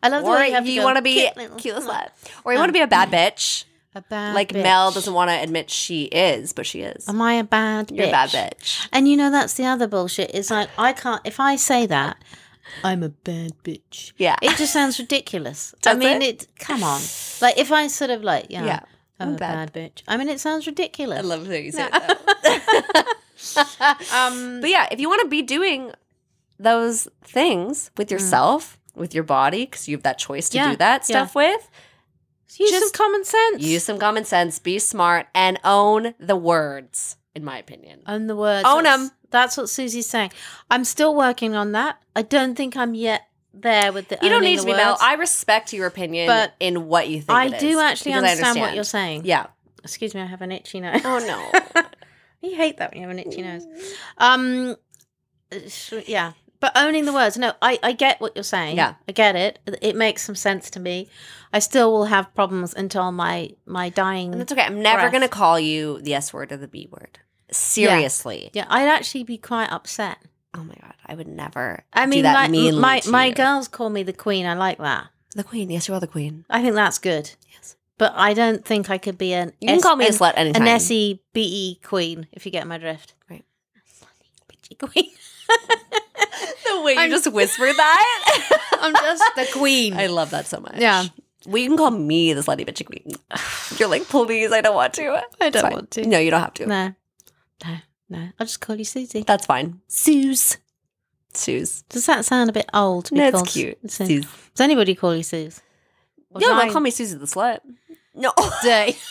I 0.02 0.08
love 0.10 0.22
the 0.22 0.28
or 0.30 0.34
way 0.36 0.48
you 0.48 0.54
have 0.54 0.64
to 0.64 0.70
you 0.70 0.80
go, 0.80 0.84
want 0.84 0.96
to 0.96 1.02
be 1.02 1.14
"Cute 1.14 1.34
cute 1.58 1.74
little 1.74 1.90
slut, 1.90 2.08
or 2.44 2.52
you 2.52 2.58
want 2.60 2.68
to 2.68 2.72
be 2.72 2.80
a 2.80 2.86
bad 2.86 3.10
bitch, 3.16 3.64
A 3.94 4.02
bad 4.02 4.34
like 4.34 4.52
bitch. 4.52 4.62
Mel 4.62 4.90
doesn't 4.92 5.12
want 5.14 5.30
to 5.30 5.42
admit 5.42 5.70
she 5.70 6.04
is, 6.04 6.52
but 6.52 6.66
she 6.66 6.82
is. 6.82 7.08
Am 7.08 7.20
I 7.22 7.34
a 7.34 7.44
bad 7.44 7.90
You're 7.90 8.06
bitch? 8.06 8.08
a 8.08 8.12
bad 8.12 8.28
bitch. 8.30 8.88
And 8.92 9.08
you 9.08 9.16
know 9.16 9.30
that's 9.30 9.54
the 9.54 9.64
other 9.64 9.86
bullshit. 9.88 10.34
Is 10.34 10.50
like 10.50 10.68
I 10.78 10.92
can't 10.92 11.22
if 11.24 11.40
I 11.40 11.56
say 11.56 11.86
that 11.86 12.22
I'm 12.84 13.02
a 13.02 13.08
bad 13.08 13.52
bitch. 13.64 14.12
Yeah, 14.18 14.36
It 14.42 14.56
just 14.58 14.72
sounds 14.74 14.98
ridiculous. 14.98 15.74
I 15.86 15.94
mean, 15.94 16.20
it? 16.22 16.42
it? 16.42 16.46
Come 16.58 16.82
on, 16.84 17.00
like 17.40 17.56
if 17.58 17.72
I 17.72 17.86
sort 17.86 18.10
of 18.10 18.22
like 18.22 18.46
yeah, 18.50 18.64
yeah. 18.66 18.80
I'm, 19.18 19.30
I'm 19.30 19.34
a 19.34 19.38
bad. 19.38 19.72
bad. 19.72 19.94
bitch. 19.94 20.02
I 20.06 20.16
mean, 20.18 20.28
it 20.28 20.38
sounds 20.38 20.66
ridiculous. 20.66 21.18
I 21.18 21.22
love 21.22 21.46
that 21.48 21.62
you 21.62 21.72
say 21.72 21.88
Yeah. 21.90 21.98
that. 21.98 23.06
Um, 24.12 24.60
but 24.60 24.68
yeah, 24.70 24.88
if 24.90 24.98
you 25.00 25.08
want 25.08 25.22
to 25.22 25.28
be 25.28 25.42
doing 25.42 25.92
those 26.58 27.06
things 27.22 27.90
with 27.96 28.10
yourself, 28.10 28.78
with 28.96 29.14
your 29.14 29.22
body, 29.24 29.64
because 29.64 29.86
you 29.88 29.96
have 29.96 30.02
that 30.02 30.18
choice 30.18 30.48
to 30.50 30.58
Mm. 30.58 30.60
Yeah, 30.60 30.70
do 30.72 30.76
that 30.78 31.06
stuff 31.06 31.34
with, 31.36 31.70
use 32.56 32.78
some 32.78 32.90
common 32.92 33.24
sense. 33.24 33.62
use 33.62 33.84
some 33.84 33.98
common 33.98 34.24
sense, 34.24 34.58
be 34.58 34.78
smart, 34.78 35.26
and 35.34 35.58
own 35.64 36.14
the 36.18 36.36
words. 36.36 37.16
In 37.34 37.44
my 37.44 37.58
opinion, 37.58 38.00
Own 38.06 38.26
the 38.26 38.34
words. 38.34 38.66
Own 38.66 38.84
That's- 38.84 39.08
'em. 39.08 39.10
That's 39.30 39.56
what 39.56 39.66
Suzie's 39.66 40.06
saying. 40.06 40.32
I'm 40.70 40.84
still 40.84 41.14
working 41.14 41.54
on 41.54 41.72
that. 41.72 41.98
I 42.16 42.22
don't 42.22 42.54
think 42.54 42.76
I'm 42.76 42.94
yet 42.94 43.22
there 43.52 43.92
with 43.92 44.08
the. 44.08 44.18
you 44.22 44.28
don't 44.30 44.42
need 44.42 44.58
to 44.58 44.64
be 44.64 44.72
Mel. 44.72 44.96
I 45.00 45.14
respect 45.14 45.72
your 45.72 45.86
opinion, 45.86 46.26
But 46.26 46.54
in 46.58 46.88
what 46.88 47.08
you 47.08 47.18
think. 47.20 47.30
I 47.30 47.48
do 47.48 47.68
is, 47.68 47.76
actually 47.78 48.14
I 48.14 48.18
understand, 48.18 48.58
what 48.60 48.74
you're 48.74 48.84
saying. 48.84 49.22
Yeah. 49.24 49.46
Excuse 49.84 50.14
me, 50.14 50.20
I 50.22 50.26
have 50.26 50.42
an 50.42 50.50
itchy 50.50 50.80
nose. 50.80 51.02
Oh 51.04 51.18
no. 51.74 51.82
you 52.48 52.56
hate 52.56 52.78
that 52.78 52.92
when 52.92 53.02
you 53.02 53.08
have 53.08 53.16
an 53.16 53.22
itchy 53.24 53.42
nose. 53.42 53.66
Um, 54.16 54.76
yeah, 56.06 56.32
but 56.60 56.72
owning 56.76 57.04
the 57.04 57.12
words. 57.12 57.36
No, 57.38 57.52
I 57.62 57.78
I 57.82 57.92
get 57.92 58.20
what 58.20 58.34
you're 58.34 58.42
saying. 58.42 58.76
Yeah. 58.76 58.94
I 59.08 59.12
get 59.12 59.36
it. 59.36 59.58
It 59.82 59.96
makes 59.96 60.22
some 60.22 60.34
sense 60.34 60.70
to 60.70 60.80
me. 60.80 61.08
I 61.52 61.58
still 61.60 61.90
will 61.92 62.04
have 62.06 62.34
problems 62.34 62.74
until 62.74 63.10
my 63.12 63.50
my 63.66 63.88
dying. 63.90 64.32
And 64.32 64.40
that's 64.40 64.52
okay. 64.52 64.62
I'm 64.62 64.82
never 64.82 65.02
breath. 65.02 65.12
going 65.12 65.22
to 65.22 65.28
call 65.28 65.58
you 65.60 66.00
the 66.02 66.14
S 66.14 66.32
word 66.32 66.52
or 66.52 66.56
the 66.56 66.68
B 66.68 66.88
word. 66.90 67.18
Seriously. 67.50 68.50
yeah, 68.52 68.66
I'd 68.68 68.88
actually 68.88 69.24
be 69.24 69.38
quite 69.38 69.70
upset. 69.72 70.18
Oh 70.54 70.64
my 70.64 70.74
god, 70.80 70.94
I 71.06 71.14
would 71.14 71.28
never. 71.28 71.84
I 71.92 72.06
mean, 72.06 72.22
my 72.80 73.00
to 73.00 73.10
my 73.10 73.26
you. 73.26 73.34
girls 73.34 73.68
call 73.68 73.90
me 73.90 74.02
the 74.02 74.12
queen. 74.12 74.44
I 74.46 74.54
like 74.54 74.78
that. 74.78 75.08
the 75.34 75.44
queen. 75.44 75.70
Yes, 75.70 75.88
you 75.88 75.94
are 75.94 76.00
the 76.00 76.06
queen. 76.06 76.44
I 76.50 76.62
think 76.62 76.74
that's 76.74 76.98
good. 76.98 77.30
Yes. 77.54 77.76
But 77.98 78.12
I 78.16 78.32
don't 78.34 78.64
think 78.64 78.90
I 78.90 78.98
could 78.98 79.16
be 79.18 79.32
an 79.32 79.52
You 79.60 79.68
can 79.68 79.76
S- 79.76 79.82
call 79.82 79.96
me 79.96 80.04
a 80.06 80.08
an, 80.08 80.14
slut 80.14 80.32
anytime. 80.36 80.62
an 80.62 80.68
S 80.68 80.90
E 80.90 81.22
B 81.32 81.40
E 81.42 81.80
queen 81.84 82.26
if 82.32 82.44
you 82.46 82.52
get 82.52 82.66
my 82.66 82.78
drift. 82.78 83.14
Right. 83.30 83.44
Slutty 83.86 84.76
bitchy 84.76 84.78
queen. 84.90 85.10
the 86.66 86.80
way 86.82 86.92
you 86.94 86.98
I'm- 87.00 87.10
just 87.10 87.30
whispered 87.32 87.74
that. 87.76 88.58
I'm 88.80 88.94
just 88.94 89.22
the 89.36 89.48
queen. 89.58 89.94
I 89.94 90.06
love 90.06 90.30
that 90.30 90.46
so 90.46 90.60
much. 90.60 90.76
Yeah. 90.78 91.04
Well, 91.46 91.58
you 91.58 91.68
can 91.68 91.76
call 91.78 91.90
me 91.90 92.32
the 92.32 92.40
slutty 92.42 92.66
bitchy 92.68 92.84
queen. 92.84 93.12
You're 93.78 93.88
like, 93.88 94.04
please, 94.08 94.52
I 94.52 94.60
don't 94.60 94.74
want 94.74 94.92
to. 94.94 95.22
I 95.40 95.50
don't 95.50 95.72
want 95.72 95.90
to. 95.92 96.06
No, 96.06 96.18
you 96.18 96.30
don't 96.30 96.40
have 96.40 96.54
to. 96.54 96.66
No, 96.66 96.94
no, 97.64 97.76
no. 98.10 98.28
I'll 98.38 98.46
just 98.46 98.60
call 98.60 98.76
you 98.76 98.84
Suzie. 98.84 99.24
That's 99.24 99.46
fine. 99.46 99.80
Suze. 99.88 100.58
Suze. 101.34 101.82
Does 101.88 102.06
that 102.06 102.24
sound 102.24 102.50
a 102.50 102.52
bit 102.52 102.68
old? 102.74 103.10
No, 103.12 103.28
it's 103.28 103.52
cute. 103.52 103.78
Su- 103.90 104.06
Suze. 104.06 104.26
Does 104.54 104.60
anybody 104.60 104.94
call 104.94 105.14
you 105.16 105.22
Suze? 105.22 105.62
Or 106.30 106.40
Yeah, 106.40 106.48
I- 106.52 106.70
call 106.70 106.80
me 106.80 106.90
Suzie 106.90 107.18
the 107.18 107.26
slut. 107.26 107.60
No. 108.14 108.32
Day. 108.62 108.96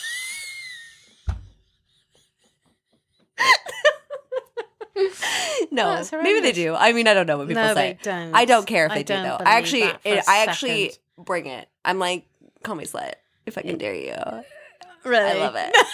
no. 5.70 6.02
Maybe 6.12 6.40
they 6.40 6.52
do. 6.52 6.74
I 6.74 6.92
mean, 6.92 7.06
I 7.08 7.14
don't 7.14 7.26
know 7.26 7.38
what 7.38 7.48
people 7.48 7.62
No, 7.62 7.74
say. 7.74 7.92
they 7.92 7.98
don't. 8.02 8.34
I 8.34 8.44
don't 8.44 8.66
care 8.66 8.86
if 8.86 8.92
I 8.92 8.96
they 8.96 9.02
do 9.04 9.14
though. 9.14 9.38
I 9.44 9.56
actually, 9.56 9.82
it, 10.04 10.24
I 10.28 10.44
actually 10.46 10.92
bring 11.16 11.46
it. 11.46 11.68
I'm 11.84 11.98
like, 11.98 12.26
call 12.62 12.74
me 12.74 12.84
slut 12.84 13.14
if 13.46 13.56
I 13.58 13.62
can 13.62 13.78
dare 13.78 13.94
you. 13.94 14.16
Really? 15.04 15.30
I 15.30 15.34
love 15.34 15.54
it. 15.56 15.74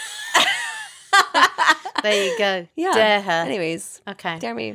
There 2.02 2.24
you 2.24 2.38
go. 2.38 2.68
Yeah. 2.76 2.92
Dare 2.92 3.22
her. 3.22 3.30
Anyways, 3.30 4.02
Okay. 4.06 4.38
dare 4.38 4.54
me. 4.54 4.72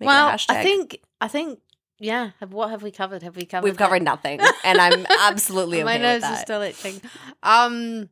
Make 0.00 0.06
well. 0.08 0.36
I 0.48 0.62
think 0.64 0.98
I 1.20 1.28
think 1.28 1.60
yeah. 2.00 2.30
Have, 2.40 2.52
what 2.52 2.70
have 2.70 2.82
we 2.82 2.90
covered? 2.90 3.22
Have 3.22 3.36
we 3.36 3.44
covered? 3.46 3.64
we've 3.64 3.74
it? 3.74 3.78
covered 3.78 4.02
nothing, 4.02 4.40
and 4.64 4.78
I'm 4.80 5.06
absolutely 5.20 5.76
okay 5.78 5.84
My 5.84 5.98
nose 5.98 6.24
is 6.24 6.40
still 6.40 6.60
itching. 6.60 7.00
Um, 7.44 8.08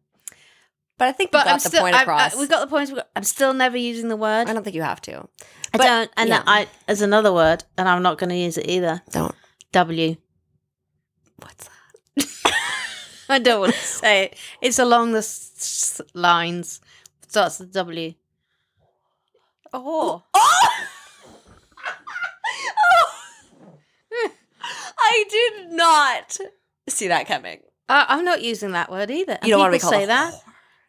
but 1.01 1.09
I 1.09 1.13
think 1.13 1.31
we 1.33 1.39
but 1.39 1.45
got 1.47 1.53
I'm 1.55 1.57
the 1.57 1.61
still. 1.69 1.81
point 1.81 1.95
I, 1.97 2.01
I, 2.01 2.03
across. 2.03 2.37
we 2.37 2.47
got 2.47 2.61
the 2.61 2.67
point. 2.67 2.93
I'm 3.17 3.25
still 3.25 3.55
never 3.55 3.79
using 3.79 4.09
the 4.09 4.19
word. 4.19 4.49
I 4.49 4.53
don't 4.53 4.63
think 4.63 4.77
you 4.77 4.83
have 4.83 5.01
to. 5.03 5.17
I 5.73 5.79
but- 5.79 5.85
don't. 5.85 6.11
And 6.19 6.29
yeah. 6.29 6.43
I 6.47 6.69
as 6.89 7.01
another 7.01 7.33
word, 7.33 7.65
and 7.79 7.89
I'm 7.89 8.03
not 8.03 8.19
going 8.19 8.29
to 8.29 8.37
use 8.37 8.59
it 8.59 8.69
either. 8.69 9.01
Don't. 9.11 9.35
W. 9.73 10.17
What's 11.39 11.69
that? 11.69 12.53
I 13.31 13.39
don't 13.39 13.61
want 13.61 13.73
to 13.73 13.79
say 13.81 14.25
it. 14.25 14.37
It's 14.61 14.79
along 14.79 15.13
the 15.13 15.19
s- 15.21 15.53
s- 15.57 16.01
lines. 16.13 16.83
Starts 17.27 17.61
with 17.61 17.73
W. 17.73 18.13
Oh. 19.73 20.23
Oh. 20.35 20.69
I 24.99 25.25
did 25.31 25.71
not 25.73 26.39
see 26.91 27.09
that 27.09 27.27
coming. 27.27 27.61
Uh, 27.89 28.05
I'm 28.09 28.25
not 28.27 28.43
using 28.43 28.73
that 28.73 28.91
word 28.91 29.11
either. 29.11 29.33
And 29.41 29.45
You 29.45 29.51
don't 29.55 29.61
want 29.61 29.73
to 29.73 29.79
be 29.79 29.81
called 29.81 29.95
say 29.95 30.07
that. 30.07 30.35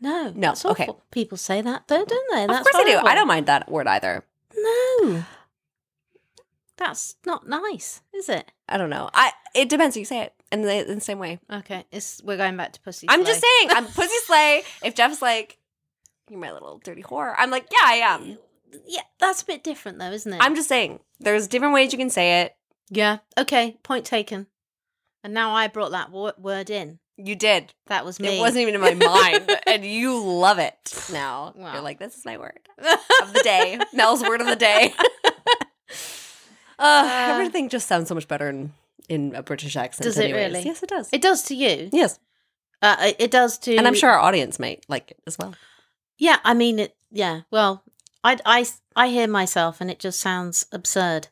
No, 0.02 0.34
No, 0.36 0.52
okay. 0.66 0.84
awful. 0.86 1.04
People 1.12 1.38
say 1.38 1.62
that, 1.62 1.88
though, 1.88 2.04
don't 2.04 2.36
they? 2.36 2.44
Of 2.44 2.50
That's 2.50 2.70
course 2.70 2.84
I 2.84 2.92
do. 2.92 2.98
I 3.08 3.14
don't 3.16 3.28
mind 3.28 3.46
that 3.46 3.70
word 3.72 3.86
either. 3.88 4.24
No, 4.58 5.24
that's 6.78 7.16
not 7.26 7.48
nice, 7.48 8.02
is 8.14 8.28
it? 8.30 8.52
I 8.68 8.78
don't 8.78 8.90
know. 8.90 9.10
I 9.14 9.32
it 9.54 9.70
depends. 9.70 9.96
You 9.96 10.06
say 10.06 10.22
it 10.22 10.34
in 10.52 10.62
the, 10.64 10.90
in 10.90 10.96
the 10.96 11.02
same 11.02 11.20
way. 11.20 11.40
Okay, 11.52 11.86
it's 11.92 12.22
we're 12.24 12.38
going 12.38 12.58
back 12.58 12.74
to 12.74 12.82
pussy. 12.82 13.08
I'm 13.10 13.24
just 13.26 13.42
saying. 13.42 13.70
I'm 13.72 13.86
pussy 13.94 14.16
slay. 14.26 14.64
If 14.84 14.96
Jeff's 14.96 15.22
like, 15.22 15.60
"You're 16.30 16.40
my 16.40 16.52
little 16.52 16.80
dirty 16.84 17.04
whore," 17.04 17.34
I'm 17.38 17.52
like, 17.52 17.68
"Yeah, 17.72 17.86
I 17.86 17.94
am." 17.96 18.38
Yeah, 18.88 19.02
that's 19.20 19.42
a 19.42 19.46
bit 19.46 19.64
different, 19.64 20.00
though, 20.00 20.12
isn't 20.12 20.34
it? 20.34 20.40
I'm 20.42 20.56
just 20.56 20.70
saying. 20.70 21.00
There's 21.20 21.48
different 21.48 21.74
ways 21.74 21.92
you 21.92 22.00
can 22.00 22.10
say 22.10 22.42
it. 22.42 22.56
yeah. 22.90 23.18
Okay, 23.38 23.78
point 23.84 24.06
taken. 24.06 24.48
And 25.24 25.34
now 25.36 25.54
I 25.54 25.68
brought 25.68 25.92
that 25.92 26.10
wo- 26.10 26.34
word 26.40 26.70
in. 26.72 26.98
You 27.24 27.36
did. 27.36 27.74
That 27.88 28.06
was 28.06 28.20
me. 28.20 28.38
It 28.38 28.40
wasn't 28.42 28.62
even 28.64 28.76
in 28.76 28.82
my 28.82 28.94
mind, 28.94 29.52
and 29.68 29.86
you 29.86 30.22
love 30.24 30.60
it 30.60 30.76
now. 31.12 31.54
Wow. 31.56 31.74
You're 31.74 31.82
like, 31.82 32.00
"This 32.00 32.18
is 32.18 32.26
my 32.26 32.38
word 32.44 32.60
of 33.22 33.34
the 33.34 33.42
day." 33.44 33.80
Mel's 33.94 34.22
word 34.22 34.42
of 34.42 34.48
the 34.48 34.56
day. 34.56 34.94
uh, 36.80 37.28
everything 37.32 37.70
just 37.70 37.88
sounds 37.88 38.08
so 38.08 38.16
much 38.16 38.28
better 38.28 38.50
in 38.50 38.74
in 39.10 39.36
a 39.36 39.44
British 39.44 39.76
accent. 39.76 40.04
Does 40.06 40.18
it 40.18 40.34
really? 40.34 40.62
Yes, 40.62 40.82
it 40.84 40.90
does. 40.90 41.10
It 41.12 41.22
does 41.22 41.44
to 41.44 41.56
you. 41.56 41.90
yes, 41.92 42.20
Uh, 42.82 42.96
it- 43.02 43.16
it 43.20 43.32
does 43.32 43.58
to. 43.60 43.76
and 43.76 43.88
I'm 43.88 43.94
sure 43.96 44.10
our 44.10 44.20
audience 44.20 44.60
might 44.60 44.86
like 44.88 45.12
it 45.12 45.20
as 45.28 45.38
well. 45.38 45.54
Yeah, 46.18 46.38
I 46.44 46.54
mean 46.54 46.80
it. 46.80 46.96
Yeah. 47.12 47.42
Well, 47.52 47.84
I 48.24 48.38
I 48.46 48.66
I 48.96 49.08
hear 49.10 49.28
myself, 49.28 49.82
and 49.82 49.92
it 49.92 50.00
just 50.00 50.20
sounds 50.20 50.66
absurd. 50.72 51.28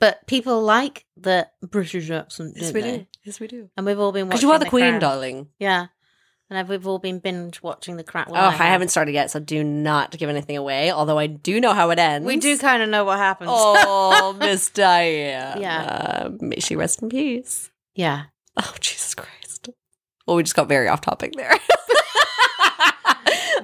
But 0.00 0.26
people 0.26 0.62
like 0.62 1.06
the 1.16 1.48
British 1.62 2.10
accent, 2.10 2.56
don't 2.56 2.72
they? 2.72 3.06
Yes, 3.22 3.40
we 3.40 3.46
do. 3.46 3.70
And 3.76 3.86
we've 3.86 3.98
all 3.98 4.12
been 4.12 4.26
Because 4.26 4.38
watching 4.44 4.48
you 4.48 4.52
are 4.54 4.58
the, 4.58 4.66
queen, 4.66 4.90
Crown. 4.90 5.00
darling. 5.00 5.48
Yeah, 5.58 5.86
and 6.50 6.68
we've 6.68 6.86
all 6.86 6.98
been 6.98 7.20
binge 7.20 7.62
watching 7.62 7.96
the 7.96 8.04
crap. 8.04 8.28
oh, 8.30 8.34
I 8.34 8.50
haven't 8.52 8.88
started 8.88 9.12
yet, 9.12 9.30
so 9.30 9.40
do 9.40 9.64
not 9.64 10.10
give 10.18 10.28
anything 10.28 10.56
away. 10.56 10.90
Although 10.92 11.18
I 11.18 11.26
do 11.26 11.60
know 11.60 11.72
how 11.72 11.90
it 11.90 11.98
ends. 11.98 12.26
We 12.26 12.36
do 12.36 12.58
kind 12.58 12.82
of 12.82 12.88
know 12.88 13.04
what 13.04 13.18
happens. 13.18 13.50
Oh, 13.52 14.36
Miss 14.38 14.68
Diane. 14.70 15.60
Yeah. 15.60 16.28
may 16.40 16.60
she 16.60 16.76
rest 16.76 17.02
in 17.02 17.08
peace. 17.08 17.70
yeah. 17.94 18.24
Oh, 18.56 18.74
Jesus 18.80 19.14
Christ. 19.14 19.70
Well, 20.26 20.36
we 20.36 20.42
just 20.44 20.54
got 20.54 20.68
very 20.68 20.86
off 20.88 21.00
topic 21.00 21.32
there. 21.36 21.58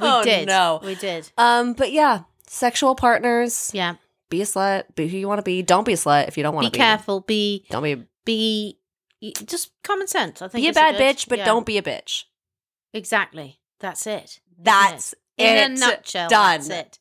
We 0.00 0.06
oh, 0.08 0.24
did. 0.24 0.48
No. 0.48 0.80
we 0.82 0.94
did. 0.94 1.30
Um, 1.36 1.74
but 1.74 1.92
yeah, 1.92 2.22
sexual 2.46 2.94
partners. 2.94 3.70
Yeah. 3.74 3.96
Be 4.30 4.40
a 4.40 4.44
slut. 4.46 4.84
Be 4.94 5.06
who 5.08 5.18
you 5.18 5.28
want 5.28 5.38
to 5.38 5.42
be. 5.42 5.60
Don't 5.60 5.84
be 5.84 5.92
a 5.92 5.96
slut 5.96 6.28
if 6.28 6.36
you 6.38 6.42
don't 6.42 6.54
want 6.54 6.64
to 6.66 6.70
be. 6.70 6.78
Be 6.78 6.78
careful. 6.78 7.20
Be 7.20 7.66
Don't 7.68 7.82
be. 7.82 8.06
be 8.24 8.78
just 9.44 9.72
common 9.84 10.06
sense. 10.06 10.40
I 10.40 10.48
think 10.48 10.64
Be 10.64 10.68
a 10.68 10.72
bad 10.72 10.96
good- 10.96 11.02
bitch, 11.16 11.28
but 11.28 11.38
yeah. 11.40 11.44
don't 11.44 11.66
be 11.66 11.76
a 11.76 11.82
bitch. 11.82 12.24
exactly. 12.94 13.58
That's 13.80 14.06
it. 14.06 14.40
That's 14.58 15.14
in 15.36 15.56
it. 15.56 15.70
a 15.70 15.74
nutshell. 15.80 16.28
Done. 16.28 16.58
That's 16.60 16.68
it. 16.70 16.98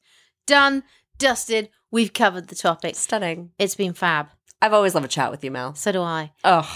Done. 0.48 0.84
Dusted. 1.18 1.70
We've 1.92 2.14
covered 2.14 2.48
the 2.48 2.56
topic. 2.56 2.96
Stunning. 2.96 3.52
It's 3.60 3.76
been 3.76 3.94
fab. 3.94 4.28
I've 4.62 4.74
always 4.74 4.94
loved 4.96 5.06
a 5.06 5.10
chat 5.10 5.32
with 5.32 5.44
you, 5.44 5.52
Mel. 5.52 5.74
So 5.76 5.92
do 5.92 6.02
I. 6.02 6.32
Oh, 6.44 6.70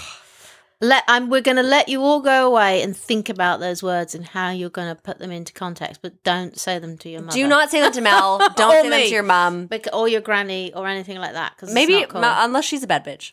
Let 0.80 1.04
I'm 1.08 1.30
we're 1.30 1.40
going 1.40 1.56
to 1.56 1.62
let 1.62 1.88
you 1.88 2.02
all 2.02 2.20
go 2.20 2.46
away 2.46 2.82
and 2.82 2.96
think 2.96 3.28
about 3.28 3.60
those 3.60 3.82
words 3.82 4.14
and 4.14 4.24
how 4.24 4.50
you're 4.50 4.70
going 4.70 4.94
to 4.94 5.00
put 5.00 5.18
them 5.18 5.30
into 5.30 5.52
context, 5.52 6.00
but 6.02 6.22
don't 6.24 6.58
say 6.58 6.78
them 6.78 6.98
to 6.98 7.08
your 7.08 7.22
mother. 7.22 7.36
do 7.36 7.46
not 7.46 7.70
say 7.70 7.80
them 7.80 7.92
to 7.92 8.00
Mel. 8.00 8.38
Don't 8.56 8.82
say 8.82 8.90
them 8.90 9.00
to 9.00 9.14
your 9.14 9.22
mom. 9.22 9.68
Or 9.92 10.08
your 10.08 10.20
granny 10.20 10.72
or 10.74 10.86
anything 10.86 11.18
like 11.18 11.32
that. 11.32 11.54
Because 11.56 11.72
Maybe 11.72 12.00
not 12.00 12.08
cool. 12.08 12.20
Ma- 12.20 12.44
unless 12.44 12.64
she's 12.64 12.82
a 12.82 12.86
bad 12.86 13.04
bitch. 13.04 13.32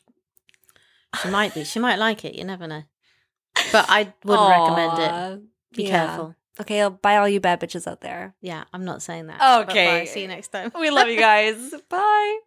she 1.21 1.29
might 1.29 1.53
be. 1.53 1.63
She 1.63 1.79
might 1.79 1.97
like 1.97 2.23
it. 2.23 2.35
You 2.35 2.43
never 2.43 2.67
know. 2.67 2.83
But 3.71 3.85
I 3.89 4.13
wouldn't 4.23 4.49
recommend 4.49 4.99
it. 4.99 5.75
Be 5.75 5.83
yeah. 5.83 6.05
careful. 6.07 6.35
Okay, 6.59 6.81
I'll 6.81 6.89
buy 6.91 7.17
all 7.17 7.27
you 7.27 7.39
bad 7.39 7.59
bitches 7.59 7.87
out 7.87 8.01
there. 8.01 8.35
Yeah, 8.41 8.65
I'm 8.73 8.85
not 8.85 9.01
saying 9.01 9.27
that. 9.27 9.61
Okay. 9.69 10.01
bye. 10.01 10.05
See 10.05 10.21
you 10.21 10.27
next 10.27 10.49
time. 10.49 10.71
We 10.79 10.89
love 10.89 11.07
you 11.07 11.17
guys. 11.17 11.73
Bye. 11.89 12.39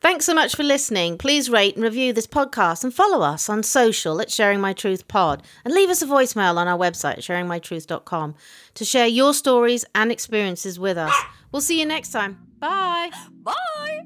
Thanks 0.00 0.24
so 0.24 0.32
much 0.32 0.56
for 0.56 0.62
listening. 0.62 1.18
Please 1.18 1.50
rate 1.50 1.74
and 1.74 1.84
review 1.84 2.14
this 2.14 2.26
podcast 2.26 2.84
and 2.84 2.94
follow 2.94 3.20
us 3.20 3.50
on 3.50 3.62
social 3.62 4.20
at 4.22 4.30
Sharing 4.30 4.58
My 4.58 4.72
Truth 4.72 5.08
Pod 5.08 5.42
and 5.62 5.74
leave 5.74 5.90
us 5.90 6.00
a 6.00 6.06
voicemail 6.06 6.56
on 6.56 6.66
our 6.66 6.78
website, 6.78 7.18
sharingmytruth.com, 7.18 8.34
to 8.74 8.84
share 8.84 9.06
your 9.06 9.34
stories 9.34 9.84
and 9.94 10.10
experiences 10.10 10.78
with 10.78 10.96
us. 10.96 11.14
We'll 11.52 11.60
see 11.60 11.78
you 11.78 11.84
next 11.84 12.12
time. 12.12 12.38
Bye. 12.58 13.10
Bye. 13.42 14.00